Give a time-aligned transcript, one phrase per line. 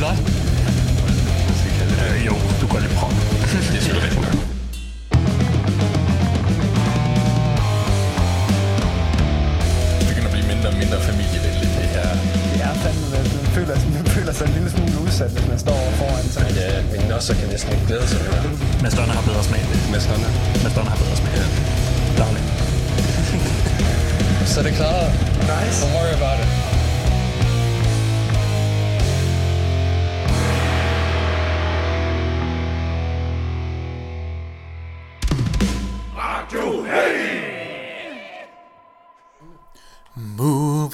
[0.00, 0.29] Blood.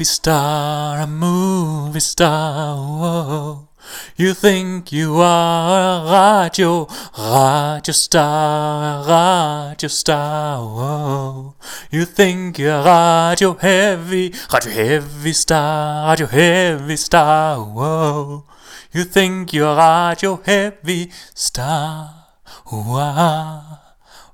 [0.07, 3.69] Star, a movie star, whoa.
[4.17, 11.55] You think you are a radio, radio star, a radio star, whoa.
[11.91, 18.45] You think you're radio heavy, radio heavy star, radio heavy star, whoa.
[18.93, 22.27] You think you're radio heavy star,
[22.67, 23.61] whoa,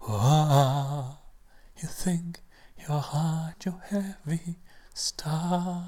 [0.00, 1.04] whoa.
[1.82, 2.40] You think
[2.78, 4.61] you're radio heavy
[4.94, 5.82] star.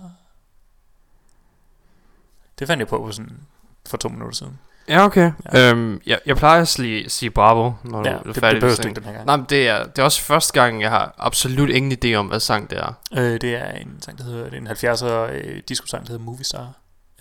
[2.59, 3.39] Det fandt jeg på sådan
[3.87, 4.59] for to minutter siden.
[4.89, 5.33] Ja, okay.
[5.53, 5.71] Ja.
[5.71, 8.63] Øhm, jeg, jeg plejer at sige, sige bravo, når Ja, du er det, det færdig
[8.63, 9.27] med du ikke den her gang.
[9.27, 12.27] Nej, men det er, det er også første gang, jeg har absolut ingen idé om,
[12.27, 12.93] hvad sang det er.
[13.17, 16.25] Øh, det er en sang, der hedder, det er en 70'er øh, disco-sang, der hedder
[16.25, 16.73] Movie Star.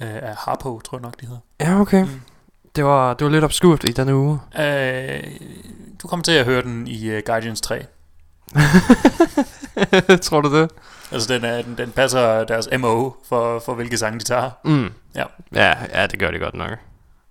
[0.02, 1.42] Øh, af Harpo, tror jeg nok, de hedder.
[1.60, 2.04] Ja, okay.
[2.04, 2.22] Mm.
[2.76, 4.40] Det, var, det var lidt obskurt i denne uge.
[4.60, 5.24] Øh,
[6.02, 7.86] du kommer til at høre den i uh, Guardians 3.
[10.22, 10.72] Tror du det?
[11.14, 14.52] Altså, den, er, den, den passer deres MO for, for hvilke sange de tager.
[14.66, 14.92] Mm.
[15.16, 15.24] Ja.
[15.56, 15.74] ja.
[15.94, 16.70] Ja, det gør det godt nok.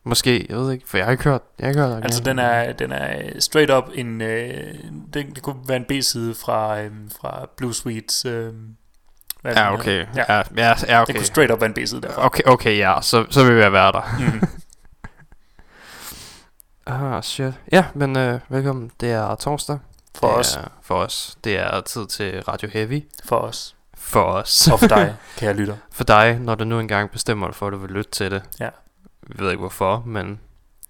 [0.05, 2.39] Måske, jeg ved ikke, for jeg har ikke hørt, jeg har ikke hørt Altså, den
[2.39, 4.21] er, den er straight up en...
[4.21, 4.75] Øh,
[5.15, 6.91] det, det kunne være en B-side fra, øh,
[7.21, 8.25] fra Blue Sweets...
[8.25, 8.53] Øh,
[9.43, 10.07] hvad Ja, okay.
[10.17, 11.15] Ja, ja, ja, ja Det okay.
[11.15, 12.27] kunne straight up være en B-side derfra.
[12.27, 14.17] Okay, okay, ja, så, så vil jeg være der.
[14.19, 14.43] Mm.
[16.87, 17.55] Ah, shit.
[17.73, 18.91] Ja, men øh, velkommen.
[19.01, 19.79] Det er torsdag.
[20.15, 20.57] For det os.
[20.57, 21.39] Er, for os.
[21.45, 23.03] Det er tid til Radio Heavy.
[23.25, 23.75] For os.
[23.95, 24.69] For os.
[24.69, 25.77] Og for dig, kære lytter.
[25.93, 28.43] For dig, når du nu engang bestemmer dig for, at du vil lytte til det.
[28.61, 28.69] Ja.
[29.23, 30.41] Vi ved ikke hvorfor, men...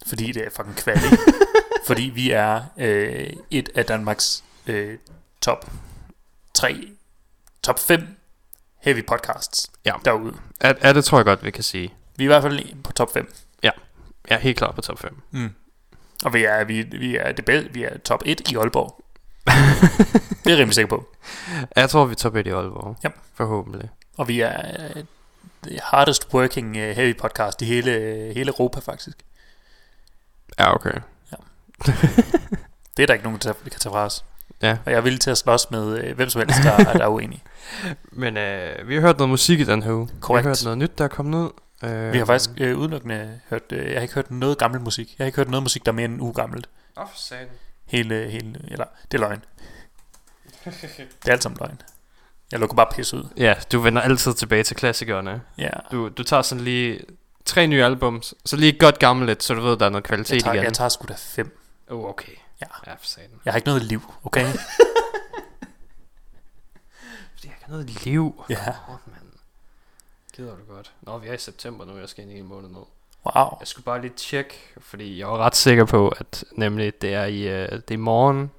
[0.07, 1.01] Fordi det er fucking kvali.
[1.87, 4.99] fordi vi er øh, et af Danmarks øh,
[5.41, 5.71] top
[6.55, 6.89] 3,
[7.63, 8.07] top 5
[8.81, 9.93] heavy podcasts Ja.
[10.05, 10.35] derude.
[10.61, 11.95] Er, er det tror jeg godt, vi kan sige.
[12.17, 13.35] Vi er i hvert fald på top 5.
[14.29, 15.23] Jeg er helt klar på top 5.
[15.31, 15.51] Mm.
[16.25, 19.05] Og vi er, vi, vi er det bedste, vi er top 1 i Aalborg.
[19.47, 21.09] Det er jeg rimelig sikker på.
[21.77, 22.97] Jeg tror, vi er 1 i Aalborg.
[23.05, 23.09] Ja.
[23.35, 23.91] Forhåbentlig.
[24.19, 24.61] Og vi er
[24.97, 25.05] øh,
[25.67, 27.91] the hardest working uh, heavy podcast i hele,
[28.35, 29.17] hele Europa faktisk.
[30.59, 30.95] Ja, okay.
[32.97, 34.25] Det er der ikke nogen, der kan tage fra os.
[34.63, 34.77] Ja.
[34.87, 37.05] Og jeg er villig til at slås med øh, hvem som helst, der, er- der
[37.05, 37.43] er uenig.
[38.13, 40.09] Men øh, vi har hørt noget musik i den her uge.
[40.09, 40.45] Vi Korrekt.
[40.45, 41.51] har hørt noget nyt, der er kommet ud.
[41.85, 45.15] Øh, Vi har faktisk øh, udelukkende hørt, øh, jeg har ikke hørt noget gammel musik.
[45.19, 46.69] Jeg har ikke hørt noget musik, der er mere end en uge gammelt.
[46.97, 47.47] Åh, for satan.
[47.93, 49.45] Hele, hele, eller, det er løgn.
[50.65, 51.81] Det er alt sammen løgn.
[52.53, 53.29] Jeg lukker bare pis ud.
[53.37, 55.43] Ja, du vender altid tilbage til klassikerne.
[55.59, 55.71] Ja.
[55.91, 57.01] Du, du tager sådan lige
[57.45, 60.35] tre nye albums, så lige et godt gammelt så du ved, der er noget kvalitet
[60.35, 60.65] Jeg tager, igen.
[60.65, 61.59] jeg tager sgu da fem.
[61.91, 62.33] Oh, okay.
[62.61, 62.67] Ja.
[62.87, 63.41] Ja, for satan.
[63.45, 64.47] Jeg har ikke noget liv, okay?
[67.35, 68.45] Fordi jeg kan noget liv.
[68.49, 68.69] Ja.
[68.69, 69.33] Åh, mand.
[70.37, 70.93] Gider du godt.
[71.03, 72.87] Nå, vi er i september nu, jeg skal ind i en måned nu.
[73.27, 73.57] Wow.
[73.61, 77.25] Jeg skulle bare lige tjekke, fordi jeg var ret sikker på, at nemlig det er
[77.25, 78.51] i, uh, det er i morgen,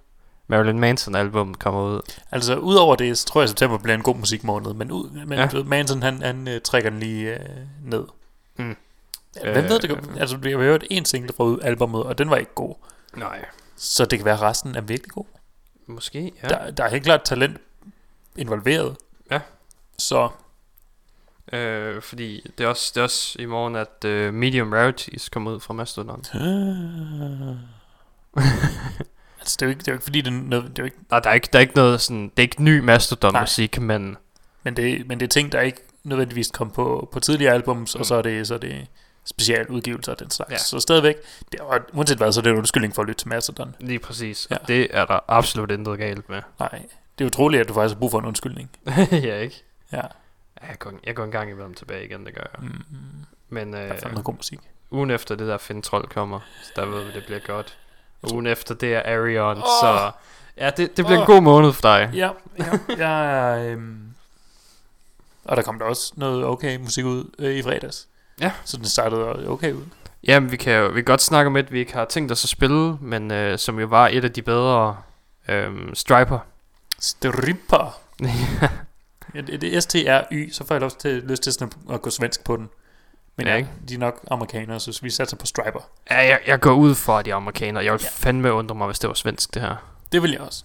[0.47, 2.01] Marilyn Manson album kommer ud.
[2.31, 4.73] Altså, udover det, så tror jeg, at september bliver en god musikmåned.
[4.73, 5.49] Men, ud, men Ja.
[5.53, 5.63] ja.
[5.63, 8.03] Manson, han, han uh, trækker den lige uh, ned.
[8.55, 8.75] Mm.
[9.41, 9.89] Hvem Øh, ved det?
[9.89, 12.75] kan- Altså, vi har hørt en single fra ud- albumet, og den var ikke god.
[13.15, 13.45] Nej.
[13.75, 15.25] Så det kan være, at resten er virkelig god.
[15.87, 16.29] Måske, ja.
[16.43, 16.47] Ja.
[16.65, 17.57] Der, der er helt klart talent
[18.35, 18.97] involveret.
[19.31, 19.39] Ja.
[19.97, 20.29] Så
[21.53, 25.51] Øh, fordi det er, også, det er også i morgen, at uh, Medium Rarities kommer
[25.51, 26.25] ud fra Mastodon.
[29.39, 30.83] altså, det er jo ikke, det er jo ikke fordi, det er, noget, det er
[30.83, 32.79] jo ikke, Nej, der er ikke, der er ikke noget sådan, det er ikke ny
[32.79, 34.17] Mastodon-musik, men
[34.63, 37.99] men, det, men det er ting, der ikke nødvendigvis kom på, på tidligere albums, mm.
[37.99, 38.87] og så er det, så er det
[39.25, 40.51] specialudgivelser af den slags.
[40.51, 40.57] Ja.
[40.57, 41.15] Så stadigvæk,
[41.51, 43.75] det er, og uanset hvad, så er det en undskyldning for at lytte til Mastodon.
[43.79, 44.47] lige præcis.
[44.51, 44.55] Ja.
[44.55, 44.73] Ja.
[44.73, 46.41] Det er der absolut intet galt med.
[46.59, 46.81] Nej,
[47.19, 48.69] det er utroligt, at du faktisk har brug for en undskyldning.
[49.11, 49.63] ja, ikke?
[49.91, 50.01] Ja,
[50.69, 52.69] Jeg går, jeg går en gang imellem tilbage igen, det gør jeg.
[52.69, 52.83] mm,
[53.49, 54.59] Men der er øh, fandme noget god musik.
[54.91, 57.77] ugen efter det der Finn Troll kommer, så der ved vi, det bliver godt.
[58.33, 59.63] Ugen efter det er Arion, Åh!
[59.63, 60.11] så...
[60.57, 61.19] Ja, det, det bliver Åh!
[61.21, 62.09] en god måned for dig.
[62.13, 62.29] Ja,
[62.59, 64.13] ja, jeg øhm,
[65.43, 68.07] Og der kom der også noget okay musik ud øh, i fredags.
[68.41, 68.51] Ja.
[68.65, 69.85] Så den startede okay ud.
[70.27, 72.43] Jamen, vi kan jo vi kan godt snakke om et, vi ikke har tænkt os
[72.45, 74.97] at spille, men øh, som jo var et af de bedre
[75.47, 76.39] øh, striper.
[76.99, 77.99] Stripper.
[79.35, 82.09] Ja, det, det er S-T-R-Y, så får jeg lyst til, lyst til sådan at gå
[82.09, 82.69] svensk på den.
[83.35, 83.69] Men Ja, ikke?
[83.89, 85.89] de er nok amerikanere, så vi satser på striper.
[86.11, 87.83] ja, jeg, jeg går ud fra at de er amerikanere.
[87.83, 88.07] Jeg vil Ja.
[88.11, 89.75] fandme undre mig, hvis det var svensk, det her.
[90.11, 90.63] Det vil jeg også.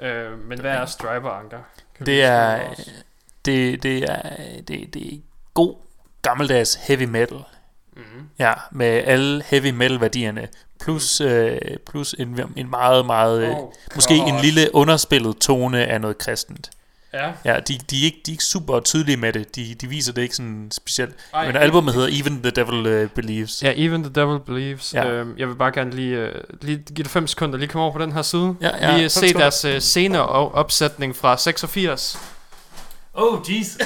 [0.00, 1.58] Øh, men hvad er striper, Anker?
[1.96, 2.74] Kan Det er,
[3.44, 4.22] det, det er,
[4.68, 5.18] det, det er
[5.54, 5.76] god
[6.22, 7.38] gammeldags heavy metal.
[7.96, 8.28] Mhm.
[8.38, 10.48] Ja, med alle heavy metal værdierne.
[10.80, 11.58] Plus, øh,
[11.90, 16.70] plus en, en meget, meget, Oh, måske en lille underspillet tone af noget kristent.
[17.12, 17.32] Ja.
[17.44, 19.56] Ja, de, de, er ikke, de er ikke super tydelige med det.
[19.56, 21.14] De, de viser det ikke sådan specielt.
[21.34, 23.62] Ej, Men albumet hedder Even the Devil uh, Believes.
[23.62, 24.94] Ja, Even the Devil Believes.
[24.94, 25.08] Ja.
[25.08, 27.92] Øhm, jeg vil bare gerne lige, øh, lige give det 5 sekunder, lige komme over
[27.92, 28.54] på den her side.
[28.60, 29.40] Ja, ja, lige se sekunder.
[29.40, 32.18] deres øh, scener og opsætning fra 86.
[33.14, 33.76] Oh Jesus.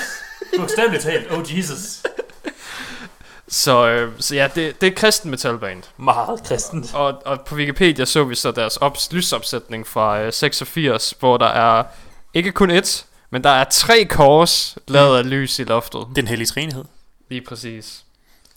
[0.59, 1.33] Bogstaveligt talt.
[1.33, 2.03] Oh Jesus.
[3.49, 5.83] Så, øh, så ja, det, det er kristen metalband.
[5.97, 6.95] Meget kristent.
[6.95, 11.47] Og, og på Wikipedia så vi så deres ops, lysopsætning fra øh, 86, hvor der
[11.47, 11.85] er
[12.35, 16.07] ikke kun et, men der er tre kors lavet af lys i loftet.
[16.17, 16.85] Den hellige trinighed.
[17.29, 18.05] Lige præcis.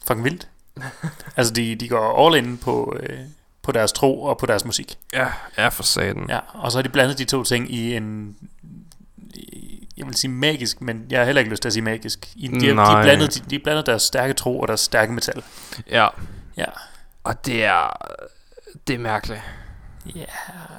[0.07, 0.47] Fucking vildt.
[1.37, 3.19] altså, de, de går all in på, øh,
[3.61, 4.97] på deres tro og på deres musik.
[5.13, 5.27] Ja,
[5.57, 6.25] ja for satan.
[6.29, 8.35] Ja, og så har de blandet de to ting i en...
[9.97, 12.31] Jeg vil sige magisk, men jeg har heller ikke lyst til at sige magisk.
[12.35, 12.85] I, de, de, Nej.
[12.85, 15.43] har blandet, de, de har blandet deres stærke tro og deres stærke metal.
[15.91, 16.07] ja.
[16.57, 16.65] Ja.
[17.23, 17.97] Og det er...
[18.87, 19.41] Det er mærkeligt.
[20.15, 20.25] Ja,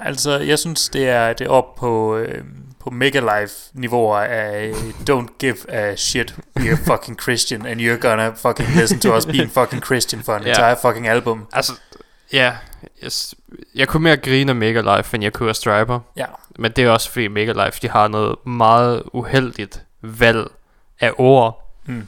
[0.03, 2.45] altså jeg synes det er det er op på øh,
[2.87, 4.75] på mega life niveauer af øh,
[5.11, 9.51] don't give a shit are fucking Christian and you're gonna fucking listen to us being
[9.53, 10.49] fucking Christian for an Ja.
[10.49, 11.47] entire fucking album.
[11.53, 11.73] Altså,
[12.33, 12.53] ja.
[13.03, 13.11] Jeg,
[13.75, 16.01] jeg kunne mere grine af Mega Life, end jeg kunne af Striper.
[16.17, 16.25] Ja.
[16.59, 20.47] Men det er også fordi Mega Life, de har noget meget uheldigt valg
[21.01, 21.73] af ord.
[21.87, 22.07] Mm.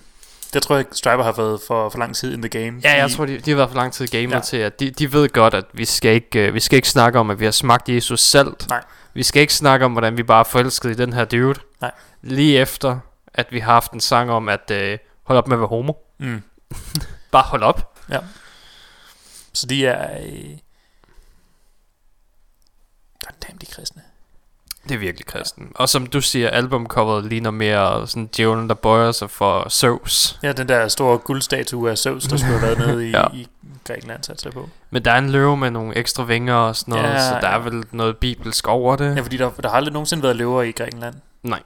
[0.55, 2.81] Det tror jeg Striper har været for, for lang tid in the game.
[2.85, 4.41] Ja, jeg tror, de, de har været for lang tid i gamet Ja.
[4.41, 7.19] til, at de, de ved godt, at vi skal, ikke, uh, vi skal ikke snakke
[7.19, 8.69] om, at vi har smagt Jesus salt.
[8.69, 8.83] Nej.
[9.19, 11.61] Vi skal ikke snakke om, hvordan vi bare er forelsket i den her dude.
[11.81, 11.93] Nej.
[12.23, 13.00] Lige efter,
[13.35, 15.93] at vi har haft en sang om, at uh, hold op med at være homo.
[16.19, 16.43] Mm.
[17.32, 17.99] Bare hold op.
[19.53, 20.59] Så de er øh...
[23.20, 24.03] God damn, de kristne.
[24.88, 25.73] Det er virkelig kristen.
[25.75, 30.38] Og som du siger, albumcoveret ligner mere sådan djævlen, der bøjer sig for Zeus.
[30.43, 33.25] Ja, den der store guldstatue af Zeus, der skulle have været nede i, Ja.
[33.35, 33.46] i
[33.85, 34.69] Grækenland, satte sig på.
[34.90, 37.49] Men der er en løve med nogle ekstra vinger og sådan noget, Ja, så der
[37.49, 37.58] er ja.
[37.58, 39.17] vel noget bibelsk over det.
[39.17, 41.14] Ja, fordi der, der har aldrig nogensinde været løver i Grækenland.
[41.43, 41.61] Nej.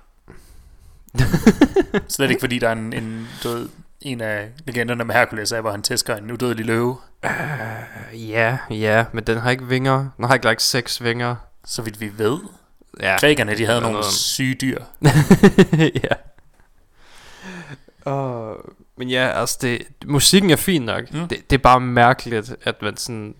[2.09, 3.69] Slet ikke fordi der er en, en, ved,
[4.01, 6.97] en af legenderne med Hercules er, hvor han tæsker en udødelig løve.
[7.25, 10.07] Uh, ja, ja, men den har ikke vinger.
[10.17, 11.35] Den har ikke lagt seks vinger.
[11.65, 12.39] Så vidt vi ved.
[13.01, 13.17] Ja.
[13.21, 14.79] Grækerne, de havde nogle noget- syge dyr.
[16.05, 16.15] ja.
[18.13, 18.57] Uh,
[18.97, 21.13] men ja, altså det, musikken er fin nok.
[21.13, 21.29] Mm.
[21.29, 23.35] Det, det er bare mærkeligt, at man sådan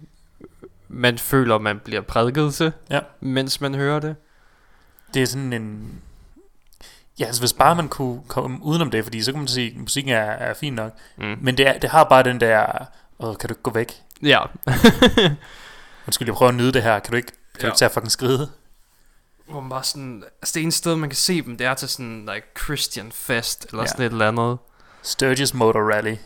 [0.89, 3.01] man føler, man bliver prædiket til, Ja.
[3.21, 4.17] mens man hører det.
[5.15, 5.91] Det er sådan en...
[7.19, 9.77] Ja, altså hvis bare man kunne komme udenom det, fordi så kan man sige, at
[9.77, 10.93] musikken er, er fin nok.
[11.19, 11.37] Mm.
[11.41, 12.87] Men det, er, det har bare den der...
[13.19, 14.03] Åh, kan du ikke gå væk?
[14.23, 14.41] Ja.
[16.07, 16.99] Undskyld, jeg prøver at nyde det her.
[16.99, 17.63] Kan du ikke, kan ja.
[17.63, 18.51] du ikke tage fucking skride?
[19.53, 21.89] Hvor man bare sådan, altså det ene sted, man kan se dem, det er til
[21.89, 23.83] sådan, like, Christian Fest, eller Ja.
[23.83, 23.87] ja.
[23.87, 24.59] sådan et eller andet.
[25.03, 26.17] Sturgis Motor Rally.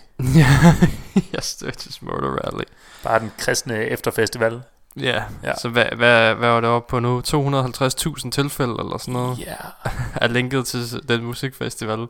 [1.32, 2.64] jeg Sturgis Motor Rally.
[3.02, 4.62] Bare den kristne efterfestival.
[4.96, 5.22] Ja, Ja.
[5.42, 5.54] ja.
[5.58, 7.22] så hvad, hvad, hvad var det oppe på nu?
[7.28, 9.38] 250.000 tilfælde eller sådan noget?
[9.38, 9.56] Ja.
[10.22, 12.06] Er linket til den musikfestival.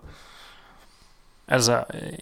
[1.49, 2.13] Altså, øh,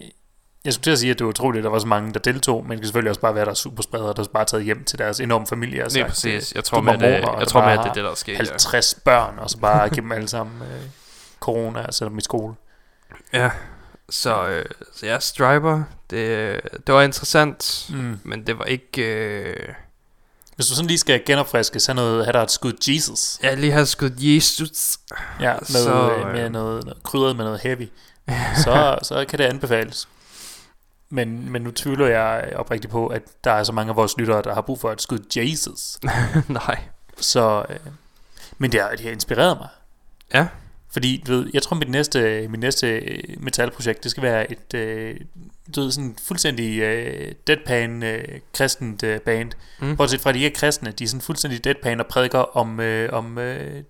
[0.65, 2.19] jeg skulle til at sige, at det var utroligt, at der var så mange, der
[2.19, 4.63] deltog, men det kan selvfølgelig også bare være, der er superspredere, der er bare taget
[4.65, 6.53] hjem til deres enorme familie og Det er sagt, præcis.
[6.55, 8.33] Jeg tror med, at jeg der tror med, at det er det, der er sket.
[8.33, 8.37] Ja.
[8.37, 10.81] 50 børn, og så bare give dem alle sammen øh,
[11.39, 12.53] corona og sætte dem i skole.
[13.33, 13.49] ja.
[14.09, 18.19] Så, øh, så ja, Striper, det, det var interessant, Mm.
[18.23, 19.01] men det var ikke...
[19.03, 19.55] Øh,
[20.55, 23.39] Hvis du sådan lige skal genopfriske, så noget, have der et skud Jesus.
[23.43, 24.97] jeg lige har skudt Jesus.
[25.41, 27.89] Ja, med, Så, så, øh, med noget, noget krydret med noget heavy.
[28.63, 30.07] Så, så kan det anbefales.
[31.15, 34.41] Men, men nu tvivler jeg oprigtigt på, at der er så mange af vores lyttere,
[34.41, 35.99] der har brug for et skud Jesus.
[36.47, 36.79] Nej.
[37.19, 37.75] Så, øh,
[38.57, 39.67] men det har, det har inspireret mig.
[40.33, 40.47] Ja.
[40.91, 44.73] Fordi, du ved, jeg tror, mit næste, mit næste øh, metalprojekt, det skal være et,
[44.73, 45.15] øh,
[45.75, 49.51] du ved, sådan fuldstændig øh, deadpan øh, kristent øh, band.
[49.79, 49.97] Mm.
[49.97, 52.79] Bortset fra, at de ikke er kristne, de er sådan fuldstændig deadpan og prædiker om,
[52.79, 53.83] øh, om øh,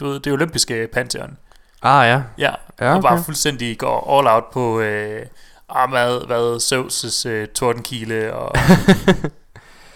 [0.00, 1.36] du ved, det olympiske pantheon.
[1.82, 2.22] Ah ja.
[2.38, 3.24] Ja, Ja, og bare okay.
[3.24, 5.26] fuldstændig går all out på, øh,
[5.74, 8.54] ah, hvad, hvad Zeus' øh, tordenkile, og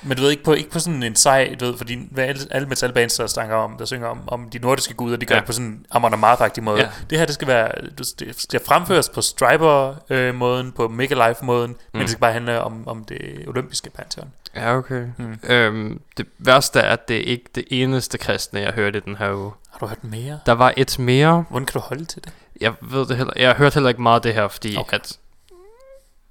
[0.07, 2.41] Men du ved ikke på, ikke på sådan en sej, du ved, fordi hvad alle,
[2.51, 5.41] alle metalbands, der snakker om, der synger om, om de nordiske guder, de gør Ja.
[5.41, 6.81] det på sådan en Amon Amarth-agtig måde.
[6.81, 6.89] Ja.
[7.11, 11.77] Det her, det skal være, det skal fremføres på Striper-måden, på Mega Life-måden, mm.
[11.93, 14.33] men det skal bare handle om, om det olympiske pantheon.
[14.57, 15.07] Ja, okay.
[15.17, 15.39] Mm.
[15.43, 19.17] Øhm, det værste er, at det er ikke det eneste kristne, jeg hørte i den
[19.17, 19.53] her uge.
[19.71, 20.39] Har du hørt mere?
[20.47, 21.45] Der var et mere.
[21.51, 22.33] Hvordan kan du holde til det?
[22.61, 23.33] Jeg ved det heller.
[23.37, 24.77] Jeg har hørt heller ikke meget af det her, fordi.
[24.77, 24.97] Okay.
[24.97, 25.19] at...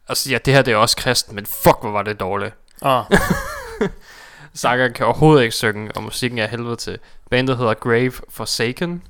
[0.08, 2.56] Altså ja, det her det er også kristen, men fuck, hvor var det dårligt.
[2.82, 3.04] Ah,
[4.54, 7.00] Sangeren kan overhovedet ikke synge, og musikken er helvede til.
[7.30, 9.04] Bandet hedder Grave Forsaken.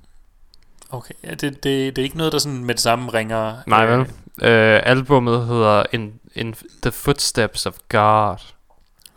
[0.90, 1.14] okay.
[1.24, 3.56] Ja, det, det, det er ikke noget, der sådan med det samme ringer.
[3.68, 4.08] Nej, øh, vel?
[4.42, 8.38] Øh, albummet hedder In, In The Footsteps of God.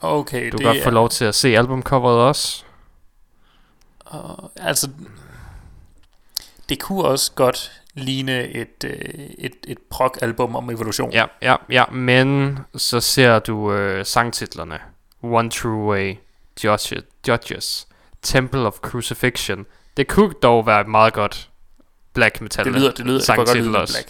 [0.00, 2.64] Okay, Du det kan godt få lov til at se albumcoveret også.
[4.06, 4.90] Og, altså,
[6.68, 8.92] det kunne også godt ligne et, øh,
[9.38, 11.12] et, et prog-album om evolution.
[11.12, 14.78] Ja, ja, ja, men så ser du øh, sangtitlerne.
[15.22, 16.14] One True Way,
[16.64, 16.92] Judges,
[17.28, 17.88] Judges,
[18.22, 19.66] Temple of Crucifixion.
[19.96, 21.48] Det kunne dog være et meget godt
[22.12, 23.94] black metal det lyder, det lyder, det kunne godt sangtitel også.
[23.94, 24.08] black.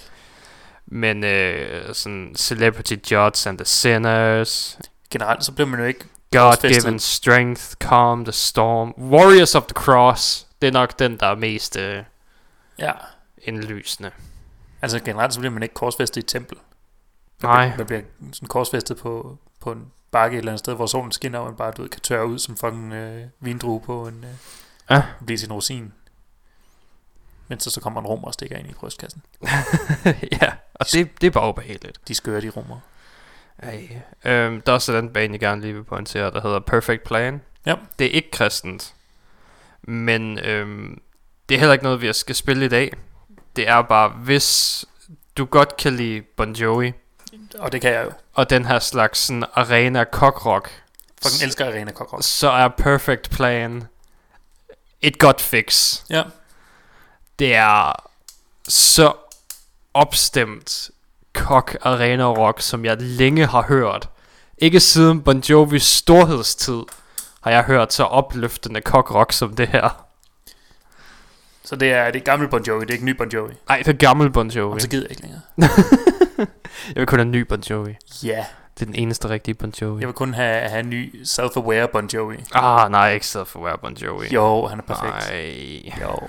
[0.87, 4.79] Men øh, sådan Celebrity Judge and the Sinners,
[5.11, 6.05] Generelt, så bliver man jo ikke...
[6.31, 6.69] God.
[6.69, 10.47] Given Strength, Calm the Storm, Warriors of the Cross.
[10.63, 12.03] Det er nok den, der er mest øh,
[12.79, 12.93] Ja,
[13.47, 14.11] indlysende.
[14.83, 16.59] altså generelt, så bliver man ikke korsfæstet i et tempel.
[17.43, 17.65] Man Nej.
[17.67, 21.13] Bliver, man bliver sådan korsfæstet på, på en bakke et eller andet sted, hvor solen
[21.13, 24.25] skinner, og man bare du ved, kan tørre ud som fucking øh, vindrue på en...
[24.25, 24.31] Øh,
[24.91, 25.03] Ja.
[25.27, 25.93] Blive sin rosin.
[27.49, 29.23] Men så, så kommer en rum og stikker ind i brystkassen.
[30.43, 32.09] ja, og det, det er bare ubehageligt.
[32.09, 32.81] De skøre, de rummer.
[33.59, 34.03] Ej.
[34.25, 37.41] Øhm, der er også den bane, jeg gerne lige vil pointere, der hedder Perfect Plan.
[37.67, 37.75] Ja.
[37.99, 38.95] Det er ikke kristent.
[39.83, 41.01] Men øhm,
[41.49, 42.93] det er heller ikke noget, vi skal spille i dag.
[43.57, 44.85] Det er bare, hvis
[45.37, 46.93] du godt kan lide Bon Jovi,
[47.59, 48.13] Og det kan jeg jo.
[48.35, 50.71] og den her slags sådan arena cockrock,
[51.23, 52.29] Fucking elsker Arena Cockroach.
[52.29, 53.85] så er Perfect Plan
[55.03, 56.01] et godt fix.
[56.11, 56.23] Ja.
[57.39, 57.93] Det er
[58.69, 59.13] så
[59.95, 60.91] opstemt
[61.35, 64.09] cock arena rock, som jeg længe har hørt.
[64.59, 66.83] Ikke siden Bon Jovis storhedstid
[67.41, 70.06] har jeg hørt så opløftende cock rock som det her.
[71.67, 73.55] Så det er det er gammel Bon Jovi, det er ikke ny Bon Jovi.
[73.69, 74.75] Ej, det er gammel Bon Jovi.
[74.75, 75.41] Og så gider jeg ikke længere.
[76.87, 77.97] Jeg vil kun have ny Bon Jovi.
[78.23, 78.45] Ja,
[78.75, 80.01] Det er den eneste rigtige Bon Jovi.
[80.01, 82.37] jeg vil kun have, have en ny self-aware Bon Jovi.
[82.55, 84.27] Ah, nej, ikke være Bon Jovi.
[84.35, 85.31] Jo, han er perfekt.
[85.31, 85.93] Nej.
[86.03, 86.21] Jo.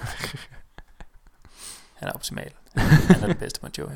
[1.99, 2.51] Han er optimal.
[2.75, 3.95] Han er den bedste Bon Jovi.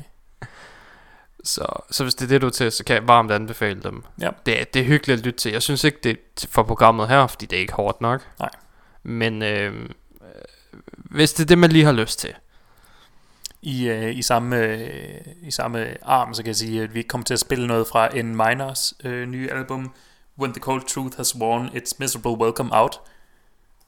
[1.44, 4.04] Så, så hvis det er det, du er til, så kan jeg varmt anbefale dem.
[4.20, 4.30] Ja.
[4.46, 5.52] Det, det er hyggeligt at lytte til.
[5.52, 8.28] Jeg synes ikke, det er for programmet her, fordi det er ikke hårdt nok.
[8.38, 8.50] Nej.
[9.02, 9.88] Men øh,
[11.14, 12.34] hvis det er det, man lige har lyst til.
[13.62, 17.24] I, øh, i, samme, øh, I samme arm, så kan jeg sige, at vi kommer
[17.24, 19.92] til at spille noget fra N Minors øh, nye album,
[20.38, 23.00] When the Cold Truth Has Worn Its Miserable Welcome Out.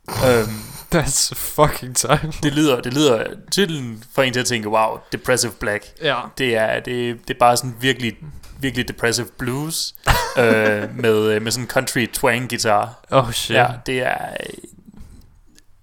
[0.09, 0.63] um,
[0.95, 2.33] That's fucking time.
[2.43, 5.85] det lyder, det lyder titlen for en til at tænke, wow, Depressive Black.
[6.03, 6.21] Ja.
[6.39, 8.17] Det er, det, det er bare sådan virkelig,
[8.61, 9.95] virkelig depressive blues,
[10.39, 13.05] øh, med, øh, med sådan en country twang guitar.
[13.11, 13.57] Oh shit.
[13.57, 14.55] Ja, det er, øh,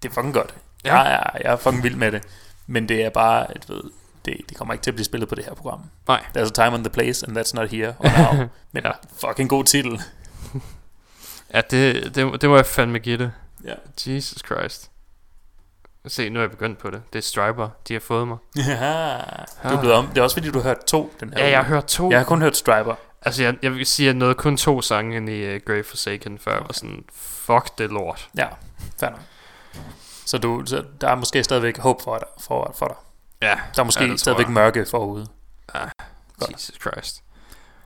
[0.03, 0.53] det er fucking godt.
[0.85, 0.95] Ja.
[0.95, 1.01] Ja.
[1.03, 2.23] Jeg, er, jeg er fucking vild med det.
[2.67, 3.81] Men det er bare, at ved,
[4.25, 5.81] det, det kommer ikke til at blive spillet på det her program.
[6.07, 6.23] Nej.
[6.37, 8.47] There's a time and the place, and that's not here or now.
[8.71, 8.91] Men Ja.
[9.27, 10.01] fucking god titel.
[11.53, 13.31] Ja, det, det, det må jeg fandme give det.
[13.65, 13.73] Ja.
[14.07, 14.91] Jesus Christ.
[16.07, 17.01] Se, nu er jeg begyndt på det.
[17.13, 18.37] Det er Striper, de har fået mig.
[18.55, 19.17] Ja,
[19.63, 20.07] du er blevet om.
[20.07, 21.51] Det er også fordi, du har hørt to den her Ja, uge.
[21.51, 22.09] jeg har hørt to.
[22.11, 22.95] Jeg har kun hørt Striper.
[23.21, 25.83] Altså, jeg, jeg vil sige, at jeg nåede kun to sange ind i uh, Grave
[25.83, 28.29] Forsaken, før jeg var sådan, fuck det lort.
[28.37, 28.47] Ja,
[28.99, 29.19] fair nok.
[30.31, 32.27] Så, du, så der er måske stadigvæk håb for dig.
[32.39, 32.95] For, for dig.
[33.41, 34.53] Ja, Der er måske Ja, ja, stadigvæk jeg.
[34.53, 35.27] mørke forude.
[36.39, 36.51] Godt.
[36.53, 37.23] Jesus Christ.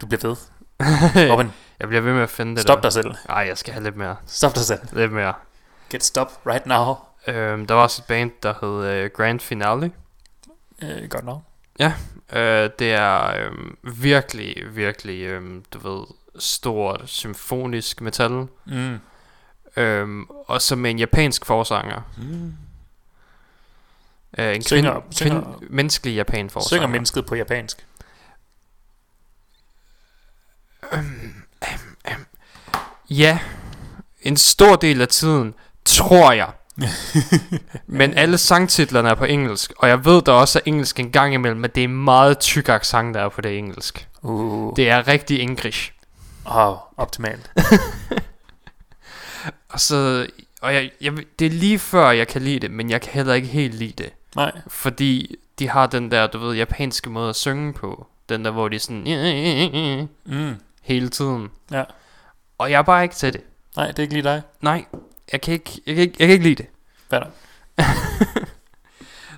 [0.01, 0.35] Du bliver ved.
[1.31, 2.81] Robin, jeg bliver ved med at finde det stop der.
[2.81, 3.11] dig selv.
[3.29, 4.15] Ej, jeg skal have lidt mere.
[4.25, 4.79] Stop dig selv.
[4.91, 5.33] Lidt mere.
[5.89, 6.95] Get stop right now.
[7.27, 9.91] Øhm, der var også et band, der hed uh, Grand Finale.
[10.81, 11.41] Øh, godt nok.
[12.33, 16.05] Øh, det er øhm, virkelig, virkelig, øhm, du ved,
[16.39, 18.47] stort symfonisk metal.
[18.65, 18.99] Mm.
[19.77, 22.01] Øhm, og så med en japansk forsanger.
[22.17, 22.53] Mm.
[24.37, 26.67] Øh, en Synger- kvind, synger- kvind, menneskelig japan forsanger.
[26.81, 27.85] Synger mennesket på japansk.
[33.09, 33.39] Ja,
[34.21, 35.53] en stor del af tiden,
[35.85, 36.49] tror jeg.
[37.87, 41.33] Men alle sangtitlerne er på engelsk, og jeg ved, der også er engelsk en gang
[41.33, 44.07] imellem, men det er meget tyk accent, der er på det engelsk.
[44.21, 44.75] Uh.
[44.75, 45.93] Det er rigtig engelsk.
[46.45, 47.51] Oh, optimalt.
[49.69, 50.27] Og så,
[50.61, 53.33] og jeg, jeg, det er lige før, jeg kan lide det, men jeg kan heller
[53.33, 54.13] ikke helt lide det.
[54.35, 54.51] Nej.
[54.67, 58.07] Fordi de har den der, du ved, japanske måde at synge på.
[58.29, 60.55] Den der, hvor de er sådan, Mm.
[60.81, 61.49] hele tiden.
[61.71, 61.83] Ja.
[62.57, 63.41] Og jeg er bare ikke til det.
[63.75, 64.41] Nej, det er ikke lige dig.
[64.61, 64.85] Nej,
[65.31, 66.65] jeg kan ikke, jeg kan ikke, jeg kan ikke lide det.
[67.09, 67.21] Hvad?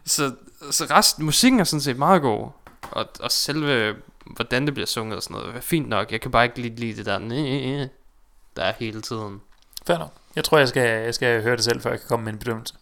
[0.05, 0.35] Så,
[0.71, 2.49] så resten, musikken er sådan set meget god.
[2.91, 3.95] Og, og selve,
[4.25, 6.11] hvordan det bliver sunget og sådan noget, er fint nok.
[6.11, 7.17] Jeg kan bare ikke lide, lide det der,
[8.55, 9.41] der er hele tiden.
[9.87, 10.11] Fair nok.
[10.35, 12.39] Jeg tror, jeg skal, jeg skal høre det selv, før jeg kan komme med en
[12.39, 12.73] bedømmelse.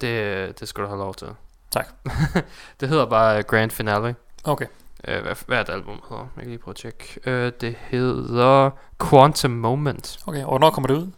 [0.00, 1.28] Det, det skal du have lov til.
[1.70, 1.88] Tak.
[2.80, 4.14] det hedder bare Grand Finale.
[4.44, 4.66] Okay.
[5.08, 6.26] Uh, hvad, hvad er det album hedder?
[6.36, 7.20] Jeg kan lige prøve at tjekke.
[7.26, 8.70] Uh, det hedder
[9.10, 10.18] Quantum Moment.
[10.26, 11.10] Okay, og hvornår kommer det ud?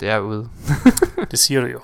[0.00, 0.48] Det er ude.
[1.30, 1.80] Det siger du jo.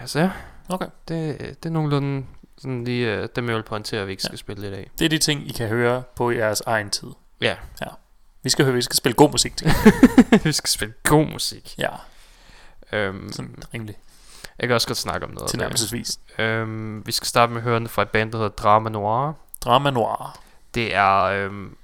[0.00, 0.30] Altså,
[0.68, 0.86] Okay.
[1.08, 2.26] det, det er nogenlunde
[2.58, 4.36] sådan lige uh, dem, jeg vil pointere, at vi ikke skal Ja.
[4.36, 4.90] spille i dag.
[4.98, 7.08] Det er de ting, I kan høre på jeres egen tid.
[7.40, 7.56] Ja.
[8.42, 9.66] Vi skal høre, vi skal spille god musik til.
[10.44, 11.74] vi skal spille god musik.
[11.78, 11.90] Ja,
[12.92, 13.96] Um, sådan rimelig
[14.60, 15.42] jeg kan også godt snakke om noget.
[15.42, 15.50] det.
[15.50, 16.20] tilnærmelsesvis.
[16.38, 19.32] Um, vi skal starte med at høre fra et band, der hedder Drama Noir.
[19.64, 20.38] Drama noir.
[20.74, 21.76] Det er um,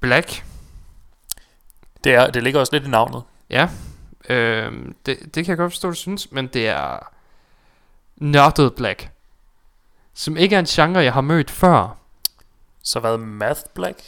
[0.00, 0.44] Black.
[2.04, 3.22] Det, er, det ligger også lidt i navnet.
[3.50, 3.68] Ja.
[4.68, 7.12] Um, det, det kan jeg godt forstå, du synes, men det er
[8.16, 9.08] nørdet Black.
[10.14, 11.96] Som ikke er en genre, jeg har mødt før.
[12.82, 14.02] Så hvad, Math Black?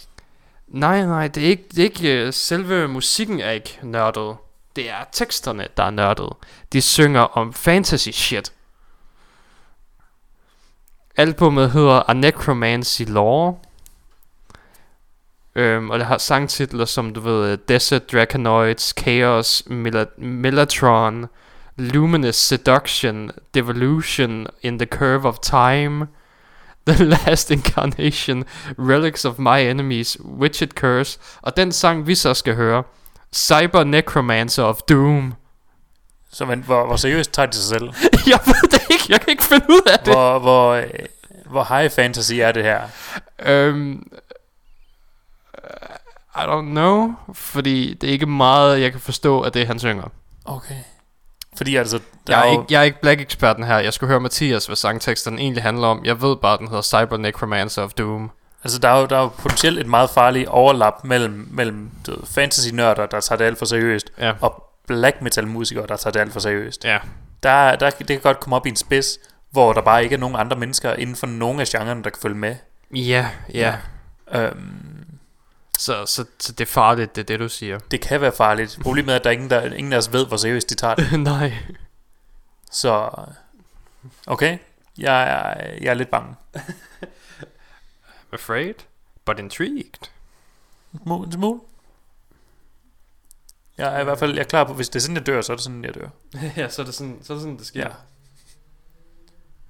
[0.68, 4.36] Nej, nej, det er ikke, det er ikke uh, selve musikken er ikke nørdet.
[4.76, 6.32] Det er teksterne, der er nørdet.
[6.72, 8.52] De synger om fantasy shit.
[11.16, 13.56] Albummet hedder A Necromancy Lore.
[15.54, 21.26] Øhm, og det har sangtitler som, du ved, øh, Desert Draconoids, Chaos, Mel- Melatron,
[21.76, 26.06] Luminous Seduction, Devolution, In the Curve of Time,
[26.86, 28.44] The Last Incarnation,
[28.78, 32.82] Relics of My Enemies, Witched Curse, og den sang, vi så skal høre,
[33.34, 35.34] Cyber Necromancer of Doom.
[36.32, 37.88] Så men, hvor, hvor seriøst tager de sig selv?
[38.32, 40.14] jeg ved det ikke, jeg kan ikke finde ud af det.
[40.14, 40.84] Hvor, hvor, øh,
[41.50, 42.82] hvor high fantasy er det her?
[43.68, 44.06] Um,
[46.36, 50.08] I don't know, fordi det er ikke meget, jeg kan forstå af det, han synger.
[50.44, 50.74] Okay.
[51.56, 53.78] Fordi altså, der Jeg er, jo, ikke, jeg er ikke Black-eksperten her.
[53.78, 56.04] Jeg skulle høre Mathias, hvad sangteksten egentlig handler om.
[56.04, 58.30] Jeg ved bare, at den hedder Cyber Necromancer of Doom.
[58.64, 61.90] altså, der er jo, der er jo potentielt et meget farligt overlap mellem, mellem
[62.24, 64.32] fantasy-nørder, der tager det alt for seriøst, Ja.
[64.40, 66.84] og black metal-musikere, der tager det alt for seriøst.
[66.84, 66.98] Ja.
[67.42, 69.18] Der, der, det kan godt komme op i en spids,
[69.50, 72.18] hvor der bare ikke er nogen andre mennesker inden for nogen af genrerne, der kan
[72.22, 72.54] følge med.
[72.94, 73.74] Ja, ja.
[74.32, 74.85] Øhm,
[75.78, 77.78] Så, så, så det er farligt, det er det, du siger.
[77.78, 78.78] det kan være farligt.
[78.82, 80.94] Problemet er, at der er ingen, der, ingen af os ved, hvor seriøst de tager
[80.94, 81.20] det.
[81.32, 81.52] Nej.
[82.70, 83.10] Så,
[84.26, 84.58] okay.
[84.98, 86.34] Jeg er, jeg er lidt bange.
[88.32, 88.74] Afraid,
[89.24, 90.08] but intrigued.
[91.06, 91.60] En smule-.
[93.78, 95.40] Jeg er i hvert fald jeg er klar på, hvis det er sådan, jeg dør,
[95.40, 96.08] så er det sådan, jeg dør.
[96.56, 97.90] ja, så er det sådan, så er det, sådan, det sker.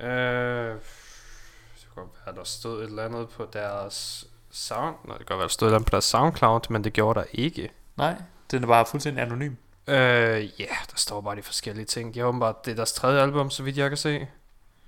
[0.01, 0.07] Ja.
[0.07, 4.97] Øh, det kan godt være, der stod et eller andet på deres sound.
[5.05, 7.71] Nej, det kan godt være, der stod på deres SoundCloud, men det gjorde der ikke.
[7.97, 8.14] Nej,
[8.51, 9.55] den er bare fuldstændig anonym.
[9.87, 12.14] Øh, ja, der står bare de forskellige ting.
[12.14, 14.27] Det er åbenbart, det er deres tredje album, så vidt jeg kan se.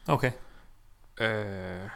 [0.06, 0.30] Okay.
[1.20, 1.88] Øh,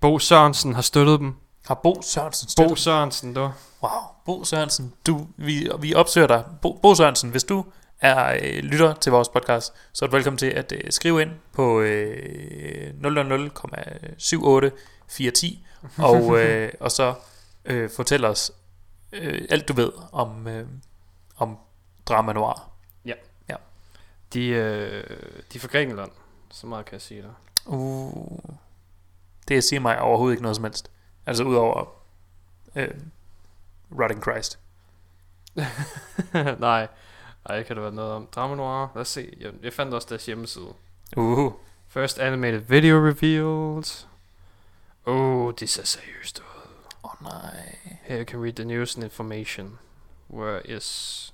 [0.00, 1.34] Bo Sørensen har støttet dem.
[1.66, 2.78] Har Bo Sørensen Bo støttet?
[2.78, 3.50] Sørensen, du.
[3.82, 6.44] Wow, Bo Sørensen, du, vi, vi opsøger dig.
[6.62, 7.64] Bo, Bo Sørensen, hvis du
[8.00, 11.30] er øh, lytter til vores podcast, så er du velkommen til at øh, skrive ind
[11.52, 15.67] på øh, 000,784010
[15.98, 17.14] og, øh, og så
[17.64, 18.52] øh, fortæl os
[19.12, 20.66] øh, alt du ved om, øh,
[21.36, 21.58] om
[22.06, 22.68] drama noir.
[24.32, 25.04] De, øh,
[25.52, 26.10] de er fra Grækenland.
[26.50, 27.30] Så meget kan jeg sige dig.
[27.66, 28.38] Uh,
[29.48, 30.90] det siger mig overhovedet ikke noget som helst.
[31.26, 31.84] Altså udover
[32.76, 32.94] øh,
[34.00, 34.58] Rotting Christ.
[36.60, 36.88] Nej.
[37.46, 38.86] Ej, kan det være noget om Drama Noir?
[38.94, 39.32] Lad os se.
[39.40, 40.74] Jeg, jeg fandt også deres hjemmeside.
[41.16, 41.52] Uh,
[41.88, 44.06] First animated video revealed.
[45.08, 46.44] Oh, det ser seriøst ud.
[47.04, 47.76] åh oh, nej.
[48.02, 49.78] Here you can read the news and information.
[50.30, 51.32] Where is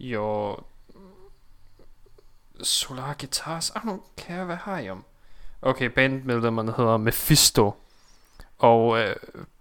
[0.00, 0.64] your
[2.62, 3.70] solar guitars?
[3.70, 5.04] I don't care, hvad har jeg om?
[5.62, 7.74] Okay, bandmedlemmerne hedder Mephisto
[8.58, 9.00] og uh,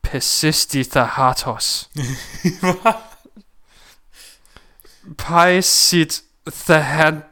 [0.01, 1.89] Pesistithahatos.
[5.17, 7.23] Paisit Thahan-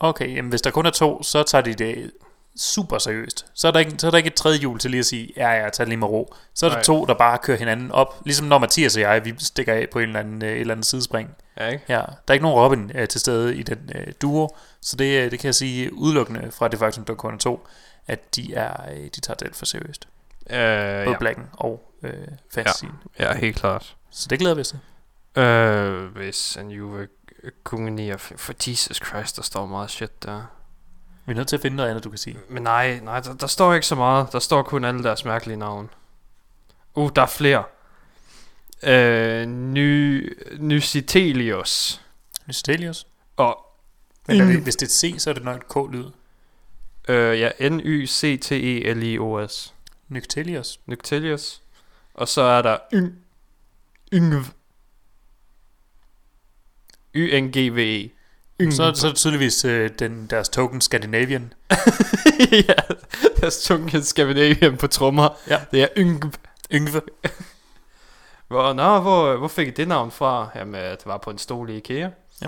[0.00, 2.10] Okay, jamen hvis der kun er to, så tager de det
[2.56, 3.46] super seriøst.
[3.54, 5.32] Så er der ikke, så er der ikke et tredje hjul til lige at sige,
[5.36, 6.34] ja, ja, tag det lige med ro.
[6.54, 6.84] Så er der Nej.
[6.84, 8.20] to, der bare kører hinanden op.
[8.24, 10.74] Ligesom når Mathias og jeg, vi stikker af på en eller anden, øh, et eller
[10.74, 11.30] andet sidespring.
[11.56, 11.84] Ja, ikke?
[11.88, 14.48] Ja, der er ikke nogen Robin øh, til stede i den øh, duo,
[14.80, 17.66] så det, øh, det kan jeg sige udelukkende fra det faktum, der kun er to,
[18.06, 20.08] at de, er, øh, de tager det for seriøst.
[20.50, 20.56] Øh,
[21.04, 21.18] Både ja.
[21.18, 22.12] Blacken og øh,
[22.50, 22.84] Fantasy.
[23.18, 23.24] Ja.
[23.32, 23.96] ja, helt klart.
[24.10, 25.42] Så det glæder vi os til.
[25.42, 27.08] Øh, hvis en Juve
[27.64, 30.42] kunne for Jesus Christ, der står meget shit der.
[31.26, 32.38] Vi er nødt til at finde noget andet, du kan sige.
[32.48, 34.32] Men nej, nej, der, der står ikke så meget.
[34.32, 35.90] Der står kun alle deres mærkelige navn.
[36.94, 37.64] Uh, der er flere.
[38.82, 42.00] Øh, Ny, Nysitelius.
[42.46, 43.06] Nystelius.
[43.36, 43.66] Og
[44.26, 46.04] Men er det, hvis det er et C, så er det nok et K-lyd.
[47.08, 49.74] øh, ja, E N-Y-C-T-E-L-I-O-S.
[50.08, 50.80] Nyctelius.
[50.86, 51.62] Nyctelius.
[52.14, 53.18] Og så er der Yng.
[54.12, 54.44] Yngv.
[57.14, 58.10] Y-N-G-V-E.
[58.62, 58.72] Yngv.
[58.72, 61.52] Så, så er det tydeligvis øh, den, deres token Scandinavian.
[62.68, 62.94] ja,
[63.40, 65.28] deres tunge Scandinavian på trommer.
[65.48, 65.60] Ja.
[65.70, 66.32] Det er Yngv.
[66.72, 67.02] Yngve.
[68.48, 70.48] Hvor, nå, hvor, hvor fik I det navn fra?
[70.54, 72.10] Jamen, øh, det var på en stol i IKEA.
[72.42, 72.46] Ja.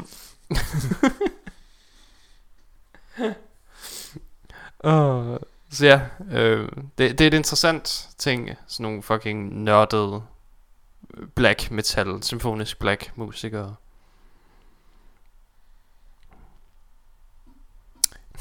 [4.91, 5.37] uh,
[5.71, 6.01] så ja,
[6.33, 10.23] øh, det, det er et interessant ting, sådan nogle fucking nørdede
[11.35, 13.75] black metal, symfonisk black musikere.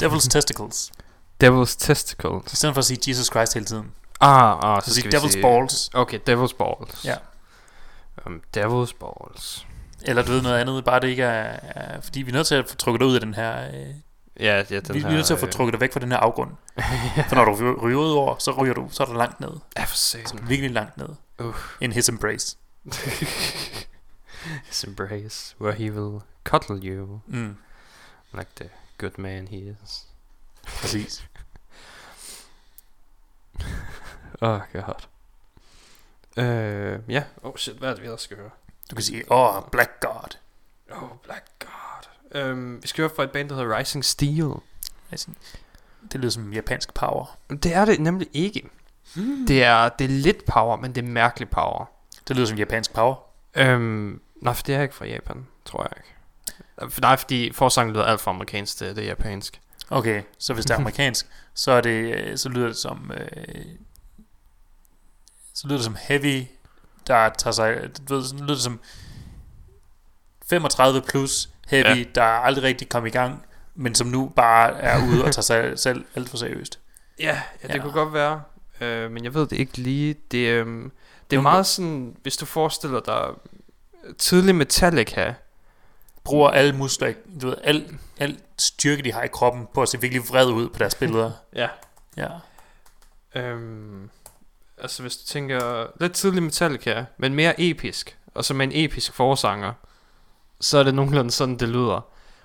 [0.01, 0.91] Devil's Testicles.
[1.43, 2.53] Devil's Testicles.
[2.53, 3.91] I stedet for at sige Jesus Christ hele tiden.
[4.19, 5.41] Ah, ah, Så, så sige Devil's sige...
[5.41, 5.89] Balls.
[5.93, 7.05] Okay, Devil's Balls.
[7.05, 7.15] Ja.
[8.25, 9.65] Um, Devil's Balls.
[10.01, 12.01] Eller du ved noget andet, bare det ikke er, er...
[12.01, 13.67] Fordi vi er nødt til at få trukket dig ud af den her...
[13.67, 13.87] Øh,
[14.39, 15.07] Ja, ja, den vi, her...
[15.07, 16.51] vi er nødt til at få øh, trukket dig væk fra den her afgrund.
[17.29, 19.49] For når du ry- ryger ud over, så ryger du, så er du langt ned.
[19.77, 20.39] Ja, for satan.
[20.49, 21.07] Virkelig langt ned.
[21.39, 21.75] Uff.
[21.81, 22.57] In his embrace.
[24.67, 27.55] His embrace, where he will cuddle you Mm,
[28.33, 28.69] like the
[29.03, 30.07] good man he is.
[30.67, 31.23] præcis.
[34.41, 35.07] Oh god.
[36.37, 37.23] Øh, ja.
[37.43, 38.49] Oh shit, hvad er det, vi ellers skal høre?
[38.91, 40.37] Du kan sige, åh, oh, Black God.
[40.91, 42.09] Oh, Black God.
[42.41, 44.53] Øhm, vi skal høre fra et band, der hedder Rising Steel.
[45.11, 45.27] Altså,
[46.11, 47.37] det lyder som japansk power.
[47.49, 48.69] Det er det nemlig ikke.
[49.15, 49.47] Hmm.
[49.47, 51.85] Det er, det er lidt power, men det er mærkelig power.
[52.27, 53.15] Det lyder som japansk power.
[53.55, 56.09] Øhm, nej, for det er ikke fra Japan, tror jeg ikke.
[56.81, 59.61] Øh, Nej, fordi forsangen lyder alt for amerikansk, det, det er japansk.
[59.89, 63.65] Okay, så hvis det er amerikansk, så er det, øh, så lyder det som, øh,
[65.53, 66.43] så lyder det som heavy,
[67.07, 68.79] der tager sig, du ved, så lyder det som
[70.49, 72.03] 35 plus heavy, Ja.
[72.15, 75.79] der aldrig rigtig kom i gang, men som nu bare er ude og tager sig
[75.79, 76.79] selv alt for seriøst.
[77.19, 77.81] Ja, ja det Ja.
[77.81, 78.41] kunne godt være.
[78.81, 80.15] Øh, men jeg ved det ikke lige.
[80.31, 80.91] Det, øhm,
[81.29, 83.21] det er Nogle- meget sådan, hvis du forestiller dig
[84.17, 85.33] tidlig Metallica.
[86.23, 90.01] Bruger alle muskler, du ved, al, al styrke, de har i kroppen, på at se
[90.01, 91.31] virkelig vred ud på deres billeder.
[91.55, 91.69] Ja.
[92.17, 92.29] Ja.
[93.35, 94.09] Øhm,
[94.77, 99.13] altså hvis du tænker lidt tidlig Metallica, men mere episk, og så med en episk
[99.13, 99.73] forsanger,
[100.61, 102.01] så er det nogenlunde sådan, det lyder.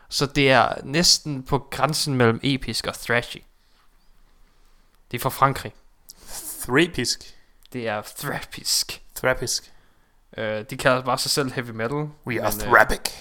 [0.09, 3.39] Så det er næsten på grænsen mellem episk og thrashy.
[5.11, 5.73] Det er fra Frankrig.
[6.61, 7.35] Thrapisk.
[7.73, 9.03] Det er thrapisk.
[9.15, 9.73] Thrapisk.
[10.37, 12.09] Øh, de kalder bare sig selv heavy metal.
[12.27, 13.13] We are men, øh, thrapic.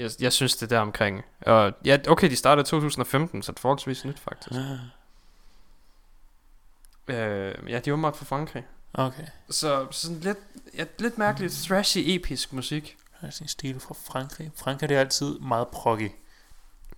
[0.00, 1.24] Jeg, jeg synes, det er der omkring.
[1.40, 4.60] Og ja, okay, de startede i 2015, så det er forholdsvis nyt, faktisk.
[7.08, 8.66] Øh, ja, de er åbenbart fra Frankrig.
[8.94, 9.26] Okay.
[9.50, 10.38] Så sådan lidt,
[10.78, 12.96] ja, lidt mærkeligt, thrashy, episk musik.
[13.20, 14.50] Der er sin stil fra Frankrig.
[14.56, 16.10] Frankrig det er altid meget proggy.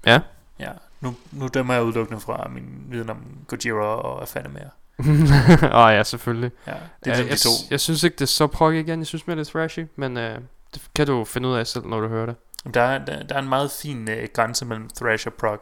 [0.06, 0.20] Ja.
[0.58, 4.70] Ja, nu, nu dømmer jeg udelukkende fra min viden om Gojira og hvad fanden mere.
[5.78, 6.50] Åh oh, ja, selvfølgelig.
[6.66, 6.72] Ja,
[7.04, 7.50] det er er ligesom jeg, de to.
[7.70, 8.98] jeg synes ikke, det er så prog igen.
[8.98, 9.86] Jeg synes mere, det er thrashy.
[9.96, 10.40] Men øh,
[10.74, 12.36] det kan du finde ud af selv, når du hører det.
[12.75, 15.61] Der, er- der, der er en meget fin øh, grænse mellem thrash og prog.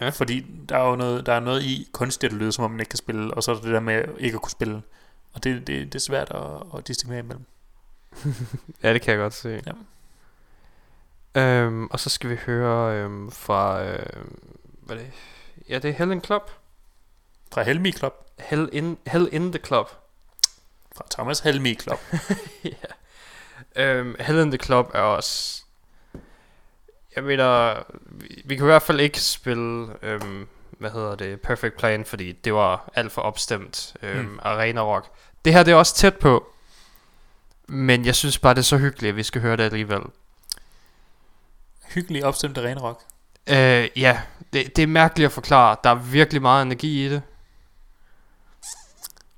[0.00, 0.08] Ja.
[0.08, 2.80] Fordi der er jo noget, der er noget i kunstigt at lyde, som om man
[2.80, 4.82] ikke kan spille, og så er der det der med ikke at kunne spille.
[5.32, 7.44] Og det, det, det er svært at, at distinguere imellem.
[8.82, 9.62] Ja, det kan jeg godt se.
[9.66, 9.72] Ja.
[11.34, 13.82] Øhm, og så skal vi høre øhm, fra...
[13.84, 14.38] Øhm,
[14.80, 15.10] hvad er det?
[15.68, 16.50] Ja, det er Hell in Club.
[17.52, 18.14] Fra Helmi Club.
[18.38, 19.88] Hell in, Hell in the Club.
[20.96, 21.98] Fra Thomas Helmi Club.
[22.64, 22.70] ja.
[23.76, 25.59] Øhm, Hell in the Club er også...
[27.16, 27.74] Jeg mener,
[28.06, 32.32] vi, vi kan i hvert fald ikke spille, øhm, hvad hedder det, Perfect Plan, fordi
[32.32, 34.38] det var alt for opstemt øhm, Mm.
[34.42, 35.06] arena rock.
[35.44, 36.52] Det her det er også tæt på,
[37.66, 40.00] men jeg synes bare, det er så hyggeligt, at vi skal høre det alligevel.
[41.94, 43.00] Hyggelig opstemt arena rock.
[43.46, 44.20] Øh, ja,
[44.52, 45.76] det, det er mærkeligt at forklare.
[45.84, 47.22] Der er virkelig meget energi i det.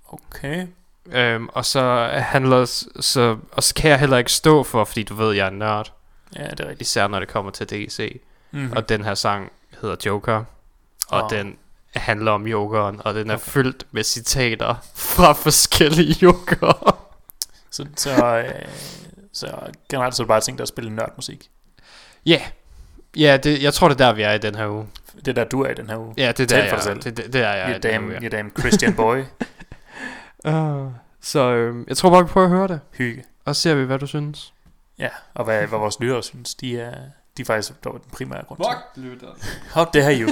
[0.09, 0.67] Okay.
[1.07, 2.65] Øhm, og så handler
[3.01, 5.93] så, og så kan jeg heller ikke stå for, fordi du ved, jeg er nørd.
[6.37, 6.81] Ja, det er rigtigt.
[6.81, 8.21] Især når det kommer til DC.
[8.51, 8.73] Mm-hmm.
[8.73, 10.45] Og den her sang hedder Joker.
[11.09, 11.31] Og Åh.
[11.31, 11.57] den
[11.95, 13.45] handler om jokeren, og den er okay.
[13.45, 16.97] fyldt med citater fra forskellige jokere.
[17.71, 18.69] Så, så, øh,
[19.33, 19.47] så
[19.89, 21.51] generelt så er det bare ting, der spiller nørdmusik.
[22.27, 22.43] Ja, yeah.
[23.17, 24.87] ja det, jeg tror, det er der, vi er i den her uge.
[25.17, 26.15] Det er der, du er i den her uge.
[26.17, 26.81] Ja, det er der, for jeg, er.
[26.81, 27.03] selv.
[27.03, 29.19] det, det, det er jeg i You den her damn, uge, you damn Christian boy.
[30.49, 33.25] uh, så øh, jeg tror bare, vi prøver at høre det, Hygge.
[33.45, 34.53] og ser vi, hvad du synes.
[35.03, 36.95] Ja, og hvad, hvad vores lyttere synes, de er,
[37.37, 38.67] de er faktisk der var den primære grund til.
[38.73, 39.29] Fuck, lytter.
[39.75, 40.29] How dare you?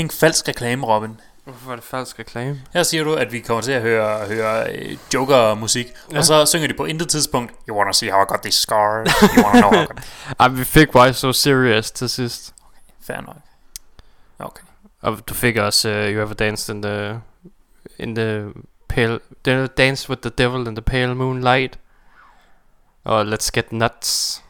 [0.00, 1.20] Fucking falsk reklame, Robin.
[1.44, 2.62] Hvorfor er det falsk reklame?
[2.72, 6.18] Her siger du, at vi kommer til at høre, høre øh, Joker-musik, ja.
[6.18, 9.10] Og så synger de på intet tidspunkt, You wanna see how I got these scars,
[9.22, 10.04] you wanna know how I got...
[10.40, 12.54] Ej, vi fik Why So Serious til sidst.
[13.00, 13.36] Fair nok.
[14.38, 14.62] Okay.
[15.00, 17.20] Og du fik også uh, You Ever Danced in the,
[17.98, 18.52] in the
[18.88, 19.20] pale...
[19.78, 21.78] Dance with the Devil in the Pale Moonlight.
[23.04, 24.42] Og Let's Get Nuts.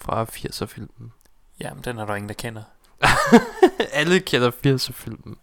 [0.00, 1.12] Fra 80'er filmen.
[1.60, 2.62] Jamen, den er der ingen, der kender.
[3.92, 5.36] Alle kender 80'er filmen.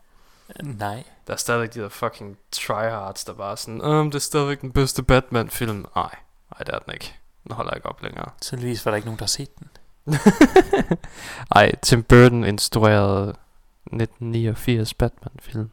[0.63, 1.03] Nej.
[1.27, 4.61] Der er stadigvæk de der fucking tryhards, der bare er sådan, um, det er stadigvæk
[4.61, 5.85] den bedste Batman-film.
[5.95, 6.15] Nej,
[6.51, 7.15] nej, det er den ikke.
[7.43, 8.29] Den holder ikke op længere.
[8.41, 9.69] Tydeligvis var der ikke nogen, der har set den.
[11.55, 13.29] Ej, Tim Burton instruerede
[13.85, 15.69] 1989 Batman-film.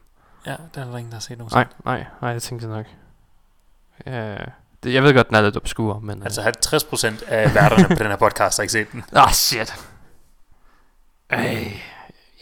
[0.46, 1.50] Ja, den er der ingen, der har set nogen.
[1.54, 2.86] Nej, nej, nej, jeg tænkte nok.
[4.06, 4.36] Ja,
[4.82, 6.22] det, jeg ved godt, den er lidt obskur, men...
[6.22, 9.04] Altså 50% af værterne på den her podcast har ikke set den.
[9.12, 9.74] Ah, oh, shit.
[11.30, 11.80] Ej.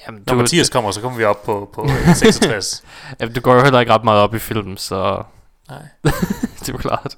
[0.07, 2.85] Jamen, Når du, Mathias kommer, så kommer vi op på, på øh, 66.
[3.21, 5.23] jamen, du går jo heller ikke ret meget op i film, så
[5.69, 5.79] Nej,
[6.61, 7.15] det er jo klart.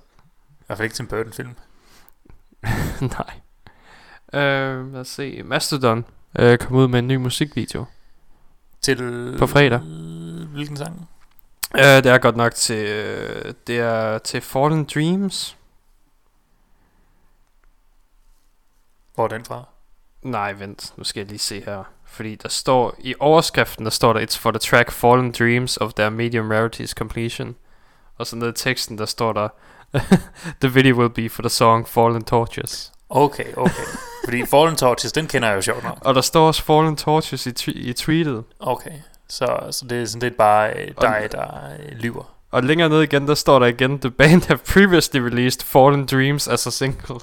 [0.60, 1.54] i hvert fald ikke Tim Burton-film.
[3.16, 3.40] nej.
[4.42, 5.42] Øh, lad os se.
[5.44, 6.04] Mastodon
[6.38, 7.84] øh, kom ud med en ny musikvideo.
[8.80, 9.36] Til...
[9.38, 9.78] På fredag.
[10.52, 11.08] Hvilken sang?
[11.74, 12.86] Øh, det er godt nok til...
[12.86, 15.56] Øh, det er til Fallen Dreams.
[19.14, 19.64] Hvor er den fra?
[20.22, 20.92] Nej, vent.
[20.96, 21.84] Nu skal jeg lige se her.
[22.04, 22.94] Fordi der står...
[22.98, 24.26] I overskriften, der står der...
[24.26, 27.56] It's for the track Fallen Dreams of their medium rarities completion.
[28.18, 29.48] Og så nede i teksten, der står der...
[30.62, 32.92] the video will be for the song Fallen Torches.
[33.08, 33.82] Okay, okay.
[34.24, 35.98] Fordi Fallen Torches, den kender jeg jo sjovt nok.
[36.00, 38.44] Og der står også Fallen Torches i, tw- i tweetet.
[38.60, 38.92] Okay,
[39.28, 41.48] så, så det er sådan lidt bare øh, dig, der
[41.80, 42.34] øh, lyver.
[42.50, 46.48] Og længere ned igen, der står der igen, The band have previously released Fallen Dreams
[46.48, 47.20] as a single.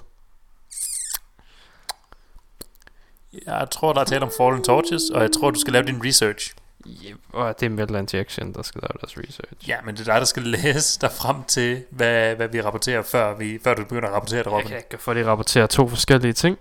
[3.45, 6.05] Jeg tror, der er tale om Fallen Torches, og jeg tror, du skal lave din
[6.05, 6.53] research.
[6.87, 7.17] Yep.
[7.33, 9.69] Og det er Metal Injection, der skal lave deres research.
[9.69, 13.01] Ja, men det er dig, der skal læse dig frem til, hvad, hvad vi rapporterer,
[13.01, 14.67] før, vi, før du begynder at rapportere det, Jeg Robin.
[14.67, 16.57] kan ikke få de rapportere to forskellige ting.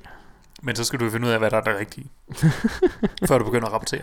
[0.63, 2.11] Men så skal du finde ud af, hvad der er det rigtige,
[3.29, 4.03] før du begynder at rapportere.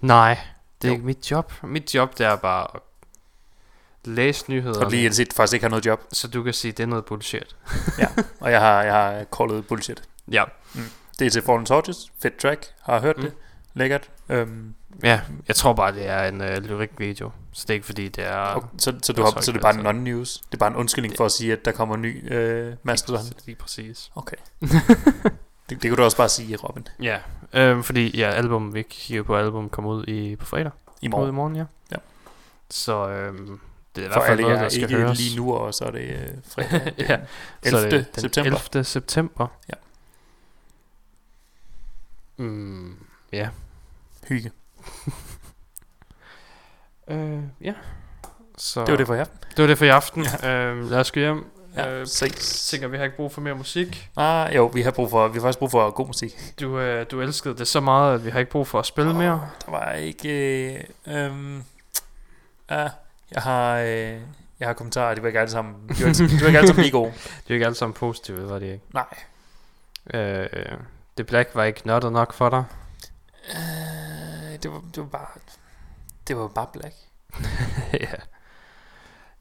[0.00, 0.38] Nej,
[0.82, 0.94] det er Jo.
[0.94, 1.52] ikke mit job.
[1.62, 2.80] Mit job, det er bare at
[4.04, 6.00] læse Og nyhederne, lige indset, faktisk ikke har noget job.
[6.12, 7.56] så du kan sige, det er noget bullshit.
[8.40, 10.02] Og jeg har, jeg har callet bullshit.
[10.32, 10.44] Ja,
[11.20, 12.12] Det er til Fallen Torches.
[12.22, 12.66] Fedt track.
[12.82, 13.22] Har hørt Mm.
[13.22, 13.32] det.
[13.74, 14.10] Lækkert.
[14.28, 17.30] Øhm, ja jeg tror bare, det er en uh, lyrikvideo.
[17.52, 18.54] Så det er ikke fordi, det er...
[18.56, 19.90] okay, så, så, du har, så det er bare altså.
[19.92, 20.42] non-news.
[20.48, 23.24] Det er bare en undskyldning for at sige, at der kommer en ny øh, Mastodon.
[23.46, 24.10] Lige præcis.
[24.14, 24.36] Okay.
[25.70, 26.88] det, det kunne du også bare sige, Robin.
[27.02, 27.18] Ja,
[27.52, 30.70] øhm, fordi ja, album, vi kigger på album, kommer ud i, på fredag.
[31.02, 31.34] I ud i morgen.
[31.34, 31.64] morgen, ja.
[31.92, 31.96] Ja.
[32.70, 33.60] Så øhm,
[33.96, 35.18] det er i hvert fald noget, der skal ikke høres.
[35.18, 36.92] lige nu, og så er det øh, fredag.
[37.08, 37.18] ja,
[37.70, 37.98] så er 11.
[37.98, 38.58] det den september.
[38.74, 38.84] 11.
[38.84, 39.46] september.
[39.68, 39.74] Ja.
[42.40, 42.96] Mm,
[43.32, 43.48] ja.
[44.28, 44.50] Hygge.
[47.10, 47.74] Øh, ja.
[48.56, 49.24] Så Det var det for jer.
[49.24, 50.26] det var det for i aften.
[50.42, 50.50] Ja.
[50.66, 51.44] Øhm, lad os gå hjem.
[51.76, 52.66] Ja, Øh, ses.
[52.70, 54.10] tænker, vi har ikke brug for mere musik.
[54.16, 56.36] Ah, jo, vi har, brug for, vi har faktisk brug for god musik.
[56.60, 59.14] Du, øh, du elskede det så meget, at vi har ikke brug for at spille
[59.14, 59.48] mere.
[59.66, 60.28] Der var ikke...
[61.06, 61.64] Øh, øhm,
[62.68, 62.90] ah,
[63.34, 63.76] jeg har...
[63.78, 64.20] Øh,
[64.60, 66.68] jeg har kommentarer, de var ikke alle sammen, de var ikke, de var ikke alle
[66.68, 67.12] sammen lige gode.
[67.44, 68.84] Det er ikke alle sammen positive, var det ikke?
[68.94, 69.04] Nej.
[70.14, 70.46] Øh,
[71.20, 72.64] The Black var ikke nørdet nok for dig.
[73.50, 75.26] Øh, det, var, det var bare...
[76.28, 76.94] Det var bare black.
[78.00, 78.14] ja.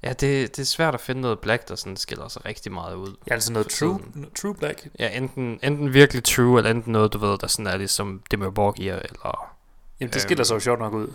[0.04, 2.96] Ja, det, det er svært at finde noget black, der sådan skiller sig rigtig meget
[2.96, 3.16] ud.
[3.28, 4.32] Ja, altså noget true, tiden.
[4.36, 4.88] true black.
[5.00, 8.50] Ja, enten, enten virkelig true, eller enten noget, du ved, der sådan er ligesom Dimmer
[8.50, 9.56] Borgir, eller...
[10.00, 11.14] Jamen, det skiller sig jo sjovt nok ud.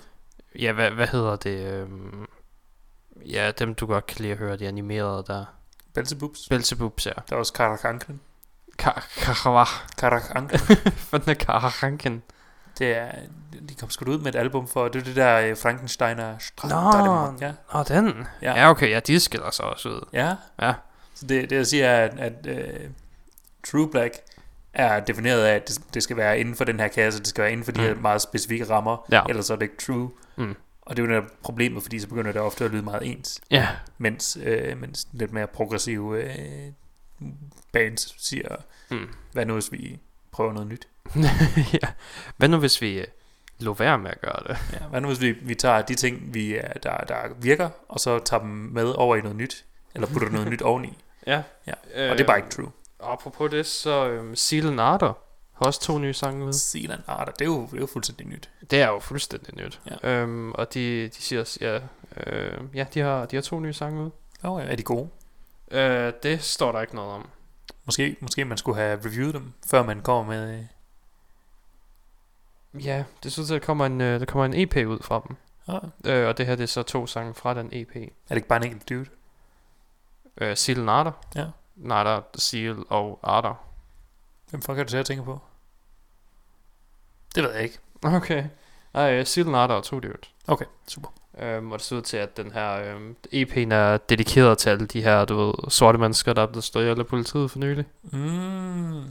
[0.58, 1.72] Ja, hvad, hvad hedder det?
[1.72, 2.26] Øhm,
[3.26, 5.44] ja, dem du godt kan lide at høre, de animerede der.
[5.94, 6.48] Belzebubs.
[6.48, 7.12] Belzebubs, ja.
[7.28, 8.20] Der er også Karakanken.
[8.20, 8.33] Karawah.
[9.98, 10.58] Karakanken.
[10.96, 12.22] Fanden Karahanken?
[12.78, 13.08] det er...
[13.68, 14.88] De kom sgu ud med et album for...
[14.88, 16.34] Det er det der øh, Frankensteiner...
[16.64, 17.36] Nå.
[17.46, 17.52] Ja.
[17.74, 18.26] Nå, den.
[18.42, 18.52] Ja.
[18.60, 18.70] Ja.
[18.70, 20.00] okay, ja, de skiller sig også ud.
[20.12, 20.34] Ja.
[20.62, 20.72] Ja.
[21.14, 22.90] Så det, det jeg siger er, at, at uh,
[23.70, 24.14] True Black
[24.72, 27.42] er defineret af, at det, det skal være inden for den her kasse, det skal
[27.42, 27.86] være inden for de Mm.
[27.86, 29.22] her meget specifikke rammer, Ja.
[29.28, 30.10] ellers er det ikke true.
[30.36, 30.56] Mm.
[30.82, 33.40] Og det er jo netop problemet, fordi så begynder det ofte at lyde meget ens,
[33.50, 33.68] Ja.
[33.98, 36.72] mens, øh, mens lidt mere progressive øh,
[37.72, 38.56] bands siger,
[38.90, 39.08] Mm.
[39.32, 39.98] hvad nu hvis vi
[40.32, 40.88] prøver noget nyt?
[41.82, 41.88] ja.
[42.36, 43.06] Hvad nu hvis vi øh,
[43.58, 44.56] lå være med at gøre det?
[44.72, 48.00] Ja, hvad nu hvis vi, vi tager de ting, vi, er- der, der virker, og
[48.00, 49.64] så tager dem med over i noget nyt,
[49.94, 51.42] eller putter noget nyt oveni, Ja.
[51.66, 51.72] Ja,
[52.10, 52.70] og det er bare ikke true.
[53.00, 55.18] Apropos det, så øhm, Seal Ardor
[55.52, 56.52] har også to nye sange ude.
[56.52, 58.50] Zealand Art, det er jo, det er jo fuldstændig nyt.
[58.70, 59.80] Det er jo fuldstændig nyt.
[60.02, 60.08] Ja.
[60.10, 61.80] Øhm, og de, de siger, også- ja,
[62.26, 64.10] øh, ja de, har, de har to nye sange ude.
[64.42, 65.08] Oh, ja, er de gode?
[65.70, 67.28] Øh, det står der ikke noget om.
[67.84, 70.58] Måske, måske man skulle have reviewet dem, før man kommer med...
[70.58, 70.64] øh,
[72.84, 75.36] Ja, det synes jeg, der kommer en, øh, der kommer en EP ud fra dem.
[75.68, 77.96] Ah, Øh, og det her det er så to sange fra den EP.
[77.96, 79.06] er det ikke bare en enkelt dude?
[80.38, 81.12] Øh, Seal Nader.
[81.34, 81.46] Ja.
[81.76, 83.54] Nader, Seal og Arter.
[84.50, 85.40] Hvem fuck er du til at tænke på?
[87.34, 87.78] Det ved jeg ikke.
[88.02, 88.44] Okay.
[88.94, 90.18] Nej, Seal Nader og to dude.
[90.46, 91.08] Okay, super.
[91.38, 94.86] Øhm, og det ser ud til, at den her øhm, EP'en er dedikeret til alle
[94.86, 97.84] de her, du ved, sorte mennesker, der er blevet stået ihjel af politiet for nylig.
[98.02, 99.02] Mm.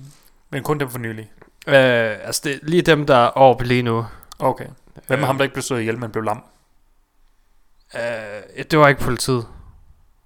[0.49, 1.31] Men kun dem for nylig.
[1.67, 4.05] Øh, altså, det er lige dem, der er oppe lige nu.
[4.39, 4.65] Okay.
[5.07, 6.43] Hvem er Øh, ham, der ikke blev slået ihjel, men blev lam?
[7.95, 9.47] Øh, det var ikke politiet.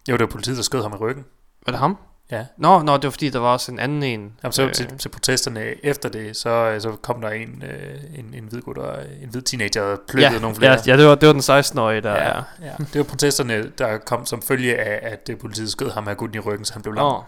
[0.10, 1.26] Jo, det var politiet, der skød ham i ryggen.
[1.66, 1.98] Var det ham?
[2.32, 2.46] Ja.
[2.58, 4.34] Nå, nå, det var fordi, der var også en anden en.
[4.44, 8.34] Jamen, så Øh, til, til protesterne efter det, så, så kom der en, øh, en,
[8.34, 10.72] en hvid gut og en hvid teenager, der pløkkede ja, nogle flere.
[10.72, 12.16] ja, ja, det var, det var den 16-årige, der...
[12.16, 12.74] ja, ja.
[12.78, 16.36] Det var protesterne, der kom som følge af, at det politiet skød ham af gutten
[16.36, 17.04] i ryggen, så han blev lam.
[17.04, 17.24] Nå.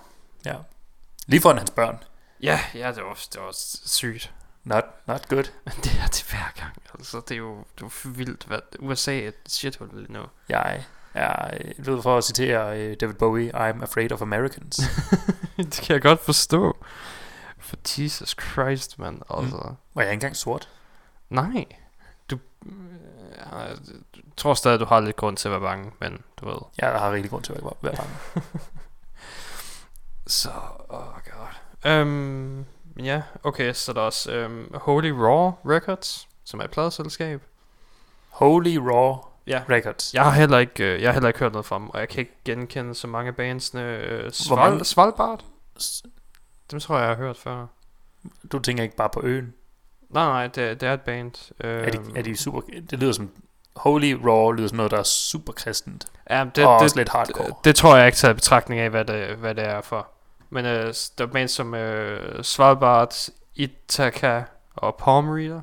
[0.45, 0.55] Ja.
[1.27, 2.03] Lige foran hans børn.
[2.43, 3.51] Ja, ja, det var, det var
[3.85, 4.31] sygt.
[4.63, 5.43] Not, not good.
[5.65, 6.73] Men det er det hver gang.
[6.97, 10.21] Altså, det er jo, det er vildt, hvad USA er et shithole lige nu.
[10.49, 10.83] Jeg
[11.14, 14.80] er, øh, ved for at citere øh, David Bowie, I'm afraid of Americans.
[15.57, 16.78] det kan jeg godt forstå.
[17.57, 19.22] For Jesus Christ, man.
[19.30, 19.55] Altså.
[19.55, 19.76] Mm.
[19.93, 20.70] Var jeg ikke engang sort?
[21.30, 21.66] Nej.
[22.32, 22.72] Du, øh,
[23.38, 23.78] jeg
[24.38, 26.57] tror stadig, du har lidt grund til at være bange, men du ved.
[26.78, 28.14] Jeg har rigtig grund til at være være bange.
[30.28, 30.49] Så,
[30.89, 31.91] oh god.
[31.91, 32.66] Øhm,
[32.99, 37.41] ja, okay, så der er også øhm, Holy Raw Records, som er et pladeselskab.
[38.30, 39.61] Holy Raw Ja.
[39.69, 40.13] Records.
[40.13, 42.09] Jeg har heller ikke, øh, jeg har heller ikke hørt noget fra dem, og jeg
[42.09, 43.81] kan ikke genkende så mange af bandsene.
[43.97, 45.43] Øh, Sval, mange- Svalbard?
[46.71, 47.65] Dem tror jeg, jeg har hørt før.
[48.51, 49.53] Du tænker ikke bare på øen.
[50.09, 51.51] Nej, nej, det, det er et band.
[51.63, 52.61] Øh, Er de, er de super...
[52.89, 53.31] Det lyder som...
[53.75, 56.05] Holy Raw lyder som noget, der er super kristent.
[56.29, 57.45] ja, Det, og det, også lidt hardcore.
[57.47, 60.07] det, det tror jeg ikke taget i betragtning af, hvad det, hvad det er for.
[60.49, 63.13] Men øh, der er bands som øh, Svalbard,
[63.55, 64.43] Ithaca
[64.75, 65.61] og Palm Reader.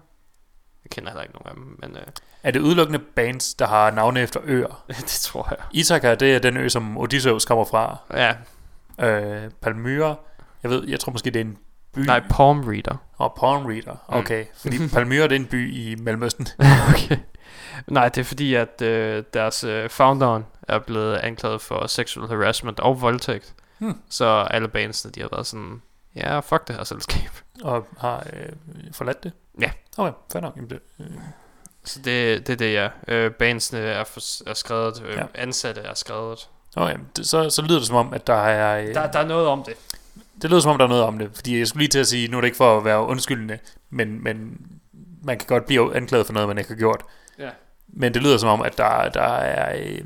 [0.84, 2.06] Jeg kender heller ikke nogen af dem, men øh,
[2.46, 4.84] Er det udelukkende bands, der har navne efter øer?
[4.88, 5.58] det tror jeg.
[5.72, 7.96] Ithaka, det er den ø, som Odysseus kommer fra.
[8.14, 8.34] Ja,
[9.00, 10.14] Øh, Palmyra,
[10.62, 11.58] jeg ved, jeg tror måske, det er en
[11.94, 11.98] by.
[11.98, 12.96] nej, Palm Reader.
[13.16, 14.42] Og Palm Reader, okay.
[14.42, 14.48] Mm.
[14.56, 16.46] Fordi Palmyra, det er en by i Mellemøsten.
[16.90, 17.16] okay.
[17.86, 22.80] Nej, det er fordi, at øh, deres øh, founderen er blevet anklaget for sexual harassment
[22.80, 23.54] og voldtægt.
[23.78, 24.00] Hmm.
[24.08, 25.82] Så alle bandsene, de har været sådan,
[26.16, 27.30] ja, fuck det her selskab.
[27.62, 28.48] og har øh,
[28.92, 29.32] forladt det.
[29.60, 29.70] Ja.
[29.98, 30.56] Okay, fair nok.
[30.56, 31.06] Jamen, det, øh,
[31.86, 32.88] Så det, det er det, ja.
[33.08, 34.20] Øh, bandsene er, for,
[34.50, 35.20] er skrevet, øh, Ja.
[35.20, 35.26] ja.
[35.34, 36.48] ansatte er skrevet.
[36.76, 38.78] okay, det, så, så lyder det som om, at der er...
[38.80, 39.74] Øh, Der, der er noget om det.
[40.42, 41.30] Det lyder som om, der er noget om det.
[41.34, 43.58] Fordi jeg skulle lige til at sige, nu er det ikke for at være undskyldende,
[43.90, 44.58] men, men
[45.22, 47.02] man kan godt blive anklaget for noget, man ikke har gjort.
[47.38, 47.50] Ja.
[47.88, 49.76] Men det lyder som om, at der, der er...
[49.82, 50.00] Øh,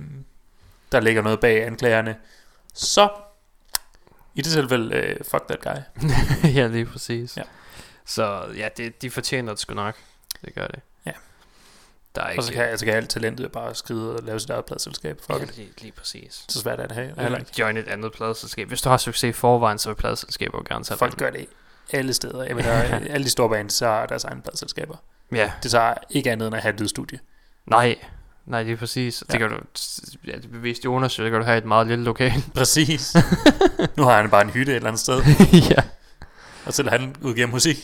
[0.92, 2.16] der ligger noget bag anklagerne.
[2.74, 3.08] Så,
[4.34, 6.08] i det tilfælde, øh, fuck that guy.
[6.58, 7.36] ja, lige præcis.
[7.36, 7.42] Ja.
[8.06, 9.94] Så ja, det, de fortjener det sgu nok.
[10.44, 10.80] Det gør det.
[12.14, 12.42] Der er Og ikke...
[12.44, 15.20] så kan, så kan alt talentet bare skride og lave sit eget pladselskab.
[15.20, 15.56] Fuck ja, it.
[15.56, 16.44] lige, lige præcis.
[16.48, 17.50] Så svært er det heller Eller ikke.
[17.58, 18.68] join et andet pladeselskab.
[18.68, 21.46] Hvis du har succes i forvejen, så vil pladeselskaber jo gerne tage Folk gør det
[21.92, 22.44] alle steder.
[22.44, 22.70] Jeg mener,
[23.14, 24.96] alle de store bands, så har deres egne pladselskaber.
[25.32, 27.18] Ja, Det tager ikke andet end at have et lydstudie.
[27.66, 27.96] nej.
[28.46, 29.24] Nej, lige præcis.
[29.28, 29.32] Ja.
[29.32, 29.56] Det kan du...
[30.26, 32.32] Ja, det er bevist i undersøgelser, det kan du have et meget lille lokal.
[32.54, 33.16] Præcis.
[33.96, 35.22] nu har han bare en hytte et eller andet sted,
[35.70, 35.82] ja.
[36.66, 37.76] og lader han udgive musik.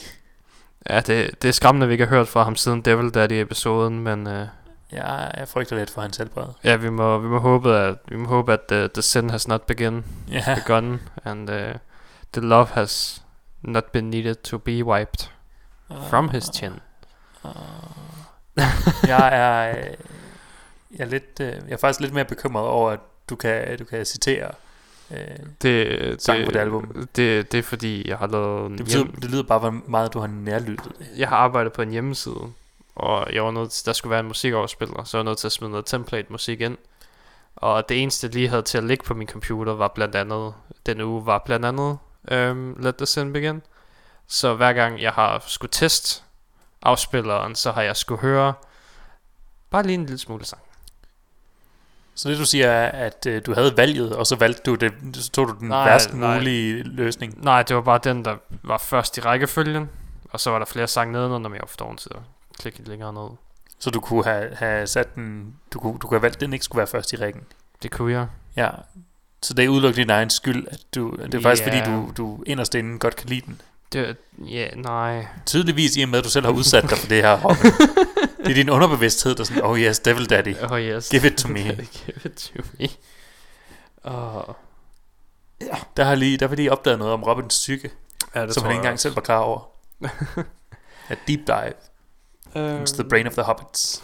[0.90, 4.00] Ja, det, det er skræmmende, at vi ikke har hørt fra ham siden Devil Daddy-episoden,
[4.00, 4.26] men...
[4.26, 4.46] Uh,
[4.92, 6.46] Ja, jeg frygter lidt for hans helbred.
[6.64, 9.48] ja, vi må, vi må håbe, at, vi må håbe, at uh, the sin has
[9.48, 11.56] not begin, Ja, begun, and uh,
[12.32, 13.22] the love has
[13.62, 15.30] not been needed to be wiped
[16.08, 16.72] from his chin.
[19.06, 19.84] jeg er, øh,
[20.98, 23.84] jeg er lidt, øh, jeg er faktisk lidt mere bekymret over, at du kan, du
[23.84, 24.50] kan citere.
[25.10, 25.18] Øh,
[25.62, 27.08] Det, Sang det, på det album.
[27.16, 29.80] Det, det er fordi, jeg har lavet en det, betyder, hjem, det lyder bare, hvor
[29.86, 32.52] meget du har nærlyttet jeg har arbejdet på en hjemmeside,
[32.94, 35.48] og jeg var nødt til, der skulle være en musikoverspiller, så jeg var nødt til
[35.48, 36.78] at smide noget template musik ind.
[37.56, 40.54] Og det eneste, jeg lige havde til at ligge på min computer, var blandt andet,
[40.86, 41.98] den uge var blandt andet
[42.50, 43.62] um, Let the Sin Begin.
[44.26, 46.22] Så hver gang jeg har skulle teste
[46.82, 48.54] afspilleren, så har jeg skulle høre
[49.70, 50.62] bare lige en lille smule sang.
[52.16, 54.92] Så det du siger er, at øh, du havde valget, og så valgte du det,
[55.14, 56.34] så tog du den Nej, værst nej.
[56.38, 57.44] mulige løsning.
[57.44, 59.88] Nej, det var bare den, der var først i rækkefølgen,
[60.30, 62.20] og så var der flere sange nedenunder, men jeg var for dårlig til at
[62.60, 63.28] klikke lidt længere ned.
[63.78, 66.52] Så du kunne have, have sat den, du kunne, du kunne have valgt, at den
[66.52, 67.42] ikke skulle være først i rækken.
[67.82, 68.26] Det kunne jeg.
[68.56, 68.70] Ja.
[69.42, 71.80] Så det er udelukkende din egen skyld, at du, det er faktisk Ja.
[71.80, 73.60] fordi, du, du inderst inden godt kan lide den.
[73.92, 75.26] Det, ja, nej.
[75.46, 77.72] Tydeligvis i og med, at du selv har udsat dig for det her, Robin.
[78.46, 80.54] Det er din underbevidsthed, der er sådan, oh yes, Devil Daddy.
[80.70, 81.08] Oh yes.
[81.08, 81.60] Give it to me.
[82.06, 82.88] Give it to me.
[84.04, 84.54] Oh.
[85.96, 87.90] Der har lige, der vi lige opdaget noget om Robins psyke,
[88.34, 89.60] Ja, det som han ikke engang selv var klar over.
[91.10, 91.72] A deep dive.
[92.54, 94.02] Uh, It's the brain of the hobbits.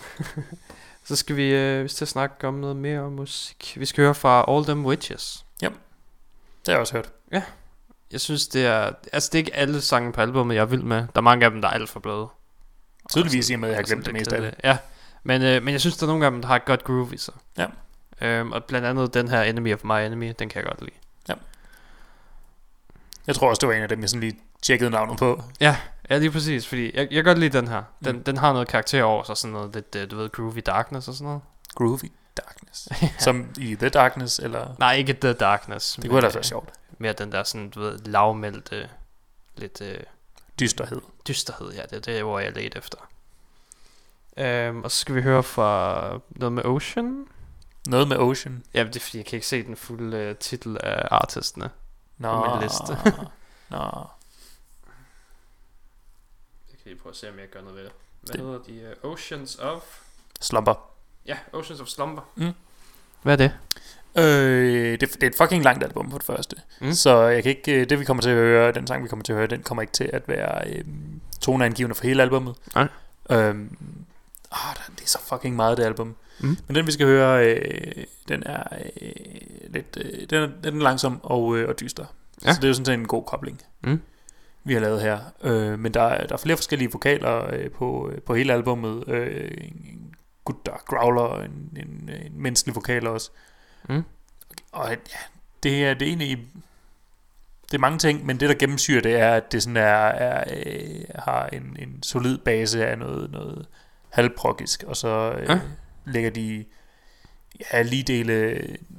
[1.09, 3.73] Så skal vi, øh, til at snakke om noget mere om musik.
[3.77, 5.45] Vi skal høre fra All Them Witches.
[5.61, 7.13] Det har jeg også hørt.
[8.13, 8.93] Jeg synes, det er...
[9.13, 10.97] Altså, det er ikke alle sange på albumet, jeg er vild med.
[10.97, 12.29] Der er mange af dem, der er alt for bløde.
[13.13, 14.55] Tydeligvis i og med, at jeg har glemt det meste af det.
[14.65, 14.79] Ja,
[15.23, 17.15] men, øh, men jeg synes, der er nogle af dem, der har et godt groove
[17.15, 17.35] i sig.
[17.59, 17.67] Ja.
[18.21, 20.95] Øhm, og blandt andet den her Enemy of My Enemy, den kan jeg godt lide.
[23.27, 25.43] Jeg tror også, det var en af dem, jeg sådan lige tjekkede navnet på.
[25.61, 25.77] Ja,
[26.11, 27.83] lige præcis, fordi jeg, jeg kan godt lide den her.
[28.05, 28.25] Den, Mm.
[28.25, 31.15] den har noget karakter over sig, sådan noget lidt, øh, du ved, groovy darkness og
[31.15, 31.41] sådan noget.
[31.75, 32.89] Groovy Darkness.
[33.25, 34.75] Som i The Darkness, eller...
[34.79, 35.95] Nej, ikke The Darkness.
[35.97, 36.69] Det kunne ellers være øh, sjovt.
[36.99, 38.89] Mere den der sådan, du ved, lavmældte,
[39.57, 39.99] lidt øh,
[40.63, 41.01] Dysterhed.
[41.29, 42.99] dysterhed, ja, det er det, hvor jeg ledte efter.
[44.37, 47.27] Øhm, og så skal vi høre fra noget med Ocean.
[47.87, 48.65] Noget med Ocean.
[48.75, 51.71] Ja, det er fordi, jeg kan ikke se den fulde øh, titel af artistene.
[52.19, 52.93] Nå, På min liste.
[53.71, 54.07] Nå.
[56.71, 57.93] Det kan lige prøve at se, om jeg gør noget ved det.
[58.21, 58.97] Hvad Det- hedder de?
[59.05, 60.01] Uh, Oceans of...
[60.41, 60.75] Slumber.
[61.27, 62.23] Ja, Oceans of Slumber.
[62.35, 62.53] Mm.
[63.23, 63.59] Hvad er det?
[64.19, 66.57] Øh, det, det er et fucking langt album på det første.
[66.81, 66.93] Mm.
[66.93, 69.23] Så jeg kan ikke, øh, det vi kommer til at høre, den sang vi kommer
[69.25, 70.85] til at høre, den kommer ikke til at være øh,
[71.41, 72.55] toneangivende for hele albummet.
[72.75, 72.89] Nej.
[73.31, 73.77] Øhm,
[74.53, 76.17] ah, der- det er så fucking meget det album.
[76.41, 76.57] Mm.
[76.67, 78.63] Men den vi skal høre, øh, den er
[79.03, 79.11] øh,
[79.69, 82.05] lidt, øh, den, er, den er langsom og, øh, og dyster.
[82.45, 82.53] Ja.
[82.53, 84.01] Så det er jo sådan set en god kobling, Mm.
[84.65, 85.19] vi har lavet her.
[85.45, 89.05] Øh, men der, er- der er flere forskellige vokaler øh, på, øh, på hele albummet.
[89.09, 93.31] Øh, en en gut, der growler, en, en, en menneskelig vokal også.
[93.89, 94.03] Mm.
[94.73, 94.97] Og ja,
[95.63, 96.39] det er, det er egentlig...
[97.71, 100.45] Det er mange ting, men det der gennemsyrer det er, at det sådan er, er
[100.67, 103.67] øh, har en, en solid base af noget, noget
[104.09, 105.61] halvproggisk, og så øh, Ja.
[106.05, 106.65] lægger de
[107.73, 108.33] ja, lige dele,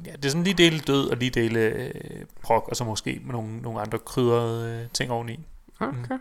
[0.05, 3.19] ja, det er sådan lige dele død og lige dele øh, prog, og så måske
[3.23, 5.39] med nogle, nogle andre krydrede øh, ting oveni.
[5.79, 6.17] Okay.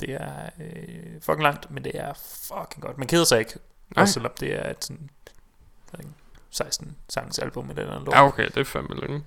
[0.00, 2.12] Det er øh, fucking langt, men det er
[2.48, 2.98] fucking godt.
[2.98, 3.52] Man keder sig ikke,
[3.96, 4.02] Nej.
[4.02, 5.10] også selvom det er et sådan,
[6.54, 8.08] 16 sangs album eller noget.
[8.08, 9.24] Ja, okay, det er fandme længe.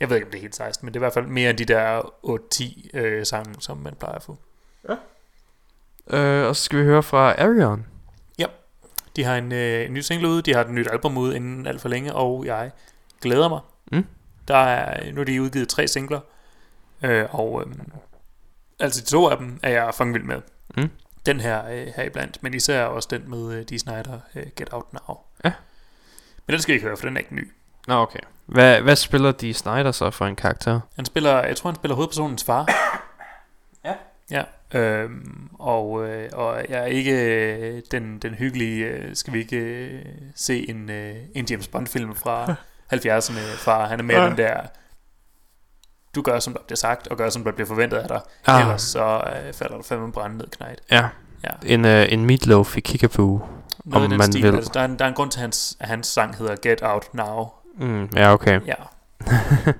[0.00, 1.50] Jeg ved ikke, om det er helt 16, men det er i hvert fald mere
[1.50, 2.00] end de der
[2.94, 4.38] 8-10 øh, sange, som man plejer at få.
[6.10, 7.86] Øh, og så skal vi høre fra Arion.
[9.16, 11.66] De har en, øh, en ny single ude, de har et nyt album ude inden
[11.66, 12.70] alt for længe, og jeg
[13.20, 13.60] glæder mig.
[13.92, 14.04] Mm.
[14.48, 16.20] Der er, nu er de udgivet tre singler,
[17.02, 17.74] øh, og øh,
[18.80, 20.42] altså de to af dem er jeg fucking vild med.
[20.76, 20.90] Mm.
[21.26, 24.68] Den her øh, her iblandt, men især også den med øh, Dee Snider, øh, Get
[24.72, 25.16] Out Now.
[26.48, 27.50] Men den skal vi ikke høre, for den er ikke ny.
[27.86, 28.18] Nå, okay.
[28.46, 30.80] Hvad, hvad spiller de Snyder så for en karakter?
[30.96, 32.68] Han spiller, jeg tror han spiller hovedpersonens far.
[33.84, 33.92] Ja.
[34.30, 39.38] Ja, øhm, og, øh, og jeg er ikke øh, den, den hyggelige, øh, skal vi
[39.38, 40.04] ikke øh,
[40.36, 42.54] se en, øh, en James Bond film fra
[42.94, 43.86] 70'erne far.
[43.86, 44.28] Han er mere Ja.
[44.28, 44.60] den der,
[46.14, 48.20] du gør som der bliver sagt, og gør som der bliver forventet af dig.
[48.46, 48.60] Ah.
[48.60, 50.80] Ellers så øh, falder du fandme brænde ned knægt.
[50.90, 51.08] Ja.
[51.44, 51.50] Ja.
[51.74, 53.40] En, uh, en meatloaf i Kickapoo.
[53.88, 54.42] Noget Om den man stil.
[54.42, 54.54] vil.
[54.56, 56.56] Altså, der, er en, der er en grund til, at hans, at hans sang hedder
[56.62, 57.48] Get Out Now.
[57.78, 58.60] Mm, ja, okay.
[58.66, 58.74] Ja.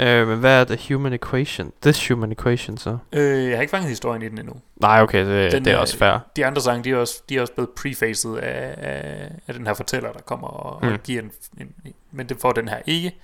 [0.00, 1.72] Øh, men hvad er The Human Equation?
[1.82, 2.98] This Human Equation så?
[3.12, 4.54] Øh, jeg har ikke fanget historien i den endnu.
[4.80, 6.18] Nej, okay, det, Den det er er- også fair.
[6.36, 9.66] De andre sange, de er også, de er også blevet prefacet af, af, af den
[9.66, 10.92] her fortæller, der kommer og, mm.
[10.92, 11.92] Og giver en, en, en...
[12.12, 13.14] Men det får den her ikke.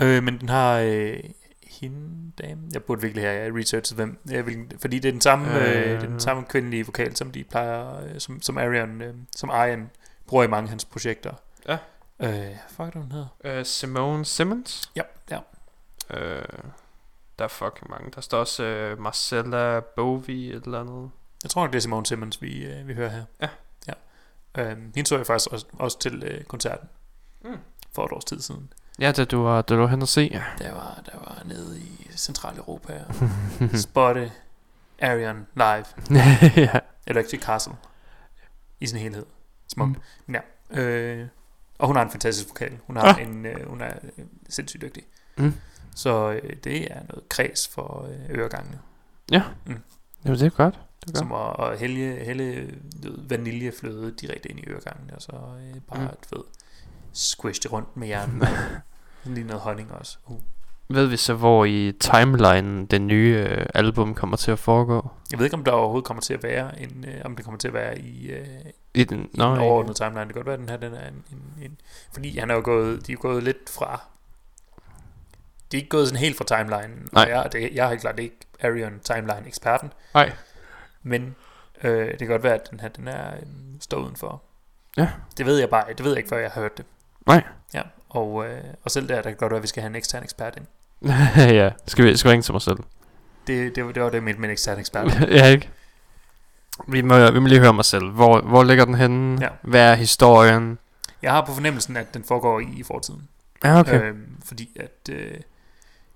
[0.00, 1.16] Øh, men den har øh,
[1.80, 2.62] hende, dame...
[2.72, 4.18] Jeg burde virkelig have researchet, hvem...
[4.30, 5.68] Jeg vil, fordi det er den samme, øh.
[5.68, 5.84] Øh.
[5.84, 8.00] det er den samme kvindelige vokal, som de plejer...
[8.04, 9.90] Øh, som, som Arian, øh, som Arian
[10.26, 11.34] bruger i mange af hans projekter.
[11.68, 11.78] Ja.
[12.20, 13.58] Øh, fuck, hvad hun hedder?
[13.60, 14.90] Uh, Simone Simmons?
[14.96, 15.38] Ja, ja.
[16.10, 16.42] Øh,
[17.38, 18.10] der er fucking mange.
[18.14, 21.10] Der står også uh, Marcella Bovi et eller andet.
[21.42, 23.24] Jeg tror nok, det er Simone Simmons, vi, øh, vi hører her.
[23.40, 23.48] Ja.
[23.88, 23.92] ja.
[24.62, 26.88] Øh, hende så jeg faktisk også, også til øh, koncerten.
[27.44, 27.56] Mm.
[27.94, 28.72] For et års tid siden.
[28.98, 30.28] Ja, da du var, da du var hen og se.
[30.58, 33.14] Der var, der var nede i Centraleuropa og
[33.88, 34.32] spotte
[35.02, 35.84] Arian live.
[36.66, 36.78] ja.
[37.06, 37.72] Electric Castle.
[38.80, 39.26] I sin helhed.
[39.68, 39.98] Smukt.
[40.26, 40.34] Mm.
[40.34, 40.80] Ja.
[40.82, 41.28] Øh,
[41.78, 42.78] og hun har en fantastisk vokal.
[42.86, 43.22] Hun, har Ah.
[43.22, 45.02] en, øh, hun er øh, sindssygt dygtig.
[45.36, 45.54] Mm.
[45.96, 48.78] Så øh, det er noget kreds for øh, øregangene.
[49.30, 49.42] Ja.
[49.66, 49.76] Mm.
[50.24, 50.78] Jamen, det er godt.
[51.06, 51.56] Det er Som godt.
[51.60, 52.74] at, at hælde, hælde
[53.28, 56.16] vaniljefløde direkte ind i øregangene, og så øh, bare, mm.
[56.30, 56.44] du ved,
[57.12, 58.42] squish det rundt med jern.
[59.24, 60.18] Lige noget honning også.
[60.26, 60.40] Uh.
[60.90, 65.10] Ved vi så, hvor i timeline den nye øh, album kommer til at foregå?
[65.30, 67.58] Jeg ved ikke, om der overhovedet kommer til at være en, øh, om det kommer
[67.58, 68.46] til at være i, øh,
[68.94, 70.20] I den, i nå, en i- overordnet timeline.
[70.24, 71.78] Det kan godt være, at den her, den er en, en, en
[72.12, 74.00] fordi han er jo gået, de er jo gået lidt fra,
[75.72, 77.06] de er ikke gået sådan helt fra timeline.
[77.12, 77.24] Nej.
[77.24, 80.32] Og jeg, det, jeg er helt klart ikke Arian timeline eksperten, Nej.
[81.02, 81.34] men
[81.84, 83.42] øh, det kan godt være, at den her, den er øh,
[83.80, 84.42] står udenfor.
[84.96, 85.08] Ja.
[85.38, 86.84] Det ved jeg bare, det ved jeg ikke, før jeg har hørt det.
[87.28, 87.42] Nej.
[87.74, 89.96] Ja, og, øh, og selv der, der kan godt være, at vi skal have en
[89.96, 90.66] ekstern ekspert ind.
[91.36, 92.78] ja, skal vi, skal vi ringe til mig selv?
[93.46, 95.20] Det, det, var- det var det, med en ekstern ekspert.
[95.30, 95.70] ja, ikke?
[96.88, 98.10] Vi må, vi må lige høre mig selv.
[98.10, 99.38] Hvor, hvor ligger den henne?
[99.40, 99.48] Ja.
[99.62, 100.78] Hvad er historien?
[101.22, 103.28] Jeg har på fornemmelsen, at den foregår i fortiden.
[103.64, 104.02] Ja, okay.
[104.02, 105.34] Øhm, fordi at øh,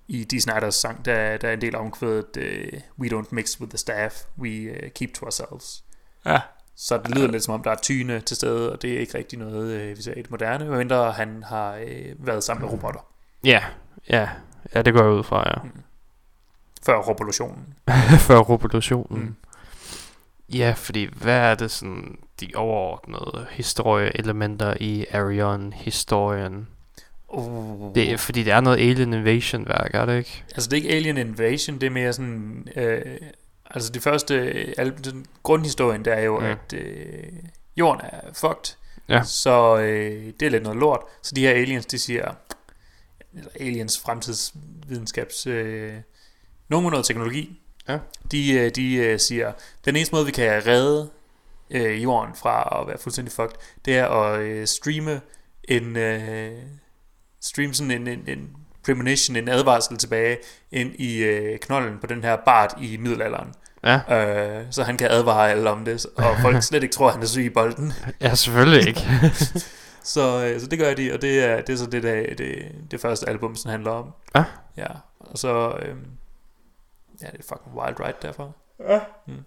[0.07, 2.67] i Dee Snyders sang, der, der er en del omkvædet, øh,
[2.99, 5.83] We don't mix with the staff, we uh, keep to ourselves.
[6.25, 6.39] Ja.
[6.83, 9.17] Så det lyder lidt som om, der er tyne til stede, og det er ikke
[9.17, 12.73] rigtig noget, øh, vi ser i det moderne, medmindre han har øh, været sammen med
[12.73, 12.99] robotter
[13.43, 13.63] Ja,
[14.09, 14.29] ja.
[14.75, 15.69] Ja, det går jeg ud fra, ja.
[16.85, 17.73] før revolutionen.
[18.27, 19.19] Før revolutionen.
[19.19, 19.25] Mm.
[19.25, 19.35] Mm.
[20.55, 26.67] Ja, fordi hvad er det sådan de overordnede historieelementer i Arion-historien?
[27.27, 27.95] Uh.
[27.95, 30.43] Det er, fordi det er noget Alien Invasion-værk, er det ikke?
[30.51, 32.67] Altså det er ikke Alien Invasion, det er mere sådan...
[32.75, 33.01] Øh,
[33.73, 34.35] altså det første...
[34.77, 36.45] Al, den, grundhistorien, der er jo, mm.
[36.45, 37.23] at øh,
[37.77, 38.75] jorden er fucked.
[39.09, 39.23] Ja.
[39.23, 40.99] Så øh, det er lidt noget lort.
[41.21, 42.33] Så de her aliens, de siger...
[43.33, 45.47] Eller aliens fremtidsvidenskabs...
[45.47, 45.93] Øh,
[46.69, 47.61] nogen med noget teknologi.
[47.87, 47.99] Ja.
[48.31, 49.51] De, øh, de øh, siger,
[49.85, 51.09] den eneste måde, vi kan redde
[51.69, 53.55] øh, jorden fra at være fuldstændig fucked,
[53.85, 55.21] det er at øh, streame
[55.63, 55.95] en...
[55.95, 56.51] Øh,
[57.41, 58.55] streame sådan en, en, en
[58.85, 60.37] premonition, en advarsel tilbage
[60.71, 63.53] ind i øh, knollen på den her bart i middelalderen.
[63.83, 67.13] Ja, Øh, så han kan advare alle om det, og folk slet ikke tror, at
[67.13, 67.93] han er syg i bolden.
[68.21, 69.01] ja selvfølgelig ikke.
[70.03, 72.71] Så, øh, så det gør de, og det er, det er så det, der, det,
[72.91, 74.13] det første album, som handler om.
[74.35, 74.45] Ja.
[74.77, 74.87] Ja,
[75.19, 75.77] og så...
[75.81, 75.95] Øh,
[77.21, 78.51] ja, det er fucking Wild Ride derfra.
[78.79, 78.99] Ja.
[79.27, 79.43] Mm.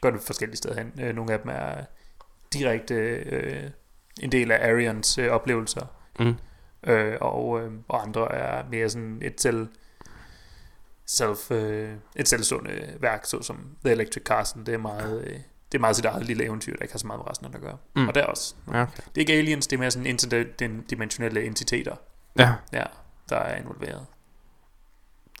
[0.00, 0.92] Gør det forskellige steder hen.
[1.00, 1.74] Øh, nogle af dem er
[2.52, 3.62] direkte øh,
[4.20, 5.86] en del af Arians øh, oplevelser.
[6.18, 6.34] Mm.
[6.86, 9.68] øh, og, øh, og andre er mere sådan et selv
[11.06, 14.64] self, øh, et selvstående værk, såsom The Electric Castle.
[14.66, 15.34] Det er meget, øh,
[15.72, 17.60] det er meget sit eget lille eventyr, der ikke har så meget med resten at
[17.60, 17.76] gøre.
[17.96, 18.08] Mm.
[18.08, 18.54] Og der er også.
[18.72, 18.92] Ja, okay.
[18.96, 21.96] Det er ikke aliens, det er mere sådan interdimensionelle entiteter,
[22.38, 22.52] ja.
[22.72, 22.82] ja,
[23.28, 24.06] der er involveret.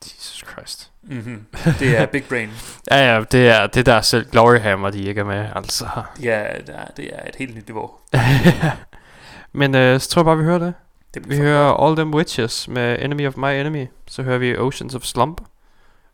[0.04, 0.90] Jesus Christ.
[1.02, 1.46] Mm-hmm.
[1.78, 2.50] Det er Big Brain.
[2.90, 5.86] Ja, ja, det er det der selv Gloryhammer, de ikke er med, altså.
[6.22, 7.90] Ja, det er, det er et helt nyt niveau.
[9.52, 10.74] Men øh, så tror jeg bare, vi hører det.
[11.14, 13.86] Det Vi hører All Them Witches med Enemy of My Enemy.
[14.06, 15.40] Så hører vi Oceans of Slump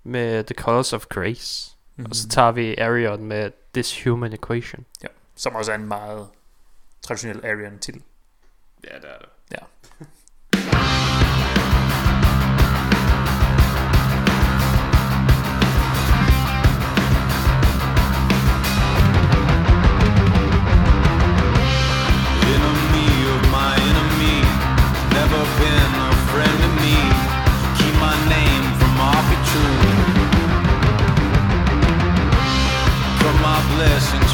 [0.02, 1.76] med The Colors of Grace.
[1.96, 2.10] mm-hmm.
[2.10, 4.86] Og så tager vi Arion med This Human Equation.
[5.34, 6.26] Som også er en meget
[7.02, 8.02] traditionel Aryan titel.
[8.84, 9.28] Ja, det er det.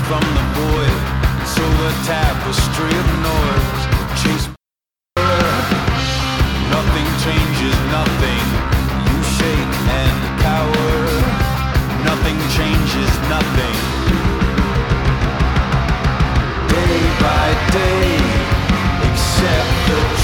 [0.08, 0.96] From the void,
[1.44, 3.80] so the tapestry of noise.
[4.20, 4.48] Chase
[6.74, 8.44] nothing changes, nothing.
[9.08, 10.96] You shake and cower.
[12.08, 13.78] Nothing changes, nothing
[16.68, 18.16] day by day,
[19.08, 20.17] accept the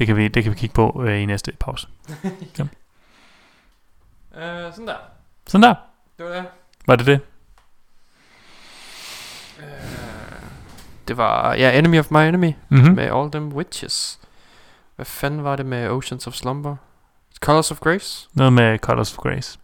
[0.00, 1.86] Det kan vi, det kan vi kigge på øh, i næste pause.
[4.34, 4.96] Øh, sådan der.
[5.46, 5.74] Sådan der.
[6.18, 6.44] Det var det.
[6.86, 7.20] Var det det?
[9.58, 9.64] Øh,
[11.08, 12.52] det var, ja, Enemy of My Enemy.
[12.68, 12.94] Mm-hmm.
[12.94, 14.20] Med All Them Witches.
[14.96, 16.76] Hvad fanden var det med Oceans of Slumber?
[17.40, 18.28] Colors of Grace?
[18.32, 19.58] Noget med Colors of Grace.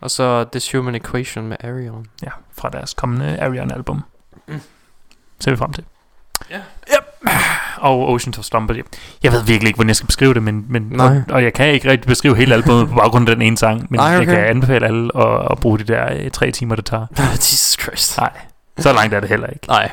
[0.00, 2.06] Og så This Human Equation med Arion.
[2.22, 4.02] Ja, fra deres kommende Arion-album.
[4.46, 4.60] Mm.
[5.40, 5.84] Ser vi frem til.
[6.50, 6.62] Ja.
[6.94, 7.01] Yep.
[7.78, 8.74] Og Oceans of Slumber.
[8.74, 8.84] Jeg-
[9.22, 11.06] Jeg ved virkelig ikke, hvordan jeg skal beskrive det, men, men Nej.
[11.06, 13.86] og, og, jeg kan ikke rigtig beskrive hele albumet på baggrund af den ene sang,
[13.90, 14.34] men Nej, jeg okay.
[14.34, 17.06] kan anbefale alle at, at bruge de der øh, tre timer, det tager.
[17.36, 18.18] Jesus Christ.
[18.18, 18.30] Nej,
[18.78, 19.66] så langt er det heller ikke.
[19.68, 19.90] Nej.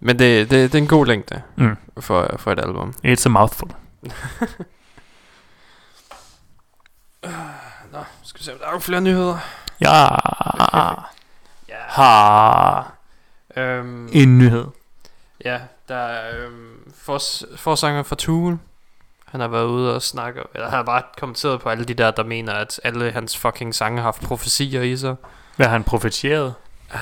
[0.00, 1.76] Men det, det, det er en god længde Mm.
[2.00, 2.94] for, for et album.
[3.06, 3.68] It's a mouthful.
[7.92, 9.38] Nå, skal vi se, om der er flere nyheder.
[9.80, 10.02] Ja.
[11.68, 11.74] Ja.
[11.88, 12.92] Har
[13.56, 14.66] Øhm, en nyhed.
[15.44, 15.58] ja,
[15.88, 18.58] der er øhm, fors, forsanger fra Tool.
[19.26, 22.10] Han har været ude og snakke, eller han har bare kommenteret på alle de der,
[22.10, 25.14] der mener, at alle hans fucking sange har haft profetier i sig.
[25.56, 26.54] Hvad har han profetieret?
[26.92, 27.00] Ah,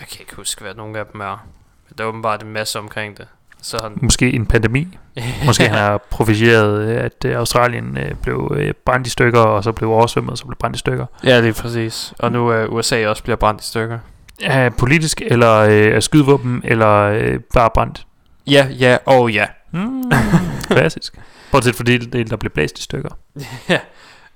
[0.00, 1.46] Jeg kan ikke huske, hvad nogle af dem er.
[1.88, 3.26] Men der er åbenbart en masse omkring det.
[3.62, 3.92] Så han...
[4.02, 4.98] Måske en pandemi.
[5.46, 9.64] Måske han har profetieret, øh, at øh, Australien øh, blev øh, brændt i stykker, og
[9.64, 11.06] så blev oversvømmet, og så blev brændt i stykker.
[11.24, 12.14] ja, lige præcis.
[12.18, 13.98] Og nu er USA også bliver brændt i stykker.
[14.42, 18.06] Af politisk, eller øh, af skydevåben, eller øh, bare brændt.
[18.46, 19.46] Ja, ja og ja.
[19.72, 20.02] Mm,
[20.70, 21.14] klassisk.
[21.52, 23.10] Bortset for det, del, der blev blæst i stykker.
[23.68, 23.78] ja.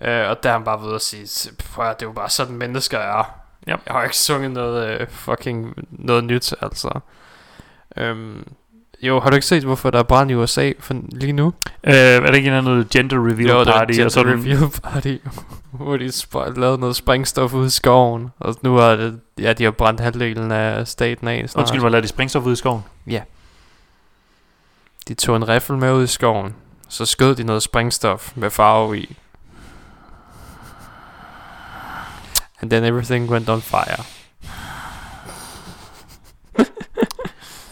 [0.01, 2.31] Øh, og der er han bare ved at sige, "S- prøv det er jo bare
[2.31, 3.41] sådan mennesker er.
[3.67, 3.77] Ja.
[3.87, 7.01] Jeg har ikke sunget noget øh, fucking noget nyt, altså.
[7.97, 8.45] Øhm,
[9.03, 11.47] jo, har du ikke set, hvorfor der er brand i USA for lige nu?
[11.85, 14.01] Øh, er der ikke en eller anden gender reveal Jo, party?
[14.01, 15.17] og sådan, review party,
[15.73, 18.29] hvor de sp- lavede noget sprængstof ude i skoven.
[18.39, 21.61] Og nu er det, ja, de har brændt halvdelen af staten af snart.
[21.63, 22.83] Undskyld, hvor lader de sprængstof ud i skoven?
[25.09, 26.55] De tog en riffel med ud i skoven.
[26.89, 29.17] Så skød de noget sprængstof med farve i.
[32.63, 34.05] And then everything went on fire.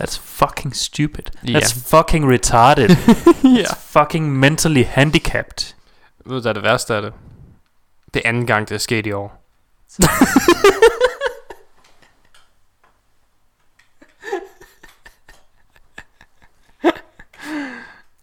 [0.05, 1.31] That's fucking stupid.
[1.45, 1.59] Ja.
[1.59, 2.91] That's fucking retarded.
[3.59, 3.63] ja.
[3.63, 5.75] It's fucking mentally handicapped.
[6.27, 7.13] Ved du, hvad det værste af det?
[8.15, 9.41] Det er anden gang, det er sket i år.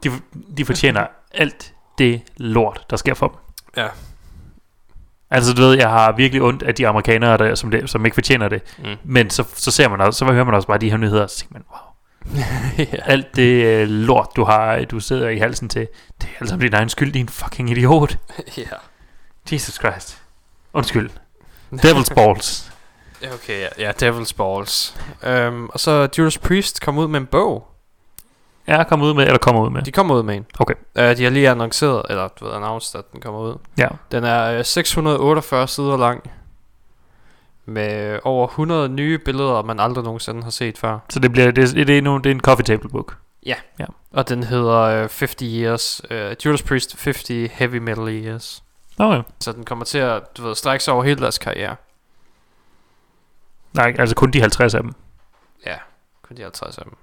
[0.03, 0.11] De,
[0.57, 3.37] de fortjener alt det lort, der sker for dem.
[3.83, 3.89] Ja.
[5.31, 8.15] Altså, du ved, jeg har virkelig ondt af de amerikanere, der, som, det, som ikke
[8.15, 8.61] fortjener det.
[8.77, 8.95] Mm.
[9.03, 11.29] Men så, så ser man også, så hører man også bare de her nyheder, og
[11.29, 12.35] så tænker man, wow,
[12.93, 13.03] ja.
[13.05, 15.87] alt det øh, lort, du har, du sidder i halsen til,
[16.21, 18.17] det er altså din egen skyld, din fucking idiot.
[18.57, 18.63] ja.
[19.51, 20.21] Jesus Christ.
[20.73, 21.09] Undskyld.
[21.73, 22.71] Devil's balls.
[23.33, 24.95] Okay, ja, ja Devil's Balls.
[25.27, 27.70] Um, og så Judas Priest kom ud med en bog.
[28.67, 29.81] Ja, kom ud med, eller kommer ud med.
[29.81, 30.45] De kommer ud med en.
[30.59, 30.73] Okay.
[30.73, 33.55] Uh, de har lige annonceret, eller du ved, announced, at den kommer ud.
[33.77, 33.88] Ja.
[34.11, 36.31] Den er øh, 648 sider lang.
[37.65, 40.99] Med over 100 nye billeder, man aldrig nogensinde har set før.
[41.09, 43.17] Så det bliver, det, det, er, nu, det er en coffee table book.
[44.11, 48.63] Og den hedder øh, 50 Years, uh, Judas Priest 50 Heavy Metal Years.
[48.99, 49.23] Okay.
[49.39, 51.75] Så den kommer til at, du ved, strække sig over hele deres karriere.
[53.73, 54.93] Nej, altså kun de 50 af dem.
[55.65, 55.75] Ja,
[56.21, 56.93] kun de 50 af dem.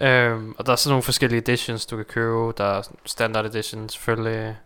[0.00, 2.52] Øhm, og der er sådan nogle forskellige editions, du kan købe.
[2.58, 4.56] Der er standard edition selvfølgelig.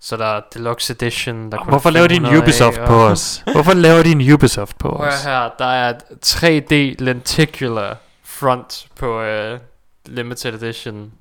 [0.00, 1.52] Så der er deluxe edition.
[1.52, 3.42] Der er Hvorfor laver de en 500 af, Ubisoft og- på os?
[3.54, 5.24] Hvorfor laver de en Ubisoft på Prøv os?
[5.24, 6.74] her, der er et 3D
[7.04, 9.58] lenticular front på uh,
[10.06, 11.12] limited edition.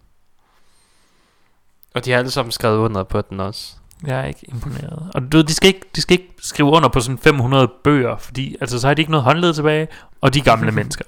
[1.96, 3.74] Og de har alle sammen skrevet under på den også.
[4.08, 5.12] Jeg er ikke imponeret.
[5.16, 8.18] Og du ved, de skal ikke, de skal ikke skrive under på sådan 500 bøger,
[8.18, 9.88] fordi altså, så har de ikke noget håndled tilbage,
[10.22, 11.06] og de er gamle mennesker.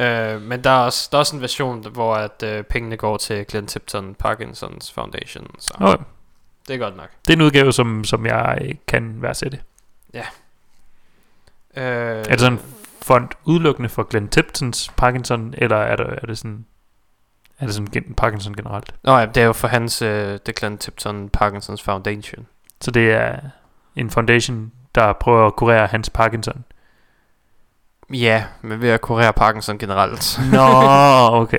[0.00, 3.16] Uh, men der er, også, der er også en version, hvor at, uh, pengene går
[3.16, 5.46] til Glenn Tipton Parkinsons Foundation.
[5.58, 6.04] Så Okay.
[6.68, 7.08] det er godt nok.
[7.26, 9.58] Det er en udgave, som, som jeg øh, kan værdsætte.
[11.76, 12.60] Uh, Er det sådan en
[13.02, 16.64] fond udelukkende for Glenn Tiptons Parkinson, eller er det, er det sådan...
[17.58, 18.94] Er det sådan Parkinson generelt?
[19.02, 22.46] Nå ja, det er jo for hans, uh, det er Glenn Tipton Parkinsons Foundation.
[22.80, 23.38] Så det er
[23.96, 26.64] en foundation, der prøver at kurere hans Parkinson.
[28.12, 30.40] Ja, men ved at kurere Parkinson generelt.
[30.52, 30.62] Nå,
[31.42, 31.58] okay.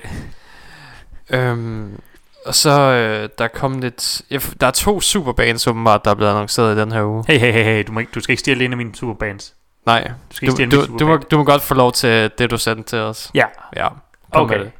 [1.29, 1.99] Øhm,
[2.45, 4.21] og så øh, der kom lidt...
[4.31, 7.23] Ja, der er to superbands åbenbart, der er blevet annonceret i den her uge.
[7.27, 9.53] Hey, hey, hey, hey, du, må ikke, du skal ikke stjæle en af mine superbands.
[9.85, 12.51] Nej, Du skal ikke du, du, du, må, du må godt få lov til det,
[12.51, 13.31] du sendte til os.
[13.33, 13.45] Ja,
[13.75, 14.59] Ja, med okay.
[14.59, 14.71] det.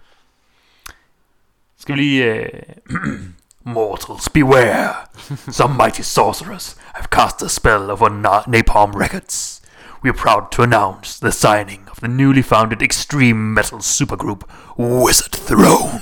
[1.80, 2.24] Skal vi lige...
[2.26, 2.50] Øh,
[3.68, 4.94] Mortals, beware!
[5.52, 9.55] Some mighty sorcerers have cast a spell over Na- Napalm Records.
[10.06, 14.44] We are proud to announce the signing of the newly founded extreme metal supergroup
[14.77, 15.99] Wizard Throne.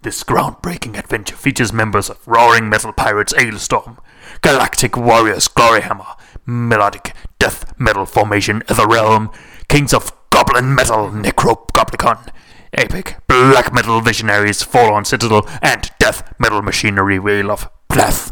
[0.00, 3.98] This groundbreaking adventure features members of Roaring Metal Pirates Ailstorm,
[4.40, 6.16] Galactic Warriors Gloryhammer,
[6.46, 9.34] Melodic Death Metal Formation Etherrealm,
[9.68, 12.30] Kings of Goblin Metal Necrogoblicon,
[12.72, 18.30] Epic Black Metal Visionaries Fallen Citadel, and Death Metal Machinery Wheel of Plath.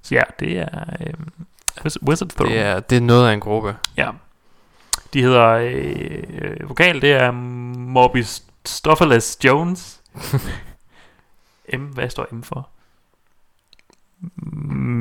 [0.00, 0.24] Så ja,
[2.08, 2.50] Wizard Throne.
[2.52, 3.76] Det er, det er noget af en gruppe.
[3.96, 4.10] Ja.
[5.14, 10.00] De hedder øh, øh, vokal, det er Morbis Stoffeless Jones.
[11.78, 12.68] M, hvad står M for?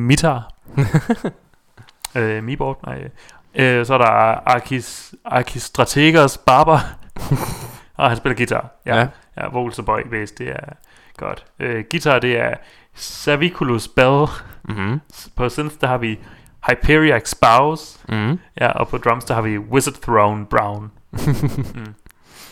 [0.07, 0.53] Mitar.
[2.15, 3.09] øh, Mibort, nej.
[3.55, 4.05] Øh, så er der
[4.49, 6.79] Arkis, Arkis Strategers Barber.
[7.97, 8.71] og han spiller guitar.
[8.85, 9.07] Ja, Ja.
[9.37, 9.45] ja.
[9.47, 10.73] og boy bass, det er
[11.17, 11.45] godt.
[11.59, 12.53] Øh, guitar, det er
[12.93, 14.25] Saviculus Bell.
[14.63, 15.01] Mhm.
[15.35, 16.19] På synth, der har vi
[16.69, 17.99] Hyperiac Spouse.
[18.09, 18.39] Mhm.
[18.61, 20.91] Ja, og på drums, der har vi Wizard Throne Brown.
[21.75, 21.93] mm.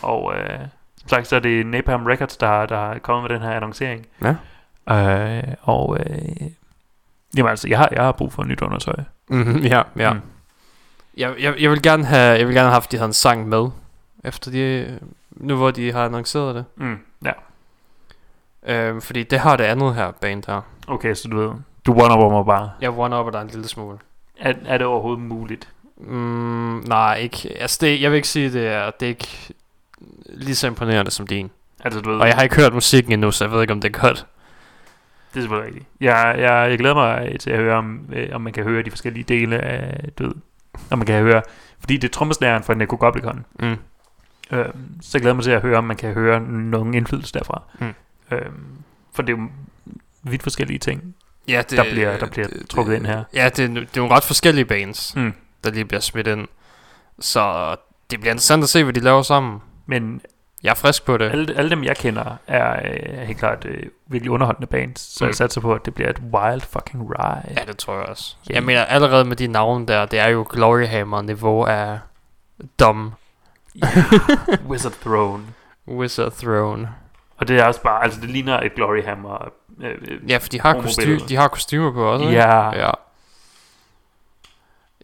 [0.02, 0.58] Og øh,
[1.00, 4.06] som sagt, så er det Napalm Records, der, der har kommet med den her annoncering.
[4.22, 4.34] Ja.
[4.96, 6.16] Øh, og øh,
[7.36, 8.94] jamen altså, jeg har, jeg har brug for nyt undertøj.
[9.28, 9.56] Mhm.
[9.58, 10.12] Ja, ja.
[10.12, 10.20] Mm.
[11.16, 13.48] Jeg, jeg, jeg vil gerne have, jeg vil gerne have haft, de havde en sang
[13.48, 13.68] med.
[14.24, 14.98] Efter de,
[15.30, 16.64] nu hvor de har annonceret det.
[16.76, 16.98] Mm.
[17.24, 17.32] Ja,
[18.68, 20.60] Øhm, fordi det har det andet her band her.
[20.86, 21.50] okay, så du ved,
[21.86, 22.70] du one mig bare.
[22.80, 23.98] Jeg one-upper dig en lille smule.
[24.38, 25.68] Er, er det overhovedet muligt?
[25.96, 27.56] Mm, nej, ikke.
[27.60, 29.54] Altså, det, jeg vil ikke sige, det er, det er ikke
[30.26, 31.50] lige så imponerende som din.
[31.84, 33.80] Altså, du ved, Og jeg har ikke hørt musikken endnu, så jeg ved ikke, om
[33.80, 34.26] det er godt.
[35.32, 35.86] det er selvfølgelig rigtigt.
[36.00, 38.90] Jeg, jeg, jeg glæder mig til at høre, om, øh, om man kan høre de
[38.90, 40.34] forskellige dele af, du ved,
[40.90, 41.42] om man kan høre,
[41.80, 43.44] fordi det er trommeslæren fra Necrogoblicon.
[43.60, 43.76] Mm.
[44.50, 44.66] Øh,
[45.00, 47.62] så jeg glæder mig til at høre, om man kan høre nogen indflydelse derfra.
[47.78, 47.94] Mm.
[48.30, 48.40] Øh,
[49.12, 49.48] for det er jo
[50.22, 51.14] vidt forskellige ting.
[51.48, 53.24] Ja, det, Der bliver- der bliver trukket ind her.
[53.34, 55.34] Ja, det, er- det er nogle ret forskellige bands, Mm.
[55.64, 56.48] der lige bliver smidt ind.
[57.20, 57.74] Så
[58.10, 59.60] det bliver interessant at se, hvad de laver sammen.
[59.86, 60.20] Men
[60.62, 61.30] Jeg er frisk på det.
[61.30, 65.00] alle, alle dem, jeg kender, er øh, helt klart øh, virkelig underholdende bands.
[65.00, 65.28] Så Mm.
[65.28, 67.54] jeg satser på, at det bliver et wild fucking ride.
[67.58, 68.36] Ja, det tror jeg også.
[68.50, 68.54] Ja.
[68.54, 71.98] Jeg mener, allerede med de navne der, det er jo Gloryhammer-niveau af
[72.80, 73.12] Dom
[74.68, 75.42] Wizard Throne.
[75.88, 76.88] Wizard Throne.
[77.36, 79.48] Og det er også bare, altså det ligner et Glory Hammer.
[79.82, 82.36] Øh, øh, Ja, for de har, kostymer, de har kostymer på også, ikke?
[82.40, 82.70] ja.
[82.76, 82.90] Ja.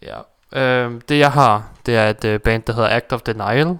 [0.02, 0.18] Ja.
[0.62, 3.78] Øhm, det jeg har, det er et uh, band, der hedder Act of Denial.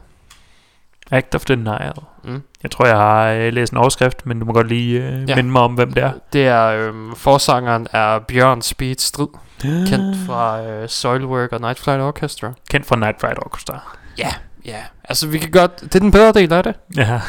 [1.11, 1.93] Act of Denial.
[2.25, 2.43] Mm.
[2.63, 5.37] Jeg tror, jeg har øh, læst en overskrift, men du må godt lige øh, Ja.
[5.37, 6.13] minde mig om, hvem det er.
[6.33, 9.29] Det er, øhm, forsangeren er Bjørn Speed Strid,
[9.61, 12.53] kendt fra øh, Soilwork og Night Flight Orchestra.
[12.71, 13.97] Kendt fra Night Ride Orchestra.
[14.19, 14.29] Ja,
[14.65, 14.77] ja.
[15.05, 15.81] Altså, vi kan godt...
[15.81, 16.75] Det er den bedre del af det.
[16.97, 17.21] Ja.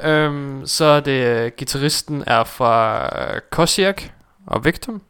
[0.00, 1.26] Øhm, så er det...
[1.26, 4.02] Øh, gitarristen er fra øh, Kosiak
[4.46, 5.02] og Victim.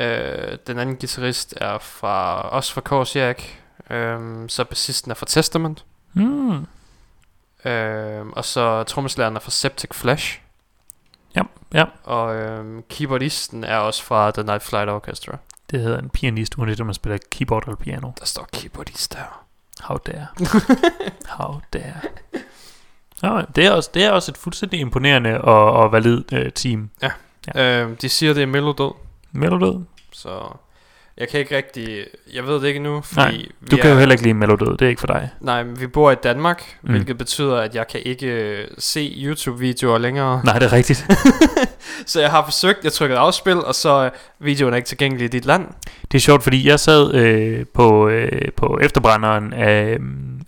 [0.00, 3.42] Øh, den anden guitarist er fra, også fra Kosiak.
[3.90, 5.84] Øhm, så bassisten er fra Testament.
[6.12, 6.66] Mm.
[7.64, 10.40] Øhm, og så trommeslageren er fra Septic Flesh.
[11.36, 11.42] Ja,
[11.74, 11.84] ja.
[12.04, 15.38] Og øhm, keyboardisten er også fra The Night Flight Orchestra.
[15.70, 18.10] Det hedder en pianist, uanset om man spiller keyboard eller piano.
[18.18, 19.44] Der står keyboardist der.
[19.80, 20.26] How dare.
[21.38, 22.00] How dare.
[23.22, 26.90] Ja, det, er også, det er også et fuldstændig imponerende og, og valid øh, team.
[27.56, 28.90] Øhm, de siger, det er melodød.
[29.32, 29.80] Melodød.
[30.12, 30.56] Så
[31.18, 32.04] jeg kan ikke rigtig...
[32.34, 33.50] Jeg ved det ikke nu, Nej, fordi...
[33.70, 35.30] Du vi kan er, jo heller ikke lide melodød, det er ikke for dig.
[35.40, 36.90] Nej, men vi bor i Danmark, mm.
[36.90, 40.40] Hvilket betyder, at jeg kan ikke øh, se YouTube-videoer længere.
[40.44, 41.06] Nej, det er rigtigt.
[42.06, 45.28] Så jeg har forsøgt, jeg trykkede afspil, og så øh, videoen er ikke tilgængelig i
[45.28, 45.66] dit land.
[46.12, 50.00] Det er sjovt, fordi jeg sad øh, på, øh, på efterbrænderen af, øh,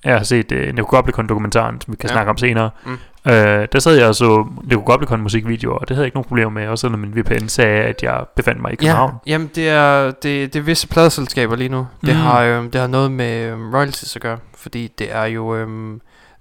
[0.05, 2.13] jeg har set øh, Necrogoblicon-dokumentaren, som vi kan Ja.
[2.13, 2.17] ja.
[2.17, 2.71] snakke om senere.
[2.85, 2.93] Mm.
[3.33, 6.69] Øh, der sad jeg og så Necrogoblicon-musikvideoer, og det havde jeg ikke nogen problemer med,
[6.69, 9.15] også selvom min VPN sagde, at jeg befandt mig i København.
[9.27, 11.87] jamen det er, det, det er visse pladeselskaber lige nu.
[12.01, 12.21] Det, Mm.
[12.21, 15.57] har, øh, det har noget med øh, royalties at gøre, fordi det er jo...
[15.57, 15.69] Øh,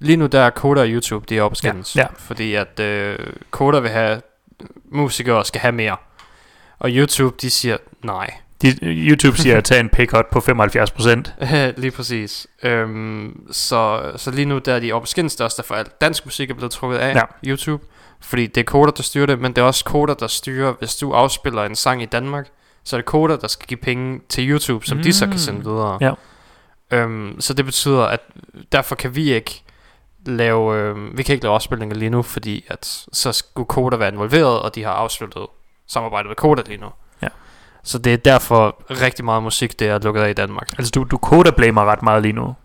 [0.02, 1.96] lige nu der er Koda og YouTube, de er skændes.
[1.96, 2.08] Ja, ja.
[2.18, 3.18] Fordi at øh,
[3.52, 4.22] Koda vil have,
[4.92, 5.96] musikere skal have mere.
[6.80, 8.30] Og YouTube, de siger nej.
[8.62, 11.46] De, YouTube siger at tage en pay cut på 75%.
[11.82, 12.48] Lige præcis.
[12.64, 16.54] Øhm, så, så lige nu der er de er også derfor alt dansk musik er
[16.54, 17.22] blevet trukket af Ja.
[17.46, 17.84] YouTube.
[18.22, 20.96] Fordi det er koder, der styrer det, men det er også koder, der styrer, hvis
[20.96, 22.48] du afspiller en sang i Danmark,
[22.84, 25.04] så er det koder, der skal give penge til YouTube, som mm.
[25.04, 25.38] de så kan Mm.
[25.38, 25.98] sende videre.
[26.02, 26.12] Ja.
[26.98, 28.20] Øhm, så det betyder, at
[28.72, 29.64] derfor kan vi ikke
[30.26, 34.10] lave, øhm, vi kan ikke lave afspilninger lige nu, fordi at så skulle koder være
[34.10, 35.46] involveret, og de har afsluttet
[35.88, 36.88] samarbejdet med koder lige nu.
[37.84, 40.70] Så det er derfor rigtig meget musik, det er lukket af i Danmark.
[40.78, 42.56] Altså, du, du coder blamer ret meget lige nu.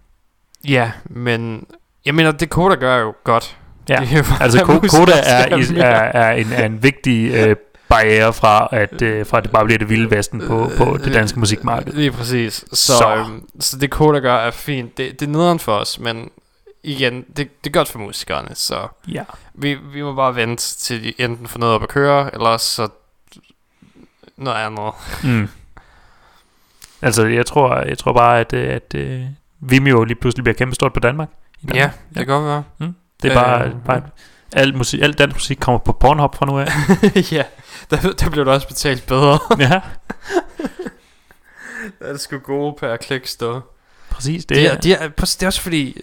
[0.68, 1.66] Ja, men
[2.04, 3.56] jeg mener, det Koda gør jo godt.
[3.88, 4.00] Ja,
[4.40, 5.46] altså ko- koda er,
[5.84, 7.56] er, er, en, er en vigtig øh,
[7.88, 11.14] barriere fra, at, øh, fra at det bare bliver det vilde vesten på, på det
[11.14, 11.92] danske musikmarked.
[11.92, 12.54] Lige præcis.
[12.54, 12.92] Så, Så.
[12.98, 13.14] så.
[13.16, 14.96] Øhm, så det Koda gør er fint.
[14.98, 16.30] Det, det er nederen for os, men
[16.82, 19.22] igen, det, det er godt for musikerne, så Ja.
[19.54, 22.88] vi, vi må bare vente til de enten får noget op at køre, eller så
[24.36, 24.92] noget andet.
[25.24, 25.48] Mm.
[27.02, 29.26] Altså, jeg tror, jeg tror bare, at, øh, at uh,
[29.70, 31.28] Vimeo lige pludselig bliver kæmpestort på Danmark.
[31.62, 31.76] I Danmark.
[31.76, 32.92] Ja, det kan godt være.
[33.22, 34.02] Det er bare, Øh, bare
[34.52, 36.66] al, musik, al dansk musik kommer på Pornhub fra nu af.
[37.36, 37.44] ja,
[37.90, 39.38] der, der bliver du også betalt bedre.
[39.58, 39.80] ja,
[41.98, 43.60] det er sgu gode per klik stå.
[44.10, 44.44] præcis.
[44.44, 46.02] Det Det er, de er, det er også fordi,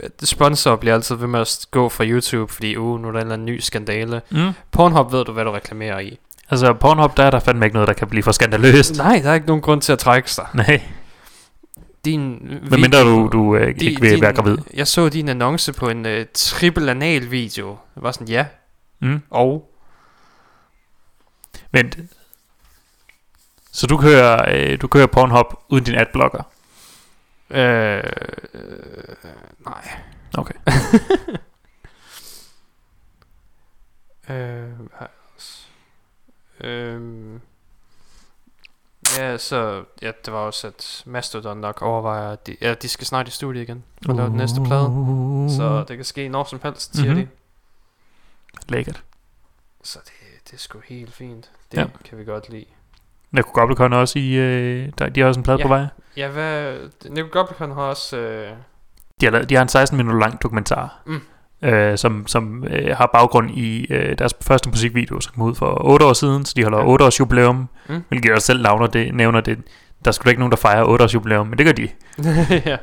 [0.00, 3.18] øh, sponsor bliver altid ved med at gå fra YouTube, fordi uh, nu er der
[3.18, 4.22] en eller anden ny skandale.
[4.30, 4.50] mm.
[4.70, 6.18] Pornhub ved du, hvad du reklamerer i.
[6.50, 8.96] Altså, Pornhub, der er der fandme ikke noget, der kan blive for skandaløst.
[8.96, 10.46] Nej, der er ikke nogen grund til at trække sig.
[10.54, 10.82] Nej,
[12.04, 12.30] Din
[12.70, 14.58] men mindre du, du øh, di- ikke vil være gravid.
[14.74, 17.68] Jeg så din annonce på en uh, triple anal video.
[17.94, 18.46] Det var sådan, ja,
[19.00, 19.22] Mm.
[19.30, 19.70] og.
[21.72, 21.98] Vent.
[23.72, 26.42] Så du kører, øh, du kører Pornhub uden din adblocker?
[27.50, 28.02] Øh,
[29.66, 29.88] nej.
[30.38, 30.54] Okay.
[34.30, 35.06] Øh, hvad?
[36.60, 37.40] Øhm,
[39.18, 43.06] ja, så ja, det var også, at Mastodon nok overvejer, at de, ja, de skal
[43.06, 44.86] snart i studiet igen og lave den næste plade.
[45.56, 47.20] Så det kan ske når som helst, siger Mhm.
[47.20, 47.28] de.
[48.68, 49.02] Lækkert.
[49.82, 50.12] Så det,
[50.46, 51.50] det er sgu helt fint.
[51.72, 51.86] Det Ja.
[52.04, 52.64] kan vi godt lide.
[53.30, 55.64] Nico Goblikon er også i, øh, der, de har også en plade Ja.
[55.64, 55.86] på vej.
[56.16, 56.78] Ja, hvad...
[57.10, 58.16] Nico Goblikon har også...
[58.16, 58.56] Øh,
[59.20, 61.20] De har, lavet, de har en 16 minutter lang dokumentar, Mm.
[61.62, 65.84] Øh, som, som øh, har baggrund i øh, deres første musikvideo, som kom ud for
[65.84, 66.86] 8 år siden, så de holder Ja.
[66.86, 68.02] 8 års jubilæum, Mm.
[68.08, 69.58] hvilket jeg selv nævner det, nævner det.
[70.04, 71.88] Der er da ikke nogen, der fejrer 8 års jubilæum, men det gør de.
[72.70, 72.76] ja.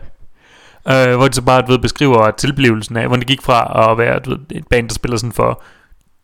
[1.12, 4.20] Øh, hvor de så bare ved, beskriver tilblivelsen af, hvordan det gik fra at være
[4.26, 5.62] ved, et band, der spiller sådan for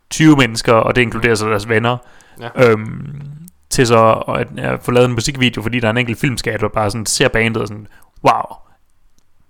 [0.10, 1.98] 20 mennesker, og det inkluderer så deres venner,
[2.42, 2.70] Ja.
[2.70, 3.22] øhm,
[3.70, 6.72] til så at, at få lavet en musikvideo, fordi der er en enkelt filmskat, og
[6.72, 7.88] bare sådan ser bandet og sådan,
[8.24, 8.56] wow,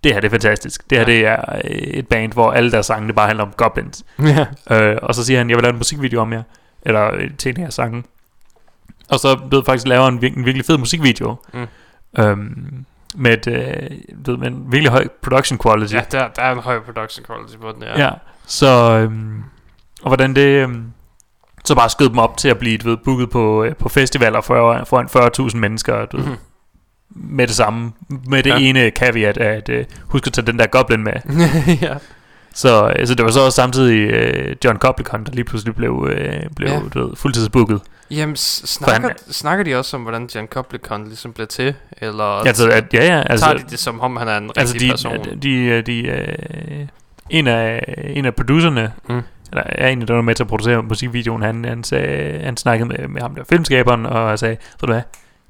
[0.04, 0.90] det her det er fantastisk.
[0.90, 1.12] Det her Ja.
[1.12, 4.04] det er øh, et band, hvor alle deres sange det bare handler om goblins.
[4.20, 4.46] ja.
[4.72, 6.44] Øh, og så siger han, jeg vil lave en musikvideo om jer,
[6.82, 8.04] eller øh, til den her sange.
[9.10, 11.36] Og så blev faktisk lavet en, en virkelig fed musikvideo.
[11.54, 11.68] Mm.
[12.20, 13.48] Øhm, med, et,
[14.28, 15.94] øh, med en virkelig høj production quality.
[15.94, 18.04] ja der, der er en høj production quality på den, ja.
[18.06, 18.12] Ja,
[18.46, 18.92] så...
[18.98, 19.44] Øhm,
[20.02, 20.48] og hvordan det...
[20.48, 20.84] Øhm,
[21.66, 24.42] så bare skød dem op til at blive du ved, booket på, øh, på festivaler
[24.42, 26.36] for, foran 40.000 mennesker du ved, Mhm.
[27.16, 27.92] Med det samme.
[28.28, 28.58] Med det ja.
[28.60, 31.14] Ene caveat, at øh, husk at tage den der goblin med.
[31.82, 31.94] ja.
[32.54, 36.08] Så, øh, så det var så også samtidig øh, John Coplicon, der lige pludselig blev,
[36.12, 36.80] øh, blev Ja.
[36.94, 37.82] du ved, fuldtidsbooket.
[38.12, 41.74] Jamen, snakker, han- snakker de også om, hvordan Jan Coplicon ligesom blev til?
[42.02, 44.74] Eller Altså, at, ja, ja, altså, tager de det som om, han er en altså
[44.74, 45.18] rigtig de, person?
[45.42, 46.88] de, de, de øh,
[47.30, 49.22] en af, en af producerne, Mm.
[49.52, 52.58] eller er en af der var med til at producere musikvideoen, han, han, sagde, han
[52.58, 55.02] snakkede med, med ham der filmskaberen, og sagde, ved du hvad,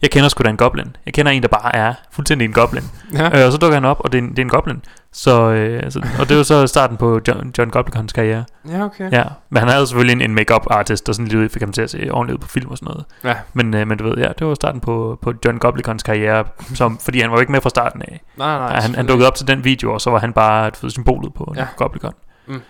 [0.02, 0.96] jeg kender sgu da en goblin.
[1.06, 2.84] Jeg kender en, der bare er fuldstændig en goblin.
[3.14, 3.40] Ja.
[3.40, 4.82] Øh, og så dukker han op, og det er en, det er en goblin.
[5.12, 8.46] Så, øh, altså, og det var så starten på John, John Goblicons karriere.
[8.70, 9.12] ja, okay.
[9.12, 11.82] Ja, men han havde selvfølgelig en, en make-up artist, der sådan lige fik ham til
[11.82, 13.06] at se ordentligt ud på film og sådan noget.
[13.24, 13.36] Ja.
[13.54, 16.98] Men, øh, men du ved, ja, det var starten på, på John Goblicons karriere, som,
[16.98, 18.22] fordi han var jo ikke med fra starten af.
[18.38, 18.80] Nej, nej.
[18.80, 21.54] Han, han dukkede op til den video, og så var han bare ved, symbolet på
[21.58, 21.68] ja.
[21.78, 22.14] Goblicon.
[22.48, 22.62] Mm.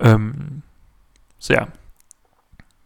[0.00, 0.62] Øhm,
[1.38, 1.60] så ja.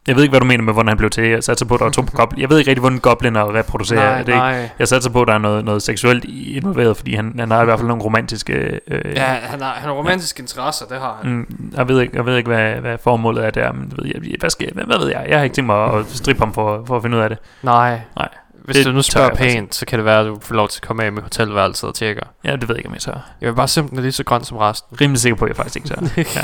[0.07, 1.23] Jeg ved ikke, hvad du mener med, hvordan han blev til.
[1.23, 2.41] Jeg satte på, at der var to goblin.
[2.41, 3.99] Jeg ved ikke rigtig, hvordan gobliner reproducerer.
[3.99, 4.71] Nej, er det ikke?
[4.79, 7.65] Jeg satser på, at der er noget, noget seksuelt involveret, fordi han, han har i
[7.65, 8.79] hvert fald nogle romantiske...
[8.87, 11.31] Øh, Ja, han har, han har romantiske interesser, det har han.
[11.31, 14.35] Mm, jeg ved ikke, jeg ved ikke hvad, hvad formålet er der, men ved, jeg,
[14.39, 15.25] hvad, skal, hvad, hvad ved jeg?
[15.29, 17.37] Jeg har ikke tænkt mig at strippe ham for, for at finde ud af det.
[17.63, 17.99] Nej.
[18.15, 18.29] Nej.
[18.65, 20.67] Hvis Det du nu spørger jeg pænt, så kan det være, at du får lov
[20.69, 22.23] til at komme af med hotelværelset og tjekker.
[22.43, 23.29] Ja, det ved jeg ikke, om jeg tør.
[23.41, 25.01] Jeg vil bare simpelthen lige så grøn som resten.
[25.01, 25.95] Rimelig sikker på, at jeg faktisk ikke tør.
[26.35, 26.41] ja.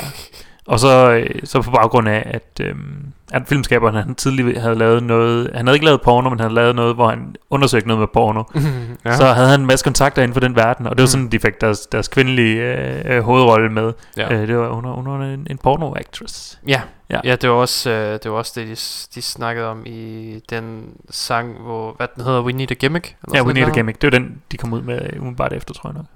[0.68, 5.02] Og så, øh, så på baggrund af, at, øhm, at filmskaberen han tidligere havde lavet
[5.02, 8.00] noget, han havde ikke lavet porno, men han havde lavet noget, hvor han undersøgte noget
[8.00, 8.42] med porno.
[9.04, 9.16] Ja.
[9.16, 11.10] Så havde han en masse kontakter inden for den verden, og det var Mm.
[11.10, 13.92] sådan, de fik deres, deres kvindelige øh, øh, hovedrolle med.
[14.16, 14.34] ja.
[14.34, 14.40] Ja.
[14.40, 16.58] Øh, det var under, under en, en porno-actress.
[16.68, 16.80] Ja,
[17.10, 17.16] Ja.
[17.16, 17.20] ja.
[17.30, 18.72] ja det, var også, øh, det var også det, de,
[19.14, 23.16] de snakkede om i den sang, hvor, hvad den hedder, We Need a Gimmick?
[23.24, 24.02] Eller Ja, We Need a Gimmick.
[24.02, 26.06] Det var den, de kom ud med øh, umiddelbart efter, tror jeg nok.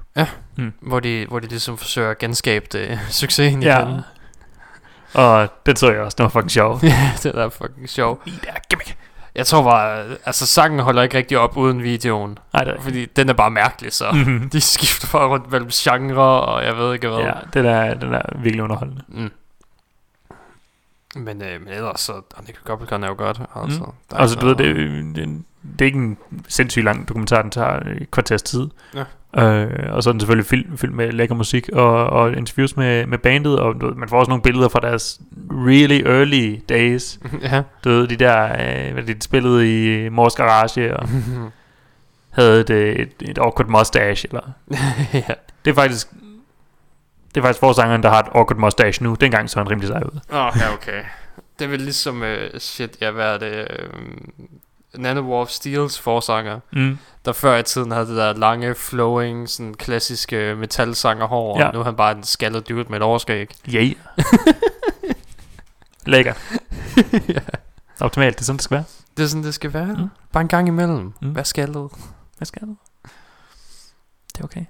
[0.81, 3.87] Hvor de, hvor de ligesom forsøger at genskabe det, succesen Ja.
[3.87, 4.01] igen.
[5.15, 6.81] Og den så jeg også, den var fucking sjov.
[6.83, 8.23] Ja, det er fucking sjov.
[9.35, 12.39] Jeg tror bare, altså sangen holder ikke rigtig op uden videoen.
[12.53, 14.51] Nej, det er Fordi den er bare mærkelig, så Mhm.
[14.53, 17.19] de skifter bare rundt mellem genre, og jeg ved ikke hvad.
[17.19, 19.03] Ja, den er, den er virkelig underholdende.
[19.09, 19.31] Mm.
[21.17, 23.81] Men, øh, men ellers så, og Nico Goblicon er jo godt, altså.
[23.81, 24.17] Mm.
[24.17, 24.77] Altså, du ved, det,
[25.17, 26.19] det, det er ikke en
[26.49, 28.69] sindssygt lang dokumentar, den tager et kvarters tid.
[28.95, 29.05] Ja.
[29.37, 33.07] Øh, og så er den selvfølgelig fyldt fyldt med lækker musik og, og interviews med,
[33.07, 35.21] med bandet, og du ved, man får også nogle billeder fra deres
[35.51, 37.19] really early days.
[37.43, 37.63] ja.
[37.85, 41.09] Du ved, de der, øh, hvad det, de spillede i Mors Garage, og
[42.39, 44.51] havde et, øh, et, et awkward mustache, eller...
[45.29, 45.35] ja.
[45.65, 46.09] Det er faktisk...
[47.35, 49.15] Det er faktisk forsangeren, der har et awkward mustache nu.
[49.15, 50.21] Dengang så han rimelig sej ud.
[50.33, 51.03] Åh, oh, ja, okay.
[51.59, 54.29] Det vel ligesom, uh, shit, jeg hvad er det, um,
[54.95, 56.99] Nanowar Steels forsanger, Mm.
[57.25, 61.67] der før i tiden havde det der lange, flowing, sådan klassiske metalsangerhår, Ja.
[61.67, 63.55] og nu er han bare en skaldet dude med et overskæg.
[63.75, 63.93] Yeah.
[66.07, 66.35] Lækker.
[68.01, 68.85] Optimalt, det er sådan, det skal være.
[69.17, 69.87] Det er sådan, det skal være.
[69.95, 70.01] Mm.
[70.01, 70.09] Mm.
[70.33, 70.97] Bare en gang imellem.
[70.97, 71.13] Mm.
[71.21, 71.31] Mm.
[71.31, 71.91] Hvad skaldet?
[72.37, 72.77] Hvad skal du?
[74.35, 74.65] Det er okay.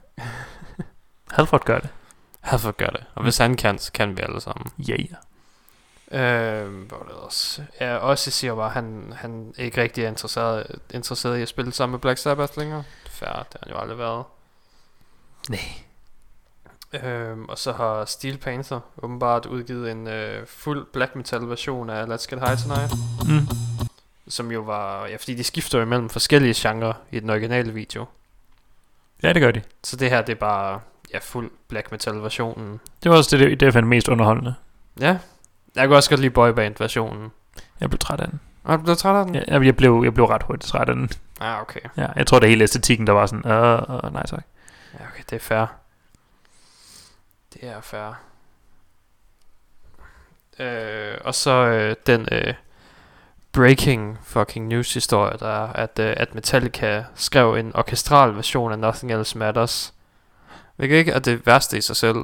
[1.31, 1.89] Halford gør det.
[2.41, 3.05] Halford gør det.
[3.15, 4.67] Og hvis han kan, så kan vi alle sammen.
[4.91, 5.01] Yeah.
[6.13, 7.63] Øh, var det også?
[7.81, 11.73] Ja, også siger bare, at han, han ikke rigtig er interesseret, interesseret i at spille
[11.73, 12.85] sammen med Black Sabbath længere.
[13.11, 14.25] Fair, det har han jo aldrig været.
[15.49, 15.61] Nej.
[16.93, 22.05] Øhm, og så har Steel Panther åbenbart udgivet en øh, fuld black metal version af
[22.05, 22.93] Let's Get High Tonight.
[23.29, 23.49] Mm.
[24.29, 28.07] Som jo var, ja fordi de skifter imellem forskellige genrer i den originale video.
[29.23, 29.63] Ja, det gør de.
[29.85, 30.81] Så det her det er bare,
[31.13, 32.81] ja fuld black metal versionen.
[33.03, 34.55] Det var også det, det, det jeg fandt mest underholdende.
[35.01, 35.19] Ja,
[35.77, 37.33] jeg kunne også godt lide boyband versionen.
[37.81, 38.41] Jeg blev træt af den.
[38.65, 39.35] Og du blev træt af den?
[39.35, 41.11] Jeg, jeg, blev, jeg blev ret hurtigt træt af den.
[41.41, 41.81] Ah, okay.
[41.97, 44.45] Ja, jeg tror, det er hele æstetikken, der var sådan, øh, øh, nej tak.
[44.95, 45.67] Ja, okay, det er fair.
[47.55, 48.21] Det er fair.
[50.59, 52.55] Øh, og så øh, den øh,
[53.53, 58.79] breaking fucking news historie, der er, at, øh, at Metallica skrev en orkestral version af
[58.79, 59.95] Nothing Else Matters.
[60.77, 62.17] Hvilket ikke er det værste i sig selv.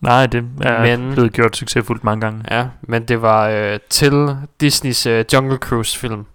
[0.00, 1.12] Nej, det er Men...
[1.12, 2.44] Blevet gjort succesfuldt mange gange.
[2.50, 6.26] Ja, men det var øh, til Disneys øh, Jungle Cruise film.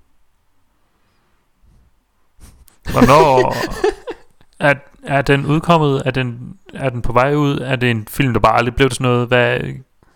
[2.91, 3.55] Hvornår
[4.69, 4.73] er,
[5.03, 6.01] er den udkommet?
[6.05, 7.57] Er den, er den på vej ud?
[7.57, 9.27] Er det en film, der bare aldrig blev til sådan noget?
[9.27, 9.59] Hvad,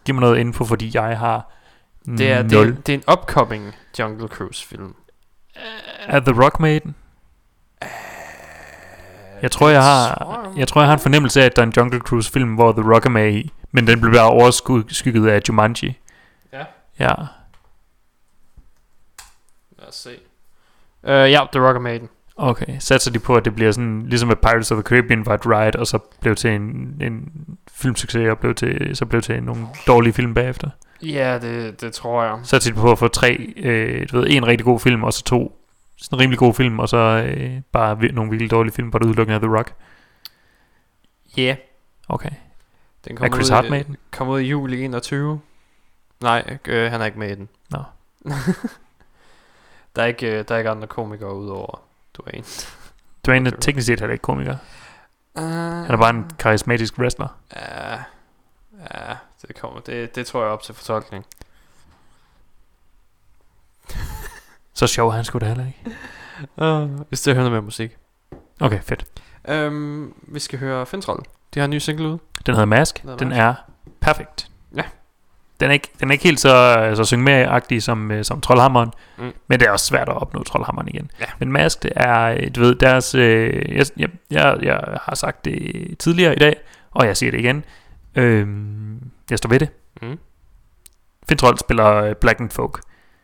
[0.06, 1.52] giv mig noget info, fordi jeg har
[2.06, 2.70] Det er, det, nul.
[2.70, 4.96] er, det er en upcoming Jungle Cruise film.
[6.08, 6.96] Er The Rock med den?
[9.42, 11.74] Jeg tror, jeg har, jeg tror, jeg har en fornemmelse af, at der er en
[11.78, 15.42] Jungle Cruise film, hvor The Rock er med i, men den blev bare overskygget af
[15.50, 15.98] Jumanji.
[16.54, 16.64] Ja.
[17.00, 17.14] Ja.
[19.80, 20.10] Lad os se.
[21.04, 22.10] Øh, ja, The Rock er med i den.
[22.38, 25.34] Okay, satser de på, at det bliver sådan, ligesom at Pirates of the Caribbean var
[25.34, 26.62] et ride, og så blev til en,
[27.02, 27.32] en
[27.72, 30.70] filmsucces, og blev til, så blev til nogle dårlige film bagefter.
[31.02, 32.40] Ja, det, det tror jeg.
[32.44, 35.24] Satser de på at få tre, øh, du ved, en rigtig god film, og så
[35.24, 35.59] to
[36.02, 36.98] sådan rimelig gode film, og så
[37.38, 39.74] øh, bare nogle virkelig dårlige film, det udelukkende er The Rock.
[41.38, 41.42] Ja.
[41.42, 41.58] Yeah.
[42.10, 42.30] Okay.
[43.06, 43.98] Den Er kom Chris ud, Hart i- med i den?
[44.12, 45.42] Kom ud i juli 21.
[46.22, 47.50] Nej, øh, han er ikke med i den.
[47.70, 47.84] Nå.
[49.96, 51.82] der, er ikke, øh, der er ikke andre komikere udover
[52.18, 52.46] Dwayne.
[53.26, 54.58] Dwayne er teknisk set heller ikke komiker.
[55.36, 57.28] Uh, Han er bare en karismatisk wrestler.
[57.56, 57.92] Ja,
[58.80, 59.16] ja
[59.48, 61.26] det, kommer, det, det tror jeg er op til fortolkning.
[64.80, 65.80] Så sjov han sgu da heller ikke.
[66.58, 67.98] Uh, hvis det hører noget med musik.
[68.60, 69.22] Okay, fedt.
[69.68, 71.20] Um, vi skal høre Fintroll.
[71.54, 72.18] De har en ny single ud.
[72.46, 73.02] Den hedder Mask.
[73.02, 73.40] Den hedder Den Mask.
[73.42, 73.54] er
[74.02, 74.48] perfekt.
[74.76, 74.82] Ja.
[75.60, 78.92] Den er ikke, den er ikke helt så altså, synge med som, øh, som Trollhammeren,
[79.18, 79.32] Mm.
[79.48, 81.12] men det er også svært at opnå Trollhammeren igen.
[81.20, 81.26] Ja.
[81.40, 85.46] Men Mask, det er, øh, du ved, deres, øh, jeg, jeg, jeg, jeg har sagt
[85.46, 86.56] det tidligere i dag,
[86.92, 87.66] og jeg siger det igen.
[88.16, 89.70] Øhm, jeg står ved det.
[90.02, 90.20] Mm.
[91.30, 92.80] Fintroll spiller øh, Black and Folk.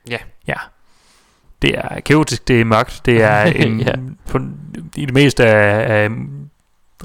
[0.10, 0.18] Ja.
[0.48, 0.56] Ja.
[1.61, 3.91] Det er kaotisk, det er mørkt, det er en, Ja.
[4.30, 4.40] på,
[4.95, 6.10] i det meste af, af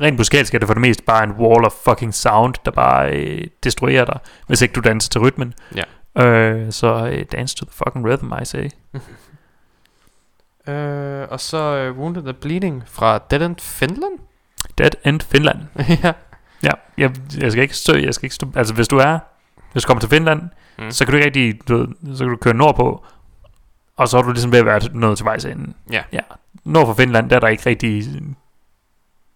[0.01, 3.13] rent musikalsk er det for det meste bare en wall of fucking sound, der bare
[3.17, 5.55] øh, destruerer dig, hvis ikke du danser til rytmen.
[5.77, 6.25] Ja.
[6.27, 8.69] Øh, så øh, dance to the fucking rhythm, I say.
[10.69, 14.19] Uh, og så uh, Wounded and Bleeding fra Dead End Finland.
[14.79, 15.59] Dead End Finland.
[16.05, 16.13] ja.
[16.63, 17.11] Ja, jeg,
[17.41, 19.19] jeg skal ikke stå, jeg skal ikke stå, altså hvis du er,
[19.73, 20.43] hvis du kommer til Finland,
[20.79, 20.91] Mm.
[20.91, 23.05] så kan du ikke rigtig, du så kan du køre nordpå,
[23.97, 25.73] og så er du ligesom ved at være nået til vejs ende.
[25.93, 26.03] Ja.
[26.13, 26.21] ja.
[26.65, 28.05] Nord for Finland, der er der ikke rigtig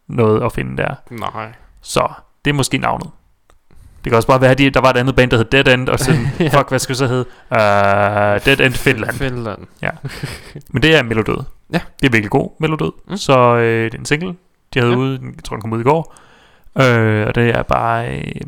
[0.08, 0.94] noget at finde der.
[1.10, 1.52] Nej.
[1.82, 2.08] Så
[2.44, 3.10] det er måske navnet.
[4.04, 5.68] Det kan også bare være, at de- der var et andet band, der hed Dead
[5.68, 6.48] End, og sådan, Ja.
[6.58, 7.24] fuck, hvad skal det så hedde?
[7.50, 9.12] Uh, Dead End Finland.
[9.16, 9.58] Finland.
[10.72, 11.38] Men det er Melodød.
[11.72, 11.80] Ja.
[12.00, 12.92] Det er virkelig god Melodød.
[13.08, 13.16] Mm.
[13.16, 14.34] Så øh, det er en single,
[14.74, 14.98] de havde Ja.
[14.98, 15.02] ja.
[15.04, 16.14] ude, jeg tror den kom ud i går.
[16.80, 18.40] Øh, og det er bare, øh,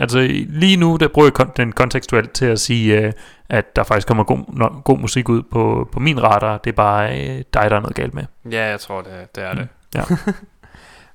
[0.00, 3.12] altså lige nu, der bruger jeg den kontekstuelt til at sige, øh,
[3.48, 6.58] at der faktisk kommer god, no, god musik ud på, på min radar.
[6.58, 8.24] Det er bare øh, dig, der er noget galt med.
[8.50, 9.68] Ja, jeg tror, det, det er det.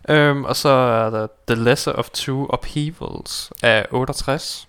[0.10, 0.32] Ja.
[0.32, 4.68] um, og så er der The Lesser of Two Upheavals af 68.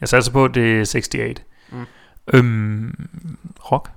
[0.00, 1.36] Jeg satser på, at det er 68.
[1.70, 1.86] Mm.
[2.32, 3.08] Øhm,
[3.72, 3.90] rock.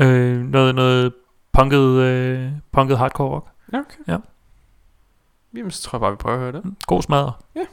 [0.00, 1.12] Øh, noget, noget
[1.52, 3.46] punket, øh, punket hardcore rock.
[3.72, 4.12] Ja, okay.
[4.12, 4.16] Ja.
[5.56, 6.74] Jamen, så tror jeg bare, vi prøver at høre det.
[6.86, 7.32] God smadre.
[7.54, 7.66] Full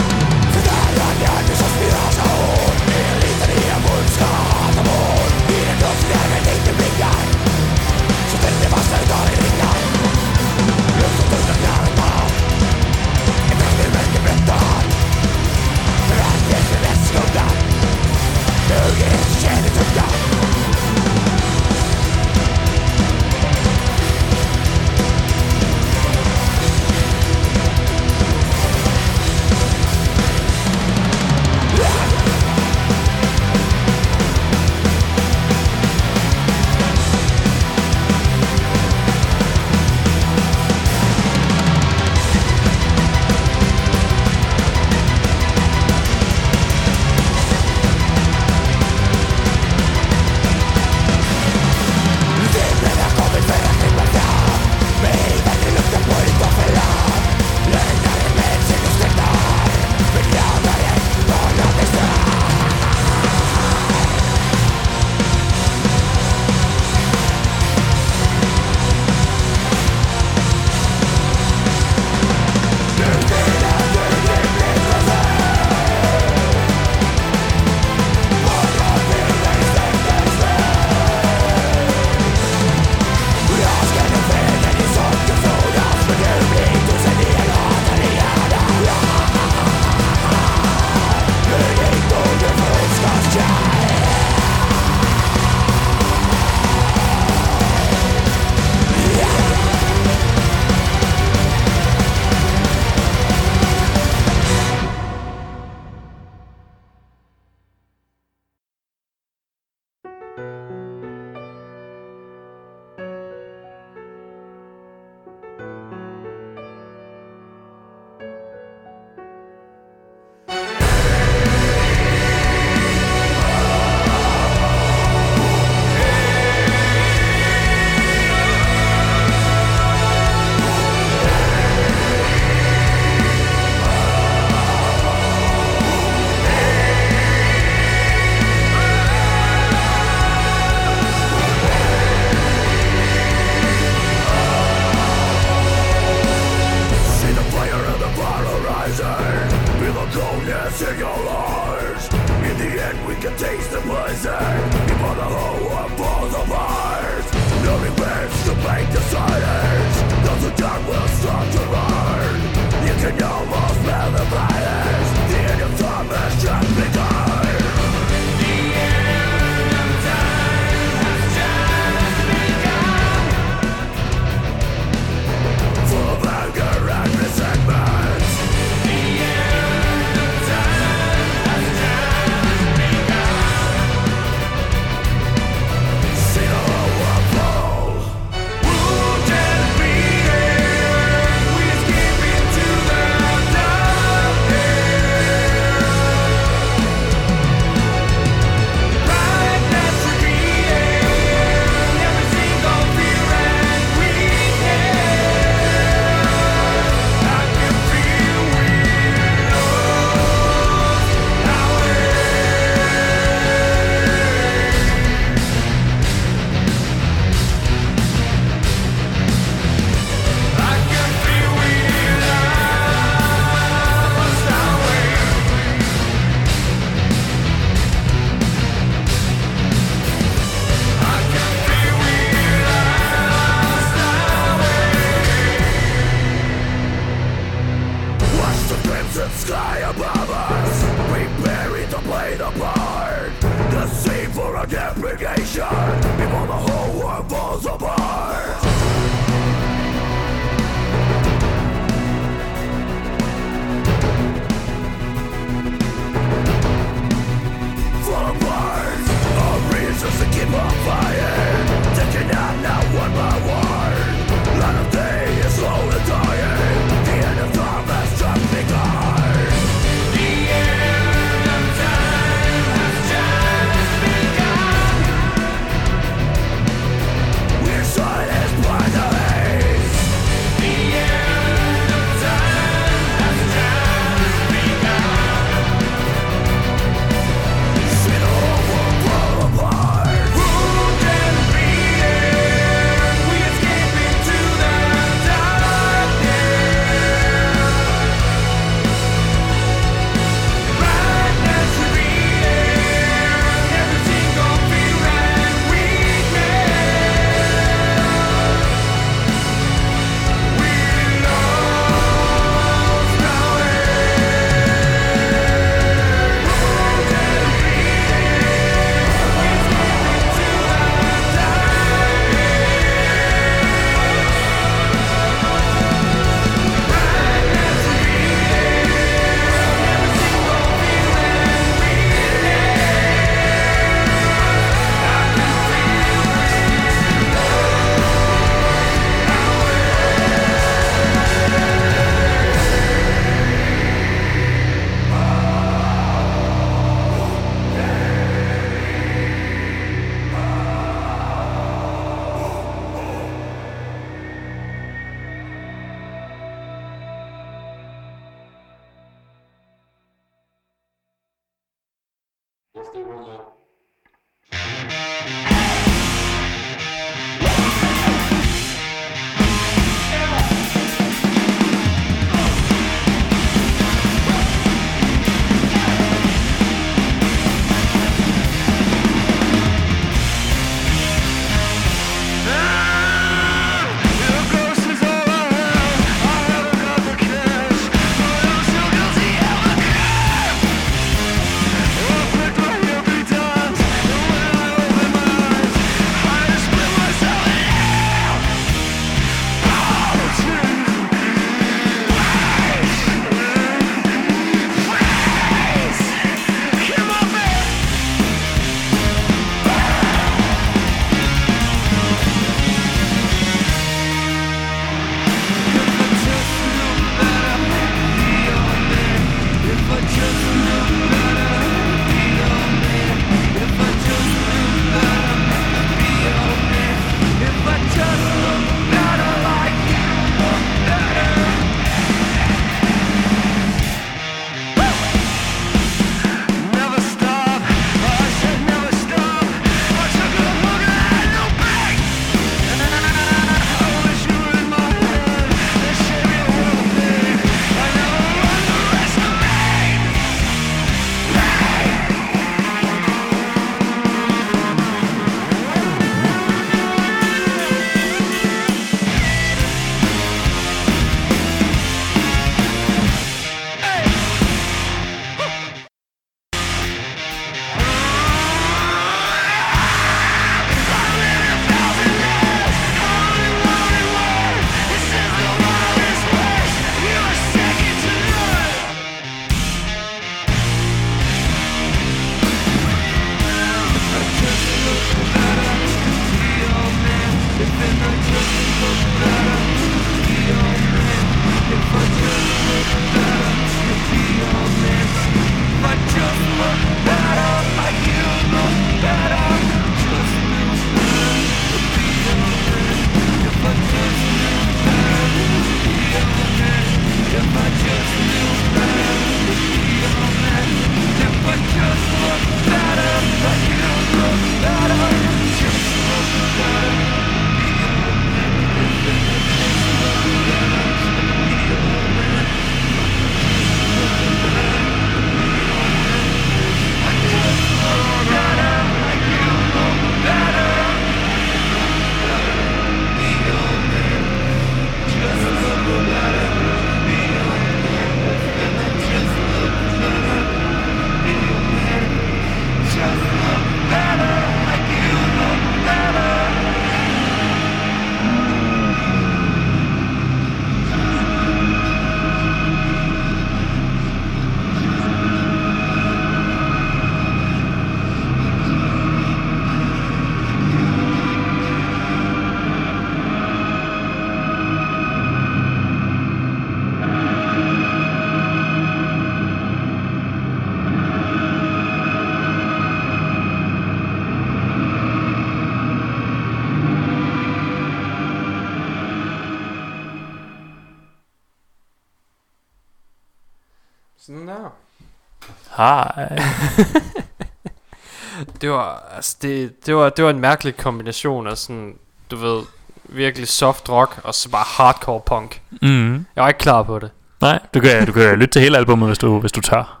[588.60, 591.98] Det var, altså det, det, var, det var en mærkelig kombination af sådan,
[592.30, 592.62] du ved,
[593.04, 595.62] virkelig soft rock, og så bare hardcore punk.
[595.82, 596.14] Mm.
[596.14, 597.10] Jeg var ikke klar på det.
[597.40, 600.00] Nej, du kan, du kan lytte til hele albumet, hvis du, hvis du tør.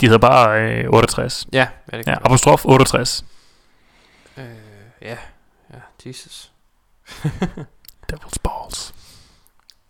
[0.00, 1.46] De hedder bare øh, 68.
[1.52, 2.16] Ja, ja det ja.
[2.24, 3.24] apostrof 68.
[4.36, 4.44] Øh,
[5.02, 5.16] ja,
[5.74, 6.50] ja, Jesus.
[8.12, 8.94] Devil's balls.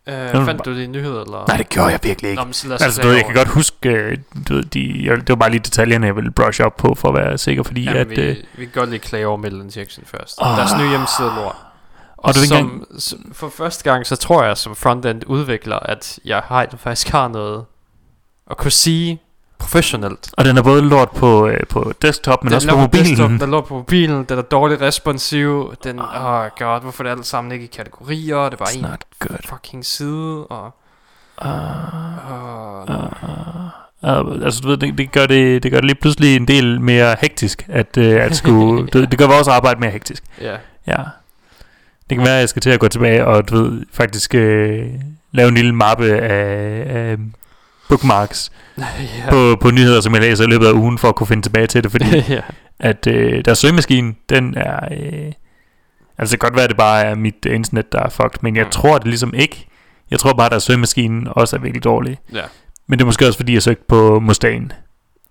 [0.07, 1.45] Øh, fandt bare- du det i nyheder, eller?
[1.47, 2.39] Nej, det gjorde jeg virkelig ikke.
[2.41, 4.17] Nå, men så Altså, du ved, jeg kan godt huske, øh,
[4.47, 7.07] du ved, de, jeg, det var bare lige detaljerne, jeg ville brush up på, for
[7.07, 8.09] at være sikker, fordi Jamen, at...
[8.09, 10.37] vi, Øh, vi kan godt lige klage over Metal Injection først.
[10.41, 10.57] Ah.
[10.57, 11.55] Deres nye hjemmeside er lort.
[12.17, 16.41] og som, engang, som, for første gang, så tror jeg som frontend udvikler, at jeg
[16.45, 17.65] har, faktisk har noget
[18.51, 19.21] at kunne sige
[19.61, 20.29] professionelt.
[20.37, 23.05] og den er både lort på, øh, på desktop, men den også på mobilen.
[23.05, 27.07] Desktop, den lå på mobilen, den er dårligt responsiv, den, åh oh god, hvorfor er
[27.07, 28.85] det alt sammen ikke i kategorier, det er bare en
[29.19, 29.37] good.
[29.49, 30.75] fucking side, og...
[31.45, 31.51] Uh,
[32.31, 34.23] Oh, no.
[34.23, 36.81] uh, altså, du ved, det, det, gør det, det gør det lige pludselig en del
[36.81, 40.23] mere hektisk, at, øh, at skulle, det, det gør vores arbejde mere hektisk.
[40.41, 40.55] Ja,
[40.87, 40.97] Ja.
[42.09, 44.87] Det kan være, at jeg skal til at gå tilbage og, du ved, faktisk øh,
[45.31, 47.17] lave en lille mappe af, af
[47.89, 48.51] bookmarks
[49.25, 49.29] ja.
[49.29, 51.67] på, på nyheder, som jeg læser i løbet af ugen, for at kunne finde tilbage
[51.67, 52.41] til det, fordi ja.
[52.79, 54.79] at øh, deres søgemaskine, den er...
[54.91, 55.31] Øh,
[56.17, 58.55] altså det kan godt være, at det bare er mit internet, der er fucked, men
[58.55, 58.69] jeg Mm.
[58.71, 59.67] tror det ligesom ikke.
[60.11, 62.17] Jeg tror bare, at deres søgemaskine også er virkelig dårlig.
[62.33, 62.41] ja.
[62.87, 64.69] Men det er måske også, fordi jeg søgte på Mustaine.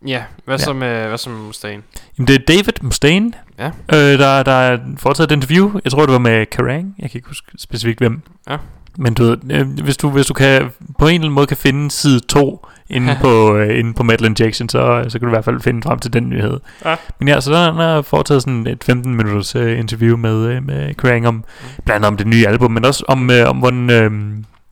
[0.07, 0.65] Ja, hvad Ja.
[0.65, 1.83] så med, hvad så med Mustaine?
[2.19, 3.67] Jamen, det er David Mustaine, Ja.
[3.93, 5.81] øh, der, der er foretaget et interview.
[5.85, 6.95] Jeg tror, det var med Kerrang.
[6.99, 8.23] Jeg kan ikke huske specifikt hvem.
[8.51, 8.57] Ja.
[9.01, 11.57] Men du ved, øh, hvis, du, hvis du kan, på en eller anden måde kan
[11.57, 15.37] finde side 2 inde, på, øh, inde på Metal Injection, så, så kan du i
[15.37, 16.61] hvert fald finde frem til den nyhed.
[16.85, 16.97] Ja.
[17.19, 20.67] Men ja, så der, der er foretaget sådan et 15 minutters øh, interview med, øh,
[20.67, 21.45] med Kerrang om,
[21.85, 24.11] blandt andet om det nye album, men også om, øh, om hvordan, øh,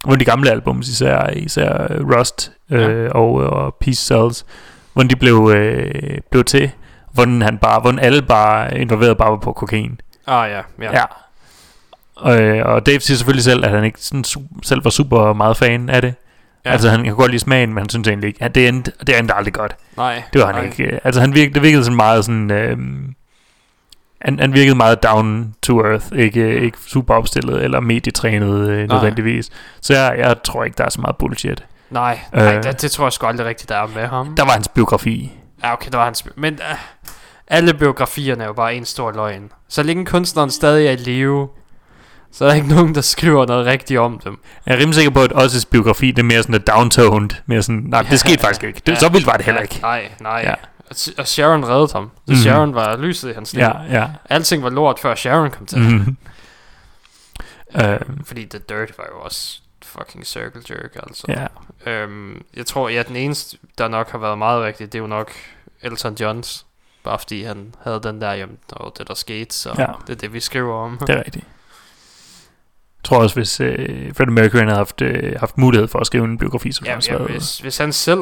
[0.05, 1.87] hvordan de gamle albums, især, især
[2.17, 3.09] Rust øh, Ja.
[3.11, 4.47] og, og Peace Cells,
[4.93, 5.91] hvordan de blev, øh,
[6.31, 6.71] blev til,
[7.13, 10.01] hvordan han bare, hvordan alle bare involveret bare på kokain.
[10.27, 10.93] Ah ja, ja.
[10.99, 11.05] Ja.
[12.19, 15.33] Og, øh, og Dave siger selvfølgelig selv, at han ikke sådan, su- selv var super
[15.33, 16.15] meget fan af det.
[16.65, 16.71] ja.
[16.71, 19.19] Altså han kan godt lide smagen, men han synes egentlig ikke, at det endte, det
[19.19, 19.77] endte aldrig godt.
[19.97, 20.23] nej.
[20.33, 20.65] Det var han nej.
[20.65, 20.83] ikke.
[20.85, 22.51] øh, Altså han virkede, det virkede sådan meget sådan...
[22.51, 22.77] Øh,
[24.23, 29.51] han, han virkede meget down to earth, ikke, ikke super opstillet eller medietrænet øh, nødvendigvis.
[29.81, 31.65] Så jeg, jeg tror ikke, der er så meget bullshit.
[31.91, 32.63] Nej, nej Øh.
[32.63, 34.35] det, det tror jeg sgu aldrig rigtigt, der er med ham.
[34.37, 35.33] Der var hans biografi.
[35.65, 36.25] Ja, okay, der var hans...
[36.37, 36.79] Men uh,
[37.49, 39.51] alle biografierne er jo bare en stor løgn.
[39.69, 41.49] Så længe kunstneren stadig er i live,
[42.33, 44.39] så er der ikke nogen, der skriver noget rigtigt om dem.
[44.67, 47.31] Jeg er rimelig sikker på, at også biografi, det er mere sådan et downtoned.
[47.47, 48.83] Mere sådan, nej, det skete faktisk ikke.
[48.87, 48.99] Det, Ja.
[48.99, 49.79] Så vildt var det heller Ja, ikke.
[49.83, 50.41] Nej, nej.
[50.45, 50.49] Ja.
[50.49, 50.55] Ja.
[51.19, 52.11] Og Sharon reddede ham.
[52.27, 52.37] Så Mhm.
[52.37, 53.63] Sharon var lyset i hans liv.
[53.63, 54.09] Ja, ja.
[54.31, 55.79] Alting var lort, før Sharon kom til.
[55.79, 56.17] Mm.
[57.83, 61.25] øh, Fordi The Dirt var jo også fucking circle jerk, altså.
[61.29, 61.47] ja.
[61.93, 65.07] Øhm, jeg tror, ja, den eneste, der nok har været meget rigtigt, det er jo
[65.09, 65.33] nok
[65.83, 66.67] Elton Johns.
[67.05, 69.87] Bare fordi han havde den der, jamen, var det der skete, så Ja.
[70.07, 70.99] det er det, vi skriver om.
[71.07, 71.45] Det er rigtigt.
[73.09, 76.39] Tror også, hvis øh, Freddie Mercury havde haft, øh, haft mulighed for at skrive en
[76.39, 78.21] biografi, som Ja, ja, ja, hvis, hvis han selv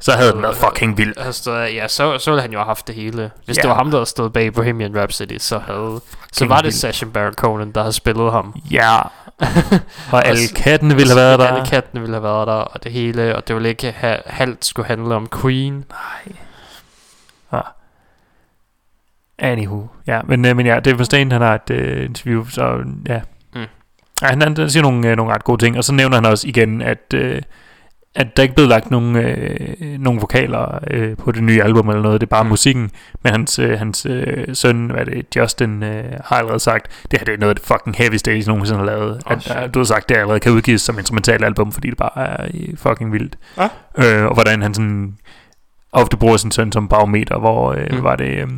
[0.00, 1.14] så havde den været fucking vild.
[1.20, 3.30] havde stået, ja, så, så ville han jo have haft det hele.
[3.44, 3.62] Hvis Ja.
[3.62, 6.00] det var ham, der havde stået bag Bohemian Rhapsody, så havde
[6.32, 6.74] så var det.
[6.74, 8.54] Sacha Baron Cohen, der havde spillet ham.
[8.70, 8.98] Ja.
[10.12, 11.46] Og alle kattene ville have været der.
[11.46, 14.64] Alle kattene ville have været der, og det hele, og det ville ikke have, halvt
[14.64, 15.84] skulle handle om Queen.
[15.90, 16.36] Nej.
[17.52, 17.62] Ah.
[19.38, 19.86] Anywho.
[20.06, 23.20] Ja, men, øh, men ja, Dave Mustaine, han har et øh, interview, så ja.
[24.22, 26.48] Ja, han, han siger nogle, øh, nogle ret gode ting, og så nævner han også
[26.48, 27.42] igen, at, øh,
[28.14, 32.02] at der ikke blevet lagt nogle, øh, nogle vokaler øh, på det nye album eller
[32.02, 32.48] noget, det er bare Mm.
[32.50, 32.90] musikken,
[33.24, 37.24] men hans, øh, hans øh, søn, hvad det, Justin, øh, har allerede sagt, det her
[37.24, 39.22] det er noget af det fucking heavyste, de nogensinde har lavet.
[39.26, 41.98] Oh, at, at, du har sagt, det allerede kan udgives som instrumentalt album, fordi det
[41.98, 43.36] bare er øh, fucking vildt.
[43.58, 43.68] Ja.
[43.98, 45.16] Øh, og hvordan han sådan
[45.92, 48.02] ofte bruger sin søn som barometer, hvor øh, Mm.
[48.02, 48.48] var det øh,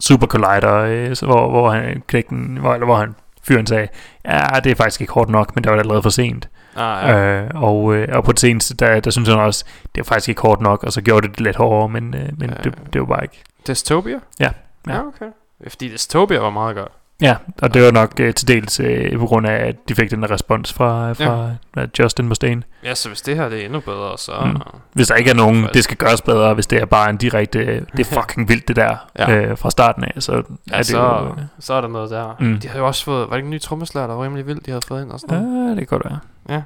[0.00, 3.88] Super Collider, øh, så hvor, hvor han knægten, hvor, eller hvor han fyren sagde,
[4.24, 6.48] ja, det er faktisk ikke hårdt nok, men det var allerede for sent.
[6.76, 7.40] Ah, Ja.
[7.42, 9.64] Øh, og, øh, og på det seneste, der, der synes han også,
[9.94, 12.28] det er faktisk ikke hårdt nok, og så gjorde det det lidt hårdere, men, øh,
[12.38, 12.56] men Ja.
[12.64, 13.42] det, det var bare ikke.
[13.66, 14.18] Dystopia?
[14.40, 14.50] Ja,
[14.86, 15.06] Ja, ja.
[15.06, 15.26] okay.
[15.68, 16.92] Fordi Dystopia var meget godt.
[17.20, 20.10] Ja, og det var nok øh, til dels øh, på grund af, at de fik
[20.10, 21.86] den respons fra, fra ja.
[21.98, 22.62] Justin Mustaine.
[22.84, 24.32] Ja, så hvis det her det er endnu bedre, så...
[24.44, 24.60] Mm.
[24.92, 27.58] Hvis der ikke er nogen, det skal gøres bedre, hvis det er bare en direkte,
[27.58, 29.30] øh, det er fucking vildt det der, Ja.
[29.30, 29.36] ja.
[29.40, 30.38] øh, fra starten af, så Ja,
[30.72, 31.26] er det så, jo...
[31.26, 32.36] Øh, så er der noget der.
[32.40, 32.60] Mm.
[32.60, 33.20] De havde jo også fået...
[33.20, 35.20] Var det ikke en ny trommeslager, der var rimelig vild, de havde fået ind og
[35.20, 35.76] sådan ja, noget?
[35.76, 36.10] det kan godt
[36.48, 36.62] være.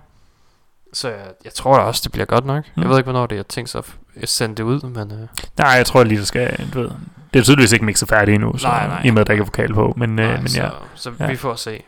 [0.93, 2.64] Så jeg, jeg tror da også, det bliver godt nok.
[2.76, 2.82] Mm.
[2.82, 3.82] Jeg ved ikke, hvornår det er tænkt sig
[4.22, 5.12] at sende det ud, men...
[5.12, 5.28] Øh,
[5.59, 6.90] Nej, jeg tror lige, der skal, du ved,
[7.35, 9.02] det er tydeligvis ikke mixet færdigt endnu, så, Nej, nej.
[9.05, 10.69] i og med, at der ikke er vokal på, men, øh, nej, men så, ja.
[10.94, 11.27] så Ja.
[11.27, 11.82] vi får se.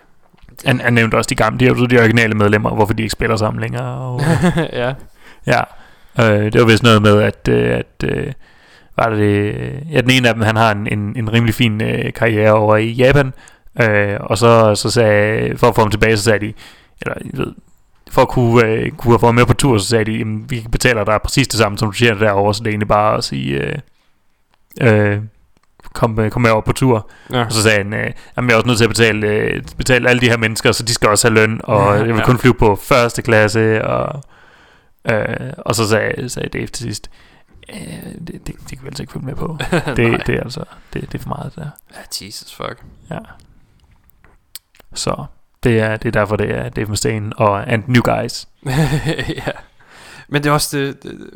[0.64, 3.36] Han, han nævnte også de gamle, de er de originale medlemmer, hvorfor de ikke spiller
[3.36, 3.98] sammen længere.
[3.98, 4.20] Og,
[4.72, 4.92] ja.
[5.46, 5.60] ja,
[6.20, 8.32] øh, det var vist noget med, at, øh, at øh,
[8.96, 9.54] var det,
[9.90, 12.76] ja, den ene af dem, han har en, en, en rimelig fin øh, karriere over
[12.76, 13.32] i Japan,
[13.82, 16.52] øh, og så, så sagde, for at få ham tilbage, så sagde de,
[17.02, 17.52] eller jeg ved,
[18.10, 20.66] for at kunne, øh, kunne have fået med på tur, så sagde de, jamen, vi
[20.72, 23.24] betaler dig præcis det samme, som du tjener derovre, så det er egentlig bare at
[23.24, 23.78] sige, øh,
[24.80, 25.18] øh,
[26.08, 27.10] kom, øh, kom med over på tur.
[27.32, 27.44] ja.
[27.44, 30.08] Og så sagde han, øh, jamen jeg er også nødt til at betale, øh, betale
[30.08, 32.24] alle de her mennesker, så de skal også have løn, og Ja, jeg vil ja.
[32.24, 34.22] kun flyve på første klasse, og,
[35.10, 37.10] øh, og så sagde, sagde Dave til sidst,
[37.72, 37.78] øh,
[38.26, 39.58] det, det, det kan vi altså ikke følge med på.
[39.96, 41.70] Det, det er altså, det, det er for meget det der.
[42.20, 42.82] Ja, Jesus fuck.
[43.10, 43.18] Ja.
[44.94, 45.24] Så
[45.62, 48.48] det er, det er derfor, det er Dave Mustaine og And New Guys.
[49.46, 49.52] ja.
[50.28, 51.02] Men det er også det...
[51.02, 51.30] det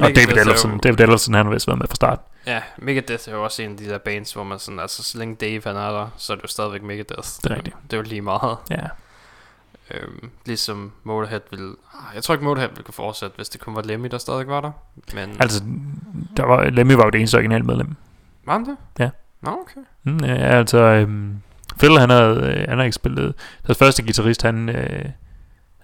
[0.00, 0.72] Og David Ellefson.
[0.72, 2.18] jo- David Ellefson, han har vist været med fra start.
[2.46, 5.18] Ja, Megadeth er jo også en af de der bands, hvor man sådan, altså så
[5.18, 7.28] længe Dave han er der, så er det jo stadigvæk Megadeth.
[7.42, 7.76] Det er rigtigt.
[7.84, 8.56] Det er jo lige meget.
[8.70, 8.86] Ja.
[9.90, 11.74] Øhm, ligesom Motorhead vil...
[11.94, 14.46] ah, Jeg tror ikke Motorhead ville kunne fortsætte, hvis det kun var Lemmy, der stadig
[14.48, 14.70] var der.
[15.14, 15.36] Men...
[15.40, 15.62] Altså,
[16.36, 17.94] der var, Lemmy var jo det eneste originale medlem.
[18.44, 18.76] Var han det?
[18.98, 19.10] Ja.
[19.40, 19.80] Nå, okay.
[20.04, 21.42] Mm, ja, altså, øhm,
[21.78, 23.34] Phil, han har, øh, han har ikke spillet.
[23.66, 25.04] Deres første guitarist, han, øh,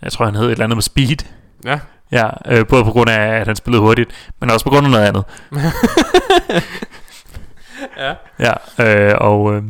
[0.02, 1.16] jeg tror, han hed et eller andet med speed.
[1.64, 1.80] Ja.
[2.12, 4.90] Ja, øh, både på grund af, at han spillede hurtigt, men også på grund af
[4.93, 5.24] noget andet.
[7.97, 8.14] ja.
[8.39, 8.52] Ja,
[9.10, 9.62] øh, og, øh,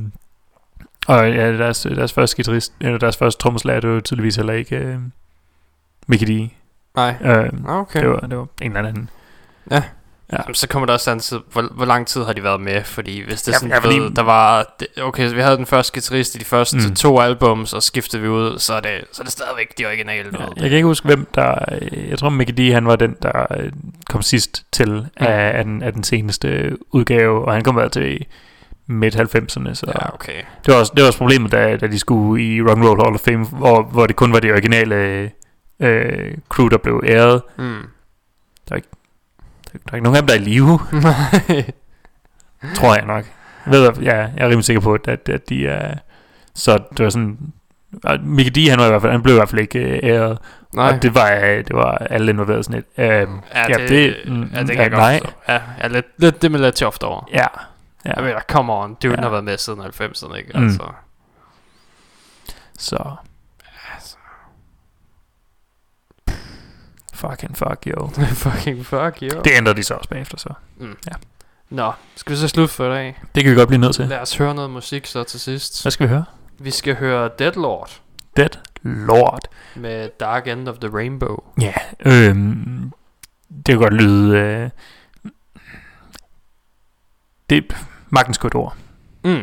[1.09, 4.77] og ja, deres, deres første guitarist, eller deres første trommeslager, det var tydeligvis heller ikke
[4.77, 4.98] øh,
[6.06, 6.51] Mickey D.
[6.97, 7.15] Nej.
[7.23, 8.01] Øh, Nå, Okay.
[8.01, 9.10] det, var, det var en eller anden.
[9.70, 9.82] Ja.
[10.32, 10.38] Ja.
[10.52, 13.20] Så kommer der også an til, hvor, hvor lang tid har de været med, fordi
[13.24, 15.92] hvis det er sådan, ja, fordi- ved, der var, okay, så vi havde den første
[15.92, 16.94] guitarist i de første Mm.
[16.94, 20.28] to albums, og skiftede vi ud, så er det, så er det stadigvæk de originale.
[20.32, 21.55] Ja, jeg kan ikke huske, hvem der...
[21.92, 23.72] øh, Jeg tror, Mickey D, han var den, der øh,
[24.10, 25.06] kom sidst til Mm.
[25.26, 28.26] af, af, den, af den seneste udgave, og han kom været til
[28.86, 30.42] midt-90'erne, så Ja, okay.
[30.66, 33.00] det, var også, det var også problemet, da, da de skulle i Rock and Roll
[33.02, 35.30] Hall of Fame, hvor, hvor det kun var det originale
[35.80, 37.42] øh, crew, der blev æret.
[37.59, 37.78] Mm.
[38.68, 38.78] Der
[39.92, 40.78] er ikke nogen af dem, der er i live,
[42.74, 43.24] tror jeg nok.
[43.66, 45.94] Jeg, ved, ja, jeg er rimelig sikker på, at, at, de er...
[46.55, 47.38] Så det var sådan...
[48.05, 50.00] og Mickey D, han, var i hvert fald, han blev i hvert fald ikke øh,
[50.02, 50.38] æret,
[50.74, 50.92] Nej.
[50.96, 52.84] og det var, øh, det var alle involveret sådan et.
[53.05, 53.26] Øh, ja,
[53.68, 55.18] ja, det, det- mm, ja, det kan ja, jeg godt nej.
[55.20, 55.36] forstå.
[55.48, 57.28] Ja, ja lidt, lidt, det med lidt tjoft over.
[57.32, 58.10] ja, Ja.
[58.10, 58.12] ja.
[58.16, 59.22] Jeg mener, come on, dude Ja.
[59.22, 60.50] har været med siden 90'erne, ikke?
[60.59, 60.64] Mm.
[60.64, 60.82] Altså.
[62.78, 63.10] Så...
[67.19, 68.09] Fucking fuck, yo.
[68.45, 69.40] Fucking fuck, jo.
[69.45, 70.49] Det ændrede de så også bagefter, så.
[71.70, 73.20] Nå, skal vi så slutte for i dag?
[73.35, 74.07] Det kan vi godt blive nødt til.
[74.09, 75.85] Lad os høre noget musik så til sidst.
[75.85, 76.24] Hvad skal vi høre?
[76.59, 78.01] Vi skal høre Deadlord
[78.36, 78.51] Dead
[78.82, 79.40] Lord.
[79.74, 81.36] med Dark End of the Rainbow.
[81.61, 82.93] Ja, øhm,
[83.49, 84.36] det kan godt lyde...
[84.39, 84.70] Øh,
[87.51, 87.77] det er
[88.09, 88.77] magtens korridor.
[89.24, 89.43] Mm.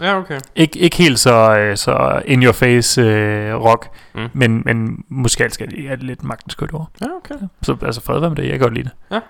[0.00, 0.06] Ja.
[0.10, 0.38] Ja, okay.
[0.58, 4.28] Ik- ikke helt så, øh, så in your face øh, rock, Mm.
[4.32, 6.90] men, men musikalsk skal det er det lidt magtens korridor.
[7.00, 7.34] Ja, okay.
[7.62, 9.22] Så altså fred være med det, jeg kan godt lide det.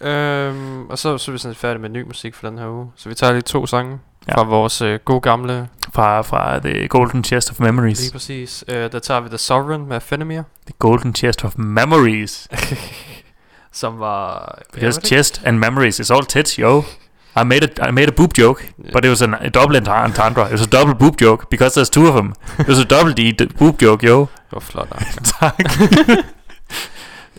[0.00, 2.90] Øhm, og så, så er vi sådan færdige med ny musik for den her uge.
[2.96, 3.98] Så vi tager lige to sange
[4.28, 4.34] Ja.
[4.36, 8.00] fra vores øh, gode gamle, Fra, fra The Golden Chest of Memories.
[8.00, 8.64] lige præcis.
[8.68, 12.48] Øh, der tager vi The Sovereign med Phenomere, The Golden Chest of Memories.
[13.72, 14.58] som var...
[14.74, 16.82] Because chest and memories is all tits, yo.
[17.40, 18.62] I made a, I made a boob joke,
[18.92, 20.44] but it was an, a double entendre.
[20.46, 22.32] It was a double boob joke, because there's two of them.
[22.60, 24.18] It was a double D boob joke, yo.
[24.20, 24.88] Det var flot,
[25.40, 25.54] tak.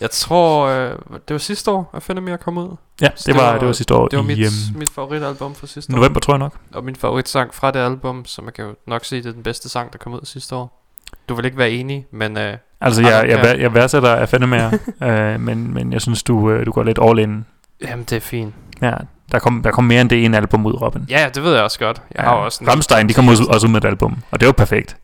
[0.01, 0.91] Jeg tror, øh,
[1.27, 2.75] det var sidste år, at Phenomere kom ud.
[3.01, 4.89] Ja, det det var, var- det var sidste år Det var i mit, øhm, mit
[4.89, 5.95] favoritalbum fra sidste år.
[5.97, 6.53] november, tror jeg nok.
[6.73, 9.43] Og min favoritsang fra det album, som jeg kan jo nok sige, det er den
[9.43, 10.85] bedste sang, der kom ud sidste år.
[11.29, 14.71] Du vil ikke være enig, men øh, Altså, jeg, jeg, jeg, jeg værdsætter af mere,
[15.03, 17.45] øh, men, men jeg synes, du, øh, du går lidt all in.
[17.81, 18.53] jamen, det er fint.
[18.81, 18.93] Ja,
[19.31, 21.05] der kom, der kom mere end det ene album ud, Robin.
[21.09, 22.01] Ja, det ved jeg også godt.
[22.15, 24.45] Jeg har jo også Rammstein, de kom også, også ud med et album, og det
[24.45, 24.97] var perfekt.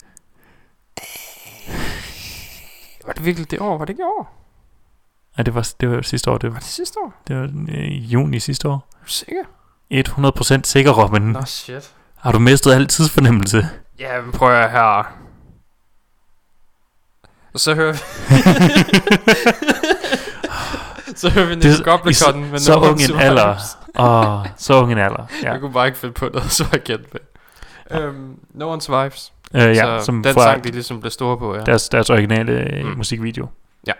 [3.05, 3.77] Var det virkelig det år?
[3.77, 4.41] Var det ikke i år?
[5.37, 6.37] Ja, det var, det var sidste år.
[6.37, 7.13] Det Var var, det sidste år?
[7.27, 8.87] det var øh, juni sidste år.
[9.01, 9.43] Er sikker?
[9.93, 11.21] 100% sikker, Robin.
[11.21, 11.91] Nå, shit.
[12.17, 13.69] Har du mistet al tidsfornemmelse?
[13.99, 15.13] Ja, men prøv at her.
[17.53, 17.97] Og så hører vi...
[21.19, 23.55] så hører vi Goblikon med så No One ung en alder.
[23.99, 25.25] Åh, oh, så ung en alder.
[25.43, 27.21] Ja, Jeg kunne bare ikke finde på noget, så jeg kendte med.
[28.09, 29.33] Um, no One Survives.
[29.55, 31.61] øh, ja så som den fra sang, de ligesom blev store på, ja.
[31.63, 32.91] deres, deres originale øh, Mm.
[32.97, 33.47] musikvideo.
[33.87, 33.93] Ja.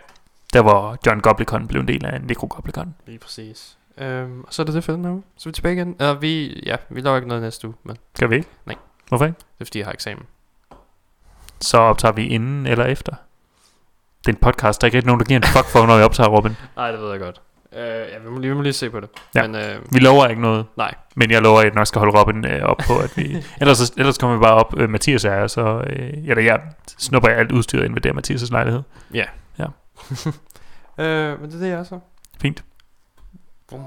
[0.52, 2.94] Der hvor John Goblikon blev en del af Necro Goblikon.
[3.06, 3.76] Lige præcis.
[4.00, 5.22] Um, og så er det det for den her uge.
[5.36, 5.96] Så er vi tilbage igen.
[6.10, 8.48] Uh, vi, ja, vi laver ikke noget næste uge, men Skal vi ikke?
[8.66, 8.76] Nej.
[9.08, 9.36] Hvorfor ikke?
[9.38, 10.22] det er fordi, jeg har eksamen.
[11.60, 13.12] Så optager vi inden eller efter.
[14.20, 16.02] Det er en podcast, der er ikke nogen, der giver en fuck for, når vi
[16.02, 16.56] optager, Robin.
[16.76, 17.40] Nej, det ved jeg godt.
[17.76, 17.82] Øh,
[18.12, 19.08] ja, vi må, lige, vi må lige se på det.
[19.34, 19.46] Ja.
[19.46, 20.94] Men øh, Vi lover ikke noget, nej.
[21.16, 23.36] men jeg lover, at jeg nok skal holde Robin øh, op på, at vi...
[23.60, 26.60] ellers, ellers kommer vi bare op, øh, Mathias er her, så øh, eller jeg
[26.98, 28.82] snupper alt udstyret ind ved det Mathias' lejlighed.
[30.98, 31.98] Øh, men det er det, jeg er så.
[32.40, 32.64] Fint.
[33.72, 33.78] We